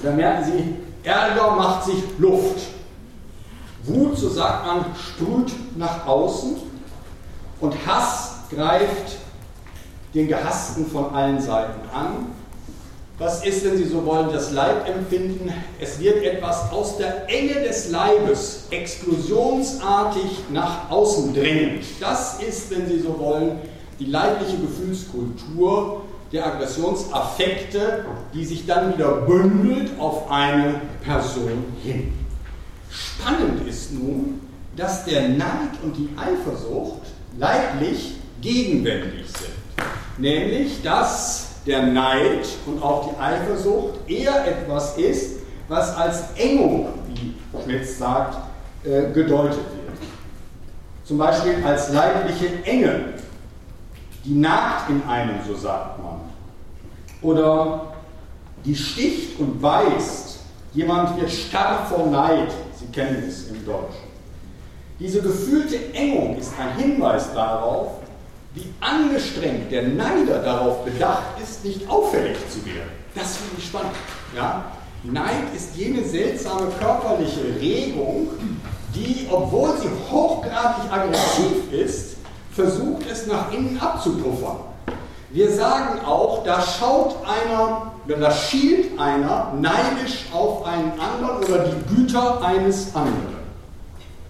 Da 0.03 0.11
merken 0.13 0.45
Sie, 0.45 1.09
Ärger 1.09 1.53
macht 1.53 1.85
sich 1.85 2.03
Luft. 2.19 2.61
Wut, 3.85 4.17
so 4.17 4.29
sagt 4.29 4.67
man, 4.67 4.85
sprüht 4.95 5.53
nach 5.77 6.07
außen 6.07 6.57
und 7.61 7.75
Hass 7.87 8.35
greift 8.51 9.19
den 10.15 10.29
Gehassten 10.29 10.87
von 10.87 11.15
allen 11.15 11.41
Seiten 11.41 11.81
an. 11.93 12.27
Was 13.23 13.45
ist, 13.45 13.65
wenn 13.65 13.77
Sie 13.77 13.85
so 13.85 14.05
wollen, 14.05 14.33
das 14.33 14.51
Leibempfinden? 14.51 15.53
Es 15.81 16.01
wird 16.01 16.25
etwas 16.25 16.73
aus 16.73 16.97
der 16.97 17.29
Enge 17.29 17.55
des 17.63 17.89
Leibes 17.91 18.65
explosionsartig 18.71 20.41
nach 20.53 20.91
außen 20.91 21.33
drängend. 21.33 21.85
Das 22.01 22.43
ist, 22.43 22.69
wenn 22.73 22.89
Sie 22.89 22.99
so 22.99 23.17
wollen, 23.21 23.61
die 24.01 24.07
leibliche 24.07 24.57
Gefühlskultur 24.57 26.03
der 26.33 26.47
Aggressionsaffekte, 26.47 28.07
die 28.35 28.45
sich 28.45 28.67
dann 28.67 28.93
wieder 28.93 29.13
bündelt 29.13 29.93
auf 30.01 30.29
eine 30.29 30.81
Person 31.05 31.65
hin. 31.81 32.13
Spannend 32.91 33.69
ist 33.69 33.93
nun, 33.93 34.41
dass 34.75 35.05
der 35.05 35.29
Neid 35.29 35.79
und 35.85 35.97
die 35.97 36.09
Eifersucht 36.17 37.03
leiblich 37.39 38.15
gegenwändig 38.41 39.27
sind. 39.29 39.53
Nämlich, 40.19 40.83
dass 40.83 41.42
der 41.67 41.85
Neid 41.85 42.47
und 42.67 42.83
auch 42.83 43.11
die 43.11 43.21
Eifersucht 43.21 44.09
eher 44.09 44.47
etwas 44.47 44.97
ist, 44.99 45.41
was 45.69 45.97
als 45.97 46.33
Engung, 46.37 46.89
wie 47.09 47.35
Schmitz 47.63 47.99
sagt, 47.99 48.37
äh, 48.85 49.13
gedeutet 49.13 49.59
wird. 49.59 49.99
Zum 51.05 51.19
Beispiel 51.19 51.63
als 51.65 51.93
leibliche 51.93 52.65
Enge, 52.65 53.15
die 54.25 54.35
nagt 54.35 54.91
in 54.91 55.03
einem, 55.09 55.37
so 55.47 55.55
sagt 55.55 56.03
man. 56.03 56.21
Oder 57.23 57.93
die 58.65 58.75
sticht 58.75 59.39
und 59.39 59.61
beißt. 59.61 60.41
Jemand 60.75 61.21
wird 61.21 61.31
starr 61.31 61.87
vor 61.87 62.07
Neid. 62.07 62.51
Sie 62.79 62.87
kennen 62.87 63.25
es 63.29 63.49
im 63.49 63.65
Deutschen. 63.65 64.13
Diese 64.99 65.21
gefühlte 65.21 65.93
Engung 65.95 66.37
ist 66.39 66.53
ein 66.59 66.77
Hinweis 66.77 67.35
darauf, 67.35 68.02
wie 68.55 68.73
angestrengt 68.81 69.71
der 69.71 69.89
Neider 69.89 70.41
darauf 70.41 70.85
bedacht 70.85 71.41
ist, 71.43 71.65
nicht 71.65 71.89
auffällig 71.89 72.37
zu 72.51 72.65
werden. 72.67 72.91
Das 73.15 73.37
finde 73.37 73.55
ich 73.59 73.67
spannend. 73.67 73.93
Ja? 74.37 74.65
Neid 75.05 75.55
ist 75.55 75.75
jene 75.75 76.05
seltsame 76.05 76.69
körperliche 76.79 77.61
Regung, 77.61 78.29
die, 78.95 79.27
obwohl 79.31 79.71
sie 79.79 79.89
hochgradig 80.11 80.93
aggressiv 80.93 81.73
ist, 81.73 82.17
versucht 82.53 83.11
es 83.11 83.27
nach 83.27 83.51
innen 83.53 83.81
abzupuffern. 83.81 84.59
Wir 85.31 85.51
sagen 85.51 86.05
auch, 86.05 86.45
da 86.45 86.61
schaut 86.61 87.17
einer, 87.27 87.93
da 88.07 88.31
schielt 88.31 88.99
einer 89.01 89.55
neidisch 89.59 90.27
auf 90.33 90.67
einen 90.67 90.93
anderen 91.01 91.43
oder 91.43 91.65
die 91.69 91.95
Güter 91.95 92.43
eines 92.45 92.95
anderen. 92.95 93.39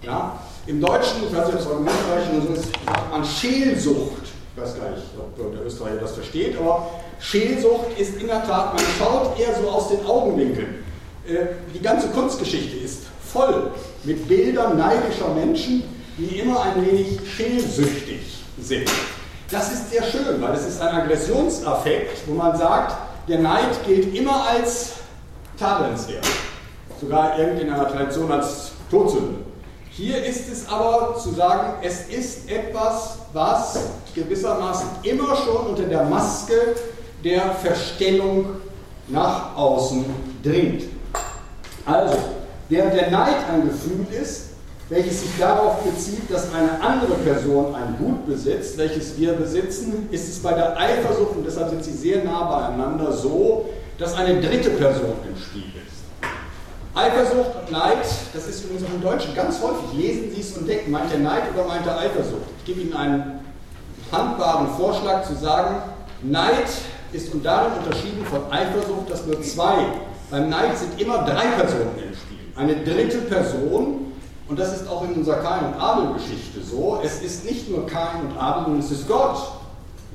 Ja? 0.01 0.39
Im 0.65 0.79
Deutschen, 0.79 1.23
ich 1.27 1.35
weiß 1.35 1.47
nicht, 1.47 1.55
ob 1.55 1.59
es 1.59 1.67
auch 1.67 1.77
im 1.77 1.87
Österreichischen 1.87 2.53
ist, 2.53 2.63
sagt 2.85 3.11
man 3.11 3.25
Scheelsucht. 3.25 4.23
Ich 4.55 4.61
weiß 4.61 4.75
gar 4.77 4.91
nicht, 4.91 5.03
ob 5.19 5.53
der 5.53 5.65
Österreicher 5.65 5.97
das 5.97 6.13
versteht, 6.13 6.57
aber 6.57 6.89
Scheelsucht 7.19 7.99
ist 7.99 8.21
in 8.21 8.27
der 8.27 8.45
Tat, 8.45 8.73
man 8.73 8.83
schaut 8.97 9.37
eher 9.37 9.53
so 9.61 9.69
aus 9.69 9.89
den 9.89 10.05
Augenwinkeln. 10.05 10.85
Äh, 11.27 11.47
die 11.73 11.81
ganze 11.81 12.07
Kunstgeschichte 12.09 12.77
ist 12.77 13.03
voll 13.33 13.71
mit 14.05 14.25
Bildern 14.29 14.77
neidischer 14.77 15.33
Menschen, 15.33 15.83
die 16.17 16.39
immer 16.39 16.61
ein 16.61 16.85
wenig 16.85 17.19
schelsüchtig 17.35 18.21
sind. 18.61 18.89
Das 19.51 19.73
ist 19.73 19.91
sehr 19.91 20.03
schön, 20.03 20.41
weil 20.41 20.53
es 20.53 20.65
ist 20.65 20.81
ein 20.81 20.95
Aggressionsaffekt, 20.95 22.25
wo 22.27 22.35
man 22.35 22.55
sagt, 22.57 22.95
der 23.27 23.39
Neid 23.39 23.85
gilt 23.85 24.15
immer 24.15 24.47
als 24.47 24.93
tadelnswert, 25.59 26.25
sogar 27.01 27.37
in 27.37 27.69
einer 27.69 27.89
Tradition 27.89 28.31
als 28.31 28.71
Todsünde. 28.89 29.42
Hier 29.95 30.25
ist 30.25 30.51
es 30.51 30.67
aber 30.67 31.15
zu 31.21 31.31
sagen, 31.33 31.73
es 31.83 32.07
ist 32.07 32.49
etwas, 32.49 33.19
was 33.31 33.77
gewissermaßen 34.15 34.87
immer 35.03 35.35
schon 35.35 35.67
unter 35.67 35.83
der 35.83 36.03
Maske 36.05 36.75
der 37.23 37.51
Verstellung 37.51 38.55
nach 39.07 39.55
außen 39.55 40.03
dringt. 40.43 40.85
Also, 41.85 42.17
während 42.69 42.95
der 42.95 43.11
Neid 43.11 43.35
ein 43.51 43.69
Gefühl 43.69 44.07
ist, 44.19 44.45
welches 44.89 45.21
sich 45.21 45.31
darauf 45.39 45.83
bezieht, 45.83 46.29
dass 46.29 46.51
eine 46.53 46.81
andere 46.81 47.13
Person 47.23 47.75
ein 47.75 47.95
Gut 47.99 48.25
besitzt, 48.25 48.75
welches 48.79 49.15
wir 49.17 49.33
besitzen, 49.33 50.07
ist 50.09 50.27
es 50.27 50.39
bei 50.39 50.53
der 50.53 50.75
Eifersucht, 50.75 51.35
und 51.35 51.45
deshalb 51.45 51.69
sind 51.69 51.83
sie 51.83 51.93
sehr 51.93 52.23
nah 52.23 52.45
beieinander, 52.45 53.11
so, 53.11 53.69
dass 53.99 54.15
eine 54.15 54.41
dritte 54.41 54.71
Person 54.71 55.13
im 55.29 55.39
Spiel 55.39 55.65
ist. 55.85 56.02
Eifersucht 56.95 57.55
und 57.59 57.71
Neid, 57.71 58.05
das 58.33 58.47
ist 58.47 58.65
übrigens 58.65 58.85
auch 58.87 58.93
im 58.93 59.01
Deutschen 59.01 59.33
ganz 59.33 59.59
häufig. 59.63 59.97
Lesen 59.97 60.31
Sie 60.33 60.41
es 60.41 60.55
und 60.55 60.67
denken, 60.67 60.91
meint 60.91 61.11
er 61.11 61.19
Neid 61.19 61.41
oder 61.53 61.65
meint 61.65 61.87
er 61.87 61.97
Eifersucht? 61.97 62.43
Ich 62.59 62.65
gebe 62.65 62.81
Ihnen 62.81 62.93
einen 62.93 63.39
handbaren 64.11 64.67
Vorschlag 64.77 65.23
zu 65.23 65.33
sagen, 65.33 65.77
Neid 66.21 66.67
ist 67.11 67.33
und 67.33 67.43
darin 67.43 67.73
unterschieden 67.79 68.23
von 68.25 68.41
Eifersucht, 68.51 69.09
dass 69.09 69.25
nur 69.25 69.41
zwei, 69.41 69.85
beim 70.29 70.49
Neid 70.49 70.77
sind 70.77 71.01
immer 71.01 71.23
drei 71.23 71.47
Personen 71.57 71.95
im 71.97 72.15
Spiel. 72.15 72.37
Eine 72.55 72.75
dritte 72.75 73.19
Person, 73.19 74.11
und 74.47 74.59
das 74.59 74.81
ist 74.81 74.87
auch 74.87 75.03
in 75.03 75.13
unserer 75.13 75.37
Kain- 75.37 75.73
und 75.73 75.81
Abel-Geschichte 75.81 76.61
so. 76.61 76.99
Es 77.03 77.23
ist 77.23 77.43
nicht 77.43 77.71
nur 77.71 77.87
Kain 77.87 78.21
und 78.29 78.37
Abel, 78.37 78.65
sondern 78.65 78.81
es 78.81 78.91
ist 78.91 79.07
Gott. 79.07 79.37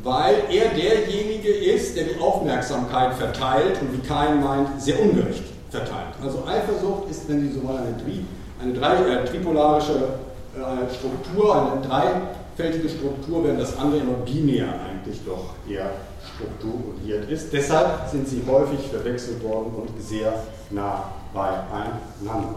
Weil 0.04 0.44
er 0.48 0.68
derjenige 0.68 1.48
ist, 1.48 1.96
der 1.96 2.04
die 2.04 2.20
Aufmerksamkeit 2.20 3.14
verteilt 3.14 3.80
und 3.80 3.92
wie 3.94 4.06
Kain 4.06 4.40
meint, 4.40 4.80
sehr 4.80 5.02
ungerecht 5.02 5.47
verteilt. 5.70 6.14
Also 6.22 6.44
Eifersucht 6.46 7.10
ist, 7.10 7.28
wenn 7.28 7.40
Sie 7.40 7.52
so 7.52 7.66
wollen, 7.66 7.78
eine, 7.78 7.96
Tri, 7.96 8.24
eine 8.62 8.72
drei, 8.72 8.94
äh, 8.94 9.24
tripolarische 9.24 10.10
äh, 10.56 10.94
Struktur, 10.94 11.72
eine 11.72 11.80
dreifältige 11.82 12.88
Struktur, 12.88 13.42
während 13.44 13.60
das 13.60 13.76
andere 13.76 14.00
immer 14.00 14.18
binär 14.24 14.68
eigentlich 14.88 15.20
doch 15.24 15.54
eher 15.68 15.90
strukturiert 16.34 17.30
ist. 17.30 17.52
Deshalb 17.52 18.08
sind 18.10 18.26
sie 18.28 18.42
häufig 18.48 18.80
verwechselt 18.90 19.42
worden 19.42 19.72
und 19.76 19.90
sehr 20.02 20.32
nah 20.70 21.04
beieinander. 21.34 22.54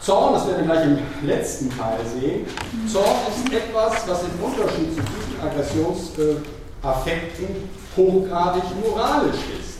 Zorn, 0.00 0.32
das 0.34 0.46
werden 0.48 0.66
wir 0.66 0.74
gleich 0.74 0.84
im 0.84 0.98
letzten 1.26 1.70
Teil 1.70 1.98
sehen. 2.20 2.46
Zorn 2.90 3.16
ist 3.28 3.52
etwas, 3.52 4.08
was 4.08 4.22
im 4.24 4.42
Unterschied 4.42 4.96
zu 4.96 5.00
diesen 5.00 5.40
Aggressionsaffekten 5.40 7.68
hochgradig 7.96 8.64
moralisch 8.82 9.42
ist. 9.60 9.71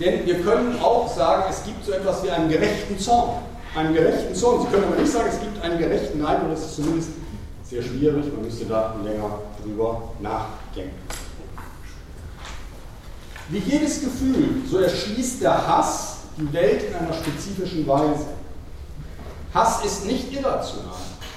Denn 0.00 0.26
wir 0.26 0.40
können 0.40 0.78
auch 0.80 1.12
sagen, 1.14 1.44
es 1.48 1.62
gibt 1.64 1.84
so 1.84 1.92
etwas 1.92 2.22
wie 2.24 2.30
einen 2.30 2.48
gerechten 2.48 2.98
Zorn. 2.98 3.42
Einen 3.76 3.94
gerechten 3.94 4.34
Zorn. 4.34 4.62
Sie 4.62 4.68
können 4.68 4.84
aber 4.84 4.96
nicht 4.96 5.12
sagen, 5.12 5.28
es 5.28 5.40
gibt 5.40 5.62
einen 5.62 5.78
gerechten 5.78 6.20
Neid, 6.20 6.42
und 6.42 6.50
das 6.50 6.66
ist 6.66 6.76
zumindest 6.76 7.10
sehr 7.64 7.82
schwierig. 7.82 8.32
Man 8.32 8.42
müsste 8.42 8.64
da 8.66 8.94
länger 9.04 9.38
drüber 9.62 10.10
nachdenken. 10.20 10.98
Wie 13.48 13.58
jedes 13.58 14.00
Gefühl, 14.00 14.62
so 14.68 14.78
erschließt 14.78 15.42
der 15.42 15.66
Hass 15.66 16.18
die 16.36 16.52
Welt 16.52 16.82
in 16.84 16.94
einer 16.94 17.12
spezifischen 17.12 17.86
Weise. 17.86 18.26
Hass 19.52 19.84
ist 19.84 20.06
nicht 20.06 20.32
irrational, 20.32 20.96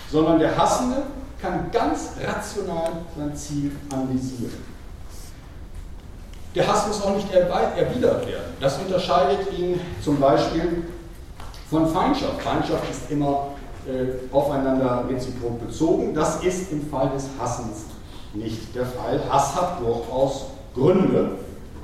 sondern 0.10 0.39
der 0.39 0.58
Hassende 0.58 1.03
kann 1.39 1.70
ganz 1.72 2.12
rational 2.26 2.91
sein 3.16 3.36
Ziel 3.36 3.72
analysieren. 3.91 4.66
Der 6.55 6.67
Hass 6.67 6.87
muss 6.87 7.01
auch 7.03 7.15
nicht 7.15 7.31
erwidert 7.31 8.27
werden. 8.27 8.53
Das 8.59 8.77
unterscheidet 8.79 9.51
ihn 9.57 9.79
zum 10.03 10.19
Beispiel 10.19 10.83
von 11.69 11.87
Feindschaft. 11.87 12.41
Feindschaft 12.41 12.89
ist 12.89 13.11
immer 13.11 13.49
äh, 13.87 14.33
aufeinander 14.33 15.05
reziprok 15.09 15.59
bezogen. 15.65 16.13
Das 16.13 16.43
ist 16.43 16.71
im 16.71 16.89
Fall 16.89 17.09
des 17.09 17.27
Hassens 17.39 17.85
nicht 18.33 18.75
der 18.75 18.85
Fall. 18.85 19.21
Hass 19.29 19.55
hat 19.55 19.79
durchaus 19.81 20.47
Gründe. 20.73 21.31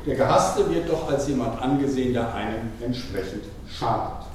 Der 0.05 0.15
Gehasste 0.15 0.69
wird 0.69 0.89
doch 0.89 1.09
als 1.09 1.27
jemand 1.27 1.61
angesehen, 1.61 2.13
der 2.13 2.33
einem 2.33 2.71
entsprechend 2.81 3.43
schadet. 3.67 4.25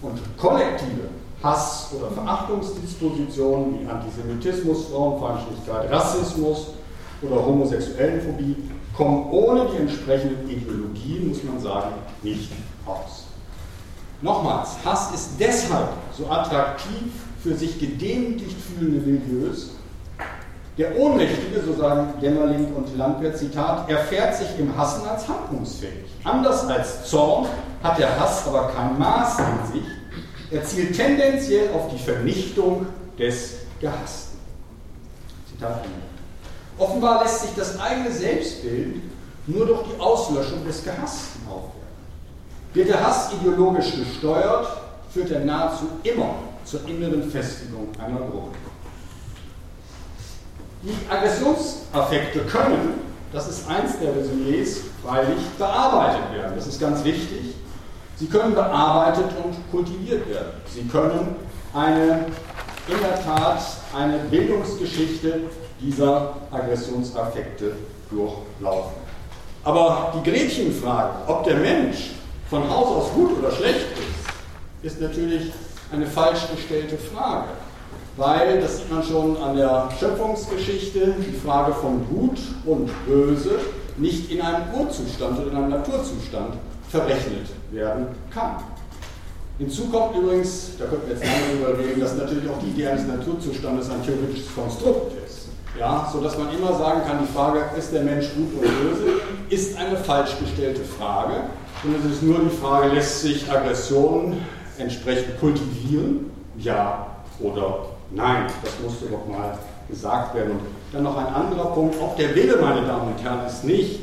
Und 0.00 0.20
kollektive 0.36 1.08
Hass- 1.42 1.90
oder 1.96 2.10
Verachtungsdispositionen 2.10 3.80
wie 3.80 3.88
Antisemitismus, 3.88 4.86
Frauenfeindlichkeit, 4.86 5.90
Rassismus 5.90 6.68
oder 7.20 7.44
Homosexuellenphobie 7.44 8.56
kommen 8.96 9.30
ohne 9.30 9.66
die 9.70 9.78
entsprechenden 9.78 10.48
Ideologien, 10.48 11.28
muss 11.28 11.42
man 11.44 11.60
sagen, 11.60 11.92
nicht 12.22 12.50
aus. 12.86 13.24
Nochmals, 14.20 14.70
Hass 14.84 15.12
ist 15.14 15.30
deshalb 15.40 15.88
so 16.16 16.28
attraktiv 16.28 17.12
für 17.42 17.54
sich 17.54 17.78
gedemütigt 17.78 18.56
fühlende 18.60 19.00
Milieus. 19.00 19.70
Der 20.78 20.96
Ohnmächtige, 20.96 21.60
so 21.60 21.74
sagen 21.74 22.14
Dämmerling 22.20 22.72
und 22.74 22.96
Landwehr, 22.96 23.34
Zitat, 23.34 23.90
erfährt 23.90 24.36
sich 24.36 24.48
im 24.58 24.74
Hassen 24.76 25.06
als 25.06 25.28
handlungsfähig. 25.28 26.06
Anders 26.24 26.66
als 26.66 27.04
Zorn 27.10 27.46
hat 27.82 27.98
der 27.98 28.18
Hass 28.18 28.46
aber 28.46 28.68
kein 28.68 28.98
Maß 28.98 29.38
in 29.40 29.72
sich. 29.72 29.90
Er 30.50 30.64
zielt 30.64 30.96
tendenziell 30.96 31.70
auf 31.74 31.90
die 31.92 31.98
Vernichtung 31.98 32.86
des 33.18 33.56
Gehassten. 33.80 34.38
Zitat 35.50 35.84
Ende. 35.84 36.11
Offenbar 36.78 37.22
lässt 37.22 37.42
sich 37.42 37.50
das 37.56 37.78
eigene 37.78 38.10
Selbstbild 38.10 38.96
nur 39.46 39.66
durch 39.66 39.82
die 39.82 40.00
Auslöschung 40.00 40.64
des 40.64 40.84
Gehassten 40.84 41.40
aufwerten. 41.46 41.72
Wird 42.74 42.88
der 42.88 43.06
Hass 43.06 43.30
ideologisch 43.32 43.96
gesteuert, 43.96 44.66
führt 45.12 45.30
er 45.30 45.40
nahezu 45.40 45.88
immer 46.02 46.34
zur 46.64 46.88
inneren 46.88 47.30
Festigung 47.30 47.88
einer 47.98 48.20
Gruppe. 48.20 48.56
Die 50.82 50.94
Aggressionsaffekte 51.10 52.40
können, 52.40 53.00
das 53.32 53.48
ist 53.48 53.68
eins 53.68 53.98
der 54.00 54.16
Resümees, 54.16 54.80
freilich 55.04 55.38
bearbeitet 55.58 56.32
werden. 56.34 56.54
Das 56.56 56.66
ist 56.66 56.80
ganz 56.80 57.04
wichtig. 57.04 57.54
Sie 58.16 58.26
können 58.26 58.54
bearbeitet 58.54 59.26
und 59.42 59.54
kultiviert 59.70 60.28
werden. 60.28 60.52
Sie 60.72 60.82
können 60.84 61.36
eine, 61.74 62.26
in 62.88 63.00
der 63.00 63.22
Tat 63.24 63.60
eine 63.96 64.18
Bildungsgeschichte 64.30 65.40
dieser 65.82 66.34
Aggressionsaffekte 66.50 67.72
durchlaufen. 68.10 69.02
Aber 69.64 70.12
die 70.16 70.30
Gretchenfrage, 70.30 71.14
ob 71.26 71.44
der 71.44 71.56
Mensch 71.56 72.10
von 72.48 72.68
Haus 72.68 72.88
aus 72.88 73.12
gut 73.14 73.38
oder 73.38 73.50
schlecht 73.50 73.86
ist, 74.82 74.92
ist 74.92 75.00
natürlich 75.00 75.52
eine 75.92 76.06
falsch 76.06 76.40
gestellte 76.54 76.96
Frage. 76.96 77.48
Weil, 78.16 78.60
das 78.60 78.78
sieht 78.78 78.92
man 78.92 79.02
schon 79.02 79.36
an 79.38 79.56
der 79.56 79.88
Schöpfungsgeschichte, 79.98 81.14
die 81.18 81.36
Frage 81.46 81.72
von 81.72 82.06
Gut 82.08 82.38
und 82.66 82.90
Böse 83.06 83.58
nicht 83.96 84.30
in 84.30 84.42
einem 84.42 84.64
Urzustand 84.74 85.38
oder 85.38 85.50
in 85.50 85.56
einem 85.56 85.70
Naturzustand 85.70 86.56
verrechnet 86.90 87.46
werden 87.70 88.08
kann. 88.30 88.56
Hinzu 89.58 89.84
kommt 89.86 90.16
übrigens, 90.16 90.72
da 90.78 90.86
könnten 90.86 91.08
wir 91.08 91.14
jetzt 91.14 91.24
lange 91.24 91.64
drüber 91.64 91.78
reden, 91.78 92.00
dass 92.00 92.16
natürlich 92.16 92.50
auch 92.50 92.58
die 92.58 92.70
Idee 92.70 92.88
eines 92.88 93.06
Naturzustandes 93.06 93.88
ein 93.90 94.04
theoretisches 94.04 94.54
Konstrukt 94.54 95.12
ist. 95.24 95.48
Ja, 95.78 96.08
sodass 96.12 96.36
man 96.36 96.54
immer 96.54 96.76
sagen 96.76 97.00
kann, 97.06 97.18
die 97.22 97.32
Frage, 97.32 97.60
ist 97.78 97.92
der 97.92 98.02
Mensch 98.02 98.26
gut 98.34 98.60
oder 98.60 98.68
böse, 98.68 99.22
ist 99.48 99.78
eine 99.78 99.96
falsch 99.96 100.38
gestellte 100.38 100.82
Frage. 100.82 101.34
Und 101.82 101.96
es 101.98 102.12
ist 102.12 102.22
nur 102.22 102.40
die 102.40 102.50
Frage, 102.50 102.88
lässt 102.88 103.22
sich 103.22 103.50
Aggression 103.50 104.36
entsprechend 104.78 105.40
kultivieren? 105.40 106.30
Ja 106.58 107.06
oder 107.40 107.86
nein? 108.10 108.46
Das 108.62 108.72
musste 108.84 109.06
doch 109.06 109.26
mal 109.26 109.58
gesagt 109.88 110.34
werden. 110.34 110.52
Und 110.52 110.60
dann 110.92 111.04
noch 111.04 111.16
ein 111.16 111.34
anderer 111.34 111.70
Punkt, 111.72 112.00
auch 112.00 112.14
der 112.16 112.34
Wille, 112.34 112.56
meine 112.58 112.86
Damen 112.86 113.14
und 113.14 113.22
Herren, 113.24 113.46
ist 113.46 113.64
nicht, 113.64 114.00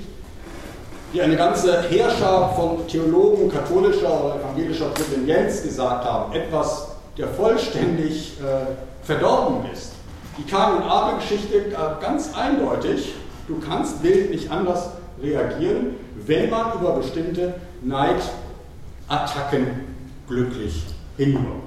wie 1.11 1.21
eine 1.21 1.37
ganze 1.37 1.83
Herrscher 1.83 2.51
von 2.55 2.87
Theologen 2.87 3.51
katholischer 3.51 4.25
oder 4.25 4.35
evangelischer 4.39 4.89
Provenienz 4.89 5.63
gesagt 5.63 6.03
haben, 6.03 6.33
etwas, 6.33 6.89
der 7.17 7.27
vollständig 7.27 8.39
äh, 8.39 9.05
verdorben 9.05 9.71
ist. 9.71 9.98
Die 10.39 10.49
Kain- 10.49 10.77
und 10.77 10.83
Abel-Geschichte 10.83 11.75
ganz 11.99 12.33
eindeutig, 12.33 13.13
du 13.47 13.59
kannst 13.59 14.01
wild 14.01 14.31
nicht 14.31 14.49
anders 14.49 14.91
reagieren, 15.21 15.97
wenn 16.25 16.49
man 16.49 16.79
über 16.79 16.93
bestimmte 16.93 17.55
Neidattacken 17.81 19.81
glücklich 20.29 20.85
hinbekommt. 21.17 21.63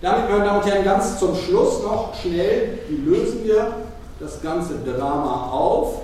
Damit, 0.00 0.30
meine 0.30 0.44
Damen 0.44 0.60
und 0.60 0.66
Herren, 0.66 0.84
ganz 0.84 1.18
zum 1.18 1.34
Schluss 1.34 1.82
noch 1.82 2.14
schnell, 2.14 2.78
wie 2.88 2.96
lösen 2.96 3.44
wir 3.44 3.72
das 4.20 4.40
ganze 4.40 4.78
Drama 4.84 5.50
auf? 5.50 6.02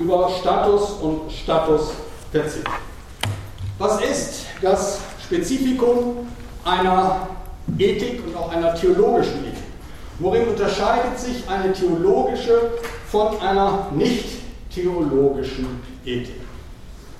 Über 0.00 0.30
Status 0.40 0.90
und 1.00 1.30
Statusverzicht. 1.30 2.66
Was 3.78 4.00
ist 4.00 4.46
das 4.60 4.98
Spezifikum 5.22 6.26
einer 6.64 7.28
Ethik 7.78 8.22
und 8.26 8.36
auch 8.36 8.50
einer 8.52 8.74
theologischen 8.74 9.44
Ethik. 9.44 9.62
Worin 10.18 10.48
unterscheidet 10.48 11.18
sich 11.18 11.48
eine 11.48 11.72
theologische 11.72 12.70
von 13.08 13.40
einer 13.40 13.88
nicht 13.94 14.40
theologischen 14.72 15.80
Ethik? 16.04 16.40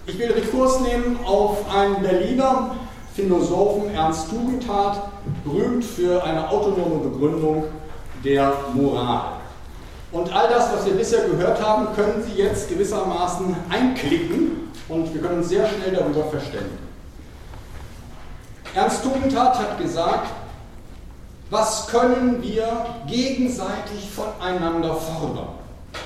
Ich 0.06 0.18
will 0.18 0.32
Rekurs 0.32 0.80
nehmen 0.80 1.18
auf 1.24 1.64
einen 1.74 2.02
Berliner 2.02 2.76
Philosophen, 3.14 3.94
Ernst 3.94 4.28
Tugendhat, 4.28 5.08
berühmt 5.44 5.84
für 5.84 6.22
eine 6.24 6.50
autonome 6.50 7.08
Begründung 7.08 7.64
der 8.24 8.52
Moral. 8.74 9.34
Und 10.10 10.32
all 10.32 10.48
das, 10.48 10.72
was 10.72 10.86
wir 10.86 10.94
bisher 10.94 11.28
gehört 11.28 11.62
haben, 11.62 11.94
können 11.94 12.22
Sie 12.22 12.40
jetzt 12.40 12.68
gewissermaßen 12.68 13.54
einklicken 13.70 14.70
und 14.88 15.12
wir 15.14 15.20
können 15.20 15.38
uns 15.38 15.48
sehr 15.48 15.66
schnell 15.66 15.92
darüber 15.94 16.24
verständigen. 16.24 16.83
Ernst 18.74 19.04
Tugendhat 19.04 19.56
hat 19.56 19.78
gesagt, 19.78 20.30
was 21.50 21.86
können 21.86 22.42
wir 22.42 22.86
gegenseitig 23.06 24.10
voneinander 24.10 24.96
fordern? 24.96 25.50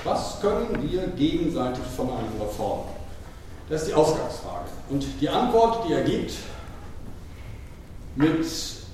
Was 0.03 0.39
können 0.39 0.77
wir 0.79 1.07
gegenseitig 1.07 1.83
voneinander 1.95 2.45
fordern? 2.55 2.93
Das 3.69 3.81
ist 3.81 3.89
die 3.89 3.93
Ausgangsfrage. 3.95 4.65
Und 4.89 5.03
die 5.19 5.29
Antwort, 5.29 5.87
die 5.87 5.93
er 5.93 6.03
gibt, 6.03 6.33
mit 8.15 8.45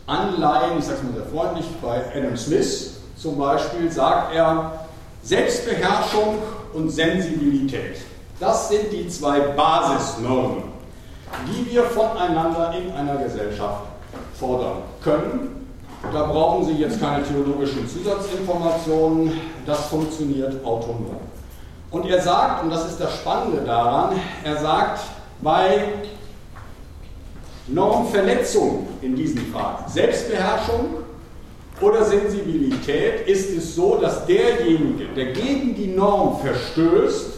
Anleihen, 0.08 0.80
ich 0.80 0.86
sage 0.86 1.00
es 1.00 1.04
mal 1.04 1.14
sehr 1.14 1.26
freundlich, 1.26 1.66
bei 1.82 2.02
Adam 2.16 2.38
Smith 2.38 2.92
zum 3.18 3.38
Beispiel, 3.38 3.92
sagt 3.92 4.34
er, 4.34 4.86
Selbstbeherrschung 5.22 6.38
und 6.74 6.90
Sensibilität. 6.90 7.98
Das 8.40 8.70
sind 8.70 8.92
die 8.92 9.10
zwei 9.10 9.40
Basisnormen 9.40 10.75
die 11.48 11.72
wir 11.72 11.84
voneinander 11.84 12.74
in 12.78 12.92
einer 12.92 13.18
Gesellschaft 13.18 13.84
fordern 14.40 14.78
können. 15.04 15.68
Da 16.14 16.24
brauchen 16.24 16.66
Sie 16.66 16.74
jetzt 16.74 17.00
keine 17.00 17.24
theologischen 17.24 17.88
Zusatzinformationen, 17.88 19.34
das 19.66 19.88
funktioniert 19.88 20.64
autonom. 20.64 21.18
Und 21.92 22.06
er 22.08 22.22
sagt, 22.22 22.64
und 22.64 22.70
das 22.70 22.88
ist 22.88 23.00
das 23.00 23.16
Spannende 23.16 23.62
daran, 23.62 24.16
er 24.44 24.58
sagt, 24.58 25.02
bei 25.42 25.94
Normverletzung 27.68 28.88
in 29.02 29.16
diesen 29.16 29.52
Fragen, 29.52 29.90
Selbstbeherrschung 29.90 30.98
oder 31.82 32.06
Sensibilität, 32.06 33.28
ist 33.28 33.50
es 33.58 33.76
so, 33.76 33.96
dass 33.96 34.26
derjenige, 34.26 35.06
der 35.16 35.34
gegen 35.34 35.76
die 35.76 35.88
Norm 35.88 36.40
verstößt, 36.40 37.32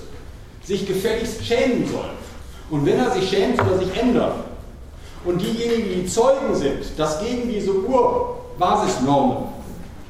sich 0.64 0.86
gefälligst 0.86 1.46
schämen 1.46 1.88
soll. 1.88 2.10
Und 2.70 2.86
wenn 2.86 3.00
er 3.00 3.12
sich 3.12 3.30
schämt, 3.30 3.58
soll 3.58 3.68
er 3.74 3.78
sich 3.80 3.98
ändern. 3.98 4.32
Und 5.26 5.42
diejenigen, 5.42 6.02
die 6.02 6.06
Zeugen 6.06 6.54
sind, 6.56 6.98
dass 6.98 7.20
gegen 7.20 7.50
diese 7.50 7.72
Urbasisnormen 7.72 9.38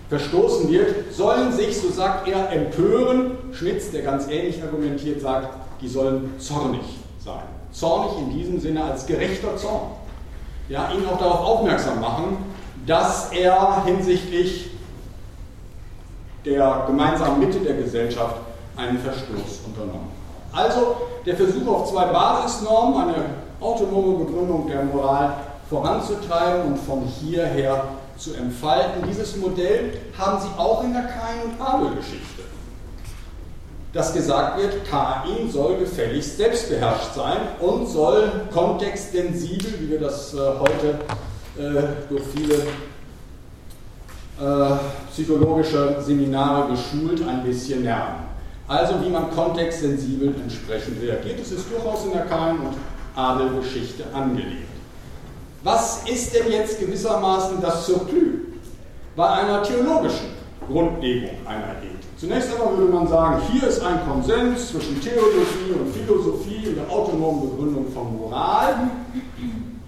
verstoßen 0.09 0.71
wird, 0.71 1.13
sollen 1.13 1.51
sich, 1.51 1.77
so 1.77 1.89
sagt 1.89 2.27
er, 2.27 2.51
empören. 2.51 3.31
Schmitz, 3.51 3.91
der 3.91 4.03
ganz 4.03 4.27
ähnlich 4.27 4.61
argumentiert, 4.61 5.21
sagt, 5.21 5.49
die 5.81 5.87
sollen 5.87 6.33
zornig 6.39 6.81
sein. 7.23 7.43
Zornig 7.71 8.11
in 8.19 8.37
diesem 8.37 8.59
Sinne 8.59 8.83
als 8.83 9.05
gerechter 9.05 9.55
Zorn. 9.57 9.91
Ja, 10.69 10.91
ihn 10.91 11.05
auch 11.07 11.19
darauf 11.19 11.39
aufmerksam 11.39 12.01
machen, 12.01 12.37
dass 12.85 13.31
er 13.31 13.83
hinsichtlich 13.85 14.71
der 16.45 16.85
gemeinsamen 16.87 17.39
Mitte 17.39 17.59
der 17.59 17.75
Gesellschaft 17.75 18.35
einen 18.75 18.97
Verstoß 18.99 19.61
unternommen 19.65 20.09
hat. 20.11 20.16
Also 20.57 20.95
der 21.23 21.35
Versuch 21.35 21.67
auf 21.67 21.91
zwei 21.91 22.05
Basisnormen, 22.05 23.09
eine 23.09 23.25
autonome 23.61 24.25
Begründung 24.25 24.67
der 24.67 24.83
Moral 24.83 25.35
voranzutreiben 25.69 26.63
und 26.63 26.79
von 26.79 27.03
hierher 27.03 27.83
zu 28.17 28.33
entfalten. 28.33 29.03
Dieses 29.07 29.37
Modell 29.37 29.99
haben 30.17 30.41
Sie 30.41 30.47
auch 30.57 30.83
in 30.83 30.93
der 30.93 31.03
Kain- 31.03 31.43
und 31.45 31.61
Abel-Geschichte. 31.61 32.41
Dass 33.93 34.13
gesagt 34.13 34.59
wird, 34.59 34.83
Kain 34.89 35.49
soll 35.51 35.77
gefälligst 35.77 36.37
selbstbeherrscht 36.37 37.13
sein 37.13 37.37
und 37.59 37.87
soll 37.87 38.31
kontextsensibel, 38.51 39.75
wie 39.79 39.91
wir 39.91 39.99
das 39.99 40.33
äh, 40.33 40.37
heute 40.59 40.99
äh, 41.57 41.83
durch 42.09 42.23
viele 42.35 42.55
äh, 44.39 44.77
psychologische 45.11 46.01
Seminare 46.01 46.71
geschult, 46.71 47.21
ein 47.27 47.43
bisschen 47.43 47.83
lernen. 47.83 48.26
Also 48.67 48.95
wie 49.01 49.09
man 49.09 49.31
kontextsensibel 49.31 50.35
entsprechend 50.41 51.01
reagiert. 51.01 51.39
Es 51.39 51.51
ist 51.51 51.71
durchaus 51.71 52.05
in 52.05 52.11
der 52.11 52.25
Kain- 52.25 52.59
und 52.59 52.75
Adelgeschichte 53.15 54.03
angelegt. 54.13 54.67
Was 55.63 56.03
ist 56.07 56.35
denn 56.35 56.51
jetzt 56.51 56.79
gewissermaßen 56.79 57.61
das 57.61 57.85
Surplus 57.85 58.39
bei 59.15 59.27
einer 59.27 59.63
theologischen 59.63 60.27
Grundlegung 60.67 61.31
einer 61.45 61.77
Ethik? 61.81 61.97
Zunächst 62.17 62.51
einmal 62.51 62.77
würde 62.77 62.91
man 62.91 63.07
sagen, 63.07 63.41
hier 63.51 63.67
ist 63.67 63.81
ein 63.81 63.99
Konsens 64.07 64.69
zwischen 64.69 64.99
Theologie 65.01 65.71
und 65.79 65.93
Philosophie 65.93 66.67
und 66.67 66.75
der 66.75 66.89
autonomen 66.89 67.49
Begründung 67.51 67.91
von 67.93 68.17
Moral. 68.17 68.89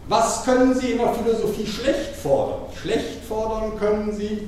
Was 0.07 0.43
können 0.45 0.73
Sie 0.73 0.91
in 0.91 0.97
der 0.99 1.13
Philosophie 1.13 1.67
schlecht 1.67 2.15
fordern? 2.15 2.61
Schlecht 2.81 3.23
fordern 3.27 3.77
können 3.77 4.13
Sie 4.13 4.47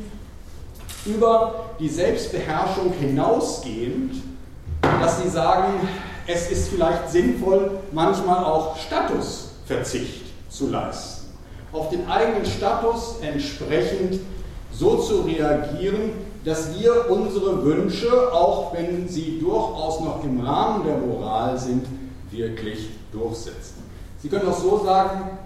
über 1.06 1.72
die 1.80 1.90
Selbstbeherrschung 1.90 2.94
hinausgehend, 3.00 4.22
dass 4.82 5.22
Sie 5.22 5.30
sagen, 5.30 5.74
es 6.28 6.50
ist 6.52 6.70
vielleicht 6.70 7.10
sinnvoll, 7.10 7.80
manchmal 7.92 8.44
auch 8.44 8.78
Statusverzicht 8.78 10.24
zu 10.50 10.70
leisten. 10.70 11.32
Auf 11.74 11.90
den 11.90 12.10
eigenen 12.10 12.46
Status 12.46 13.16
entsprechend 13.22 14.20
so 14.72 14.98
zu 14.98 15.22
reagieren, 15.22 16.12
dass 16.44 16.78
wir 16.80 17.10
unsere 17.10 17.64
Wünsche, 17.64 18.34
auch 18.34 18.74
wenn 18.74 19.08
sie 19.08 19.40
durchaus 19.40 20.00
noch 20.00 20.24
im 20.24 20.42
Rahmen 20.42 20.86
der 20.86 20.98
Moral 20.98 21.58
sind, 21.58 21.86
wirklich 22.32 22.90
durchsetzen. 23.12 23.84
Sie 24.22 24.30
können 24.30 24.48
auch 24.50 24.60
so 24.60 24.84
sagen, 24.84 25.38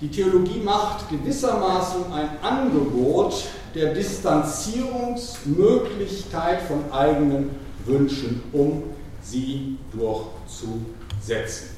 die 0.00 0.08
Theologie 0.08 0.60
macht 0.60 1.08
gewissermaßen 1.10 2.12
ein 2.12 2.28
Angebot 2.42 3.34
der 3.74 3.94
Distanzierungsmöglichkeit 3.94 6.62
von 6.62 6.84
eigenen 6.92 7.50
Wünschen, 7.84 8.42
um 8.52 8.84
sie 9.22 9.78
durchzusetzen. 9.92 11.70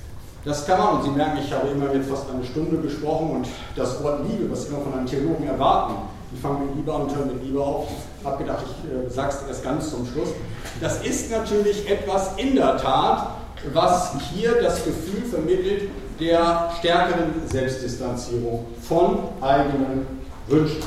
Das 0.45 0.67
kann 0.67 0.79
man, 0.79 0.97
und 0.97 1.05
Sie 1.05 1.11
merken, 1.11 1.39
ich 1.45 1.53
habe 1.53 1.69
immer 1.69 1.93
jetzt 1.93 2.09
fast 2.09 2.31
eine 2.31 2.43
Stunde 2.45 2.79
gesprochen 2.79 3.31
und 3.31 3.47
das 3.77 4.03
Wort 4.03 4.23
Liebe, 4.27 4.51
was 4.51 4.69
immer 4.69 4.81
von 4.81 4.95
einem 4.95 5.07
Theologen 5.07 5.47
erwarten, 5.47 5.97
ich 6.33 6.41
fange 6.41 6.65
mit 6.65 6.77
Liebe 6.77 6.95
an 6.95 7.03
und 7.03 7.15
höre 7.15 7.27
mit 7.27 7.43
Liebe 7.43 7.61
auf. 7.61 7.89
Ich 8.21 8.27
habe 8.27 8.43
gedacht, 8.43 8.65
ich 8.65 8.91
äh, 8.91 9.11
sage 9.11 9.31
es 9.31 9.49
erst 9.49 9.65
ganz 9.65 9.91
zum 9.91 10.07
Schluss. 10.07 10.29
Das 10.81 11.05
ist 11.05 11.31
natürlich 11.31 11.91
etwas 11.91 12.37
in 12.37 12.55
der 12.55 12.77
Tat, 12.77 13.31
was 13.75 14.13
hier 14.33 14.63
das 14.63 14.85
Gefühl 14.85 15.23
vermittelt 15.29 15.91
der 16.21 16.71
stärkeren 16.79 17.33
Selbstdistanzierung 17.47 18.67
von 18.81 19.19
eigenen 19.41 20.07
Wünschen. 20.47 20.83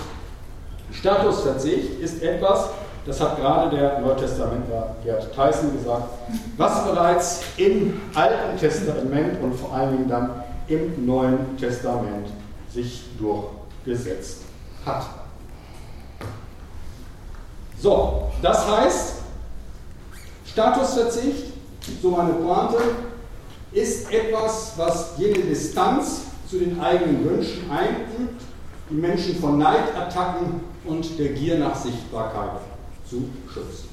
Statusverzicht 0.94 2.00
ist 2.00 2.22
etwas, 2.22 2.70
das 3.06 3.20
hat 3.20 3.38
gerade 3.38 3.76
der 3.76 4.00
Neutestamentler 4.00 4.96
Gerd 5.04 5.34
Theissen 5.36 5.78
gesagt, 5.78 6.08
was 6.56 6.86
bereits 6.86 7.42
im 7.58 8.02
Alten 8.14 8.58
Testament 8.58 9.42
und 9.42 9.54
vor 9.54 9.74
allen 9.74 9.98
Dingen 9.98 10.10
dann 10.10 10.44
im 10.68 11.06
Neuen 11.06 11.58
Testament 11.58 12.28
sich 12.74 13.04
durchgesetzt 13.20 14.44
hat. 14.86 15.06
So, 17.78 18.32
das 18.42 18.66
heißt, 18.66 19.14
Statusverzicht, 20.46 21.52
so 22.02 22.12
meine 22.12 22.34
Pointe, 22.34 22.78
ist 23.74 24.12
etwas, 24.14 24.74
was 24.78 25.14
jene 25.18 25.40
Distanz 25.40 26.22
zu 26.50 26.60
den 26.60 26.80
eigenen 26.80 27.26
Wünschen 27.26 27.70
einübt, 27.70 28.42
die 28.90 28.96
Menschen 28.96 29.36
von 29.40 29.58
Neidattacken 29.58 30.62
und 30.86 31.20
der 31.20 31.30
Gier 31.30 31.58
nach 31.58 31.76
Sichtbarkeit 31.76 32.62
zu 33.10 33.24
schützen. 33.52 33.90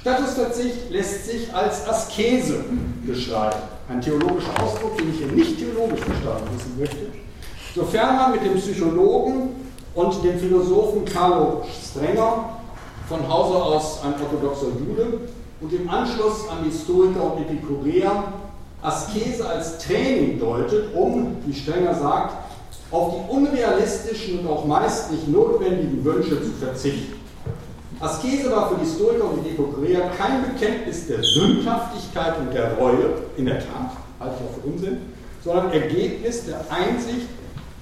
Statusverzicht 0.00 0.90
lässt 0.90 1.26
sich 1.26 1.52
als 1.52 1.88
Askese 1.88 2.64
beschreiben. 3.04 3.58
Ein 3.88 4.00
theologischer 4.00 4.62
Ausdruck, 4.62 4.96
den 4.98 5.10
ich 5.10 5.18
hier 5.18 5.32
nicht 5.32 5.58
theologisch 5.58 6.00
verstanden 6.00 6.48
wissen 6.54 6.78
möchte. 6.78 7.06
Sofern 7.74 8.16
man 8.16 8.32
mit 8.32 8.44
dem 8.44 8.54
Psychologen 8.54 9.50
und 9.94 10.24
dem 10.24 10.38
Philosophen 10.38 11.04
Carlo 11.04 11.64
Strenger 11.82 12.50
von 13.08 13.28
Hause 13.28 13.56
aus 13.56 14.02
ein 14.02 14.14
orthodoxer 14.20 14.68
Jude 14.78 15.20
und 15.60 15.72
im 15.72 15.88
Anschluss 15.88 16.48
an 16.50 16.58
die 16.64 16.76
Stoiker 16.76 17.32
und 17.32 17.42
Epikureer 17.42 18.24
Askese 18.82 19.48
als 19.48 19.78
Training 19.78 20.38
deutet, 20.38 20.94
um, 20.94 21.36
wie 21.44 21.54
Strenger 21.54 21.94
sagt, 21.94 22.45
auf 22.90 23.14
die 23.14 23.32
unrealistischen 23.32 24.40
und 24.40 24.48
auch 24.48 24.64
meist 24.64 25.10
nicht 25.10 25.28
notwendigen 25.28 26.04
Wünsche 26.04 26.42
zu 26.42 26.50
verzichten. 26.60 27.14
Askese 27.98 28.50
war 28.50 28.68
für 28.68 28.76
die 28.76 28.86
Stoiker 28.86 29.30
und 29.30 29.44
die 29.44 29.50
Epikureer 29.50 30.10
kein 30.18 30.42
Bekenntnis 30.42 31.06
der 31.06 31.22
Sündhaftigkeit 31.22 32.38
und 32.38 32.52
der 32.52 32.74
Reue, 32.74 33.14
in 33.36 33.46
der 33.46 33.58
Tat, 33.58 33.92
halte 34.20 34.36
ich 34.38 34.48
auch 34.48 34.62
für 34.62 34.68
Unsinn, 34.68 34.98
sondern 35.42 35.72
Ergebnis 35.72 36.44
der 36.44 36.60
Einsicht 36.70 37.26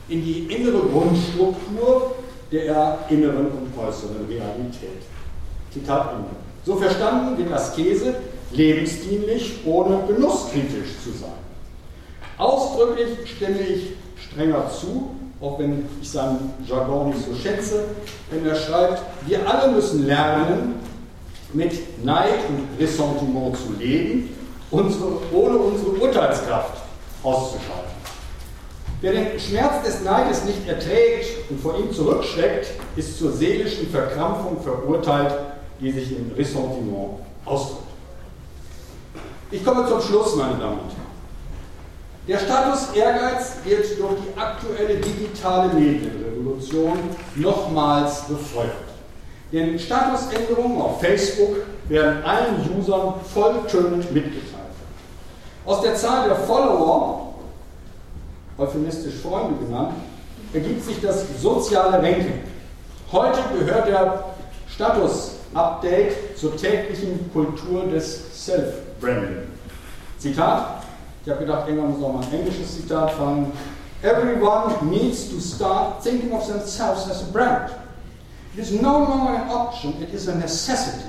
in 0.09 0.25
die 0.25 0.47
innere 0.55 0.87
Grundstruktur 0.87 2.15
der 2.53 2.99
inneren 3.09 3.47
und 3.47 3.73
äußeren 3.77 4.27
Realität. 4.29 5.03
Zitat 5.73 6.13
Ende. 6.13 6.31
So 6.65 6.77
verstanden 6.77 7.37
wird 7.37 7.53
Askese 7.53 8.15
lebensdienlich, 8.53 9.61
ohne 9.65 10.05
genusskritisch 10.07 11.01
zu 11.03 11.11
sein. 11.11 11.31
Ausdrücklich 12.39 13.09
stimme 13.37 13.61
ich 13.61 13.97
strenger 14.35 14.71
zu, 14.71 15.11
auch 15.41 15.59
wenn 15.59 15.87
ich 16.03 16.11
seinen 16.11 16.53
Jargon 16.67 17.11
nicht 17.11 17.25
so 17.25 17.35
schätze, 17.35 17.85
wenn 18.31 18.47
er 18.47 18.57
schreibt, 18.57 19.03
wir 19.27 19.49
alle 19.49 19.73
müssen 19.73 20.07
lernen, 20.07 20.75
mit 21.53 22.05
Neid 22.05 22.35
und 22.49 22.81
Ressentiment 22.81 23.57
zu 23.57 23.73
leben, 23.79 24.31
unsere, 24.73 25.19
ohne 25.33 25.57
unsere 25.57 25.91
Urteilskraft 25.93 26.83
auszuschalten. 27.23 27.95
Wer 29.01 29.13
den 29.13 29.39
Schmerz 29.39 29.85
des 29.85 30.03
Neides 30.03 30.45
nicht 30.45 30.67
erträgt 30.67 31.51
und 31.51 31.61
vor 31.61 31.79
ihm 31.79 31.93
zurückschreckt, 31.93 32.69
ist 32.97 33.19
zur 33.19 33.31
seelischen 33.33 33.89
Verkrampfung 33.91 34.61
verurteilt 34.63 35.35
die 35.81 35.91
sich 35.91 36.17
im 36.17 36.33
Ressentiment 36.37 37.19
ausdrückt. 37.45 37.83
Ich 39.51 39.65
komme 39.65 39.87
zum 39.87 40.01
Schluss, 40.01 40.37
meine 40.37 40.59
Damen 40.59 40.81
und 40.81 40.91
Herren. 40.91 41.04
Der 42.27 42.39
Status 42.39 42.89
Ehrgeiz 42.95 43.57
wird 43.65 43.99
durch 43.99 44.15
die 44.23 44.41
aktuelle 44.41 44.97
digitale 44.97 45.75
Medienrevolution 45.75 46.99
nochmals 47.35 48.23
befeuert. 48.23 48.73
Denn 49.53 49.79
Statusänderungen 49.79 50.81
auf 50.81 51.01
Facebook 51.01 51.57
werden 51.89 52.25
allen 52.25 52.79
Usern 52.79 53.15
volltönend 53.33 54.11
mitgeteilt. 54.11 54.55
Aus 55.67 55.83
der 55.83 55.95
Zahl 55.97 56.29
der 56.29 56.37
Follower, 56.37 57.35
euphemistisch 58.57 59.17
Freunde 59.17 59.63
genannt, 59.63 59.93
ergibt 60.55 60.83
sich 60.83 61.01
das 61.03 61.25
soziale 61.41 61.99
Ranking. 61.99 62.41
Heute 63.13 63.41
gehört 63.59 63.87
der 63.87 64.25
Status 64.67 65.33
Update 65.53 66.39
zur 66.39 66.57
täglichen 66.57 67.31
Kultur 67.33 67.85
des 67.87 68.45
Self-Branding. 68.47 69.43
Zitat, 70.19 70.84
ich 71.25 71.31
habe 71.31 71.41
gedacht, 71.41 71.67
irgendwann 71.69 71.93
muss 71.93 72.05
auch 72.05 72.13
mal 72.13 72.23
ein 72.23 72.33
englisches 72.33 72.77
Zitat 72.77 73.13
fallen. 73.13 73.51
Everyone 74.03 74.75
needs 74.83 75.31
to 75.31 75.41
start 75.41 76.03
thinking 76.03 76.33
of 76.33 76.47
themselves 76.47 77.09
as 77.09 77.23
a 77.23 77.33
brand. 77.33 77.71
It 78.55 78.61
is 78.61 78.73
no 78.73 78.99
longer 78.99 79.31
an 79.31 79.51
option, 79.51 79.95
it 80.03 80.13
is 80.13 80.29
a 80.29 80.35
necessity. 80.35 81.07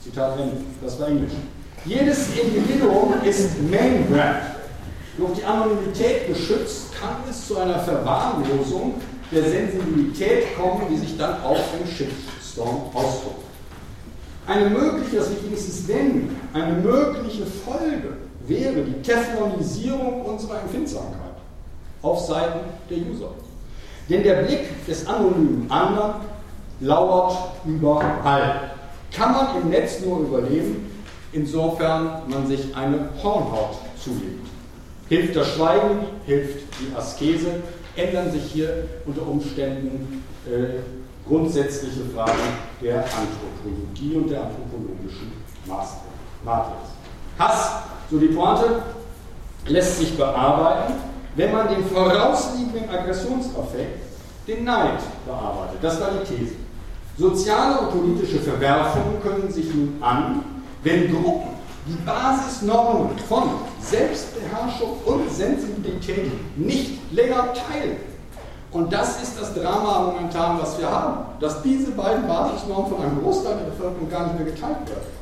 Zitat 0.00 0.38
Ende, 0.38 0.58
das 0.80 1.00
war 1.00 1.08
Englisch. 1.08 1.32
Jedes 1.84 2.28
Individuum 2.38 3.14
ist 3.24 3.60
Main 3.68 4.06
Brand. 4.08 4.42
Durch 5.16 5.32
die 5.32 5.44
Anonymität 5.44 6.28
geschützt 6.28 6.92
kann 7.00 7.16
es 7.28 7.48
zu 7.48 7.58
einer 7.58 7.80
Verwahrlosung 7.80 8.94
der 9.32 9.42
Sensibilität 9.42 10.56
kommen, 10.56 10.82
die 10.88 10.98
sich 10.98 11.18
dann 11.18 11.42
auch 11.42 11.58
im 11.80 11.86
Shitstorm 11.88 12.82
ausdrückt. 12.94 13.42
Eine 14.46 14.70
mögliche, 14.70 15.16
das 15.16 15.30
will 15.30 15.38
ich 15.38 15.46
wenigstens 15.46 15.88
nennen, 15.88 16.40
eine 16.52 16.74
mögliche 16.74 17.44
Folge 17.44 18.27
wäre 18.48 18.82
die 18.82 19.02
Teflonisierung 19.02 20.22
unserer 20.22 20.62
Empfindsamkeit 20.62 21.36
auf 22.02 22.20
Seiten 22.20 22.60
der 22.88 22.98
User. 22.98 23.30
Denn 24.08 24.22
der 24.22 24.42
Blick 24.42 24.86
des 24.86 25.06
anonymen 25.06 25.70
anderen 25.70 26.14
lauert 26.80 27.36
überall. 27.66 28.70
Kann 29.12 29.32
man 29.32 29.62
im 29.62 29.68
Netz 29.68 30.00
nur 30.04 30.20
überleben, 30.20 30.90
insofern 31.32 32.22
man 32.28 32.46
sich 32.46 32.74
eine 32.74 33.10
Hornhaut 33.22 33.78
zulegt. 34.02 34.46
Hilft 35.08 35.36
das 35.36 35.48
Schweigen, 35.54 36.06
hilft 36.26 36.66
die 36.80 36.94
Askese, 36.96 37.62
ändern 37.96 38.30
sich 38.30 38.44
hier 38.44 38.84
unter 39.06 39.26
Umständen 39.26 40.24
äh, 40.46 40.80
grundsätzliche 41.26 42.04
Fragen 42.14 42.38
der 42.80 43.04
Anthropologie 43.04 44.16
und 44.16 44.30
der 44.30 44.42
anthropologischen 44.42 45.32
Matrix. 46.44 46.90
Hass, 47.38 47.82
so 48.10 48.18
die 48.18 48.28
Pointe, 48.28 48.82
lässt 49.66 49.98
sich 49.98 50.16
bearbeiten, 50.16 50.94
wenn 51.36 51.52
man 51.52 51.68
den 51.68 51.84
vorausliegenden 51.84 52.88
Aggressionsaffekt, 52.90 54.02
den 54.46 54.64
Neid, 54.64 55.00
bearbeitet. 55.26 55.78
Das 55.82 56.00
war 56.00 56.10
die 56.12 56.34
These. 56.34 56.54
Soziale 57.16 57.80
und 57.80 57.90
politische 57.90 58.38
Verwerfungen 58.38 59.20
können 59.22 59.50
sich 59.50 59.74
nun 59.74 59.98
an, 60.00 60.42
wenn 60.82 61.12
Gruppen 61.12 61.50
die 61.86 61.96
Basisnormen 62.04 63.18
von 63.28 63.50
Selbstbeherrschung 63.80 64.98
und 65.04 65.30
Sensibilität 65.30 66.30
nicht 66.56 67.12
länger 67.12 67.52
teilen 67.54 67.96
Und 68.70 68.92
das 68.92 69.22
ist 69.22 69.40
das 69.40 69.54
Drama 69.54 70.12
momentan, 70.12 70.60
was 70.60 70.78
wir 70.78 70.90
haben, 70.90 71.24
dass 71.40 71.62
diese 71.62 71.90
beiden 71.92 72.26
Basisnormen 72.26 72.90
von 72.90 73.02
einem 73.02 73.22
Großteil 73.22 73.56
der 73.56 73.70
Bevölkerung 73.70 74.10
gar 74.10 74.24
nicht 74.24 74.38
mehr 74.38 74.52
geteilt 74.52 74.88
werden. 74.88 75.17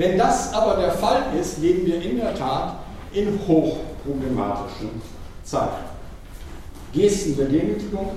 Wenn 0.00 0.16
das 0.16 0.54
aber 0.54 0.80
der 0.80 0.92
Fall 0.92 1.24
ist, 1.38 1.58
leben 1.58 1.84
wir 1.84 2.00
in 2.00 2.16
der 2.16 2.34
Tat 2.34 2.76
in 3.12 3.38
hochproblematischen 3.46 5.02
Zeiten. 5.44 5.84
Gesten 6.94 7.36
Demütigung 7.36 8.12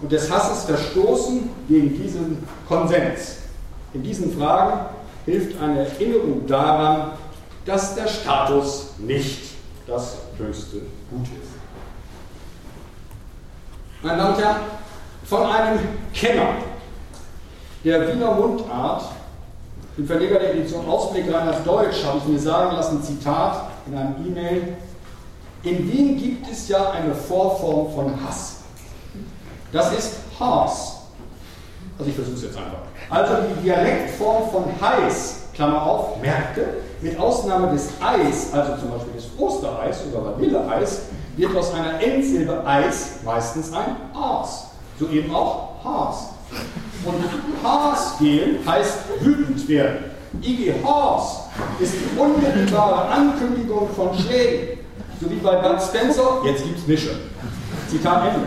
und 0.00 0.12
des 0.12 0.30
Hasses 0.30 0.66
verstoßen 0.66 1.50
gegen 1.68 2.00
diesen 2.00 2.46
Konsens. 2.68 3.38
In 3.94 4.04
diesen 4.04 4.38
Fragen 4.38 4.90
hilft 5.26 5.60
eine 5.60 5.88
Erinnerung 5.88 6.46
daran, 6.46 7.10
dass 7.64 7.96
der 7.96 8.06
Status 8.06 8.90
nicht 8.98 9.54
das 9.88 10.18
höchste 10.38 10.82
Gut 11.10 11.24
ist. 11.24 11.50
Meine 14.04 14.18
Damen 14.18 14.34
und 14.36 14.40
Herren, 14.40 14.56
von 15.24 15.42
einem 15.46 15.80
Kenner 16.14 16.52
der 17.82 18.06
Wiener 18.06 18.34
Mundart, 18.34 19.17
dem 19.98 20.06
Verleger 20.06 20.38
der 20.38 20.54
Edition 20.54 20.88
Ausblick 20.88 21.26
Reinhard 21.26 21.66
Deutsch, 21.66 22.04
habe 22.04 22.18
ich 22.18 22.24
mir 22.24 22.38
sagen 22.38 22.76
lassen, 22.76 23.02
Zitat 23.02 23.68
in 23.86 23.98
einem 23.98 24.14
E-Mail, 24.24 24.76
in 25.64 25.92
Wien 25.92 26.16
gibt 26.16 26.50
es 26.50 26.68
ja 26.68 26.92
eine 26.92 27.12
Vorform 27.14 27.92
von 27.92 28.12
Hass. 28.24 28.58
Das 29.72 29.92
ist 29.92 30.14
Haas. 30.38 31.00
Also 31.98 32.10
ich 32.10 32.14
versuche 32.14 32.36
es 32.36 32.42
jetzt 32.44 32.56
einfach. 32.56 32.78
Also 33.10 33.34
die 33.42 33.62
Dialektform 33.64 34.48
von 34.50 34.64
heiß, 34.80 35.48
Klammer 35.52 35.82
auf, 35.82 36.22
Märkte, 36.22 36.64
mit 37.00 37.18
Ausnahme 37.18 37.72
des 37.72 37.88
Eis, 38.00 38.52
also 38.52 38.76
zum 38.80 38.92
Beispiel 38.92 39.14
des 39.14 39.26
Ostereis 39.36 39.98
oder 40.12 40.26
Vanilleeis, 40.26 41.02
wird 41.36 41.56
aus 41.56 41.74
einer 41.74 42.00
Endsilbe 42.00 42.64
Eis 42.64 43.18
meistens 43.24 43.72
ein 43.72 43.96
Aas. 44.14 44.68
So 45.00 45.08
eben 45.08 45.34
auch 45.34 45.70
Haas. 45.82 46.37
Und 47.04 47.24
Haas 47.62 48.18
gehen 48.18 48.58
heißt 48.66 48.98
wütend 49.20 49.68
werden. 49.68 50.04
IG 50.42 50.74
Haas 50.84 51.48
ist 51.80 51.94
die 51.94 52.18
unmittelbare 52.18 53.08
Ankündigung 53.08 53.88
von 53.94 54.16
Schlägen. 54.18 54.78
So 55.20 55.30
wie 55.30 55.36
bei 55.36 55.56
Bud 55.56 55.80
Spencer, 55.82 56.42
jetzt 56.44 56.64
gibt's 56.64 56.86
Mische. 56.86 57.10
Zitat 57.88 58.34
Ende. 58.34 58.46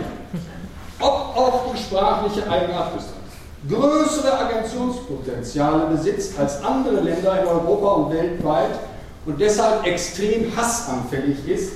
Ob 0.99 1.36
auch 1.36 1.74
die 1.74 1.82
sprachliche 1.82 2.49
Eigenart 2.49 2.95
Österreichs 2.95 3.22
größere 3.70 4.39
Aggressionspotenziale 4.39 5.86
besitzt 5.88 6.38
als 6.39 6.64
andere 6.64 7.02
Länder 7.02 7.41
in 7.41 7.47
Europa 7.47 7.88
und 7.93 8.14
weltweit 8.14 8.80
und 9.26 9.39
deshalb 9.39 9.86
extrem 9.86 10.56
hassanfällig 10.56 11.47
ist, 11.47 11.74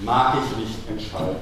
mag 0.00 0.36
ich 0.36 0.58
nicht 0.58 0.88
entscheiden. 0.88 1.36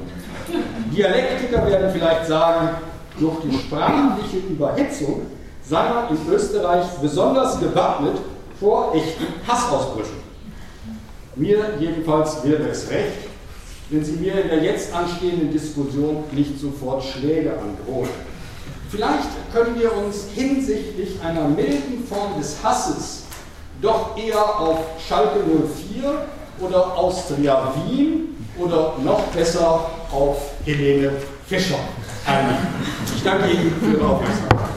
Dialektiker 0.94 1.66
werden 1.66 1.90
vielleicht 1.92 2.26
sagen, 2.26 2.70
durch 3.18 3.36
die 3.44 3.56
sprachliche 3.56 4.38
Überhitzung 4.48 5.22
sei 5.68 5.88
man 5.88 6.08
in 6.10 6.32
Österreich 6.32 6.86
besonders 7.00 7.58
gewappnet 7.58 8.18
vor 8.60 8.94
echten 8.94 9.26
Hassausbrüchen. 9.46 10.26
Mir 11.34 11.74
jedenfalls 11.80 12.44
wäre 12.44 12.68
es 12.68 12.88
recht, 12.90 13.28
wenn 13.90 14.04
Sie 14.04 14.12
mir 14.12 14.40
in 14.42 14.48
der 14.48 14.62
jetzt 14.62 14.94
anstehenden 14.94 15.50
Diskussion 15.50 16.24
nicht 16.32 16.58
sofort 16.58 17.04
Schläge 17.04 17.52
androhen. 17.52 18.08
Vielleicht 18.88 19.28
können 19.52 19.78
wir 19.78 19.92
uns 19.96 20.28
hinsichtlich 20.34 21.20
einer 21.22 21.48
milden 21.48 22.04
Form 22.08 22.38
des 22.38 22.56
Hasses 22.62 23.24
doch 23.82 24.16
eher 24.16 24.60
auf 24.60 24.78
Schalke 25.06 25.40
04 25.40 26.26
oder 26.60 26.96
Austria 26.96 27.72
Wien 27.74 28.36
oder 28.58 28.94
noch 29.04 29.20
besser 29.34 29.90
auf 30.10 30.52
Helene 30.64 31.12
Fischer 31.48 31.78
einigen. 32.26 32.66
Ich 33.14 33.22
danke 33.22 33.48
Ihnen 33.48 33.72
für 33.78 33.92
Ihre 33.92 34.06
Aufmerksamkeit. 34.08 34.75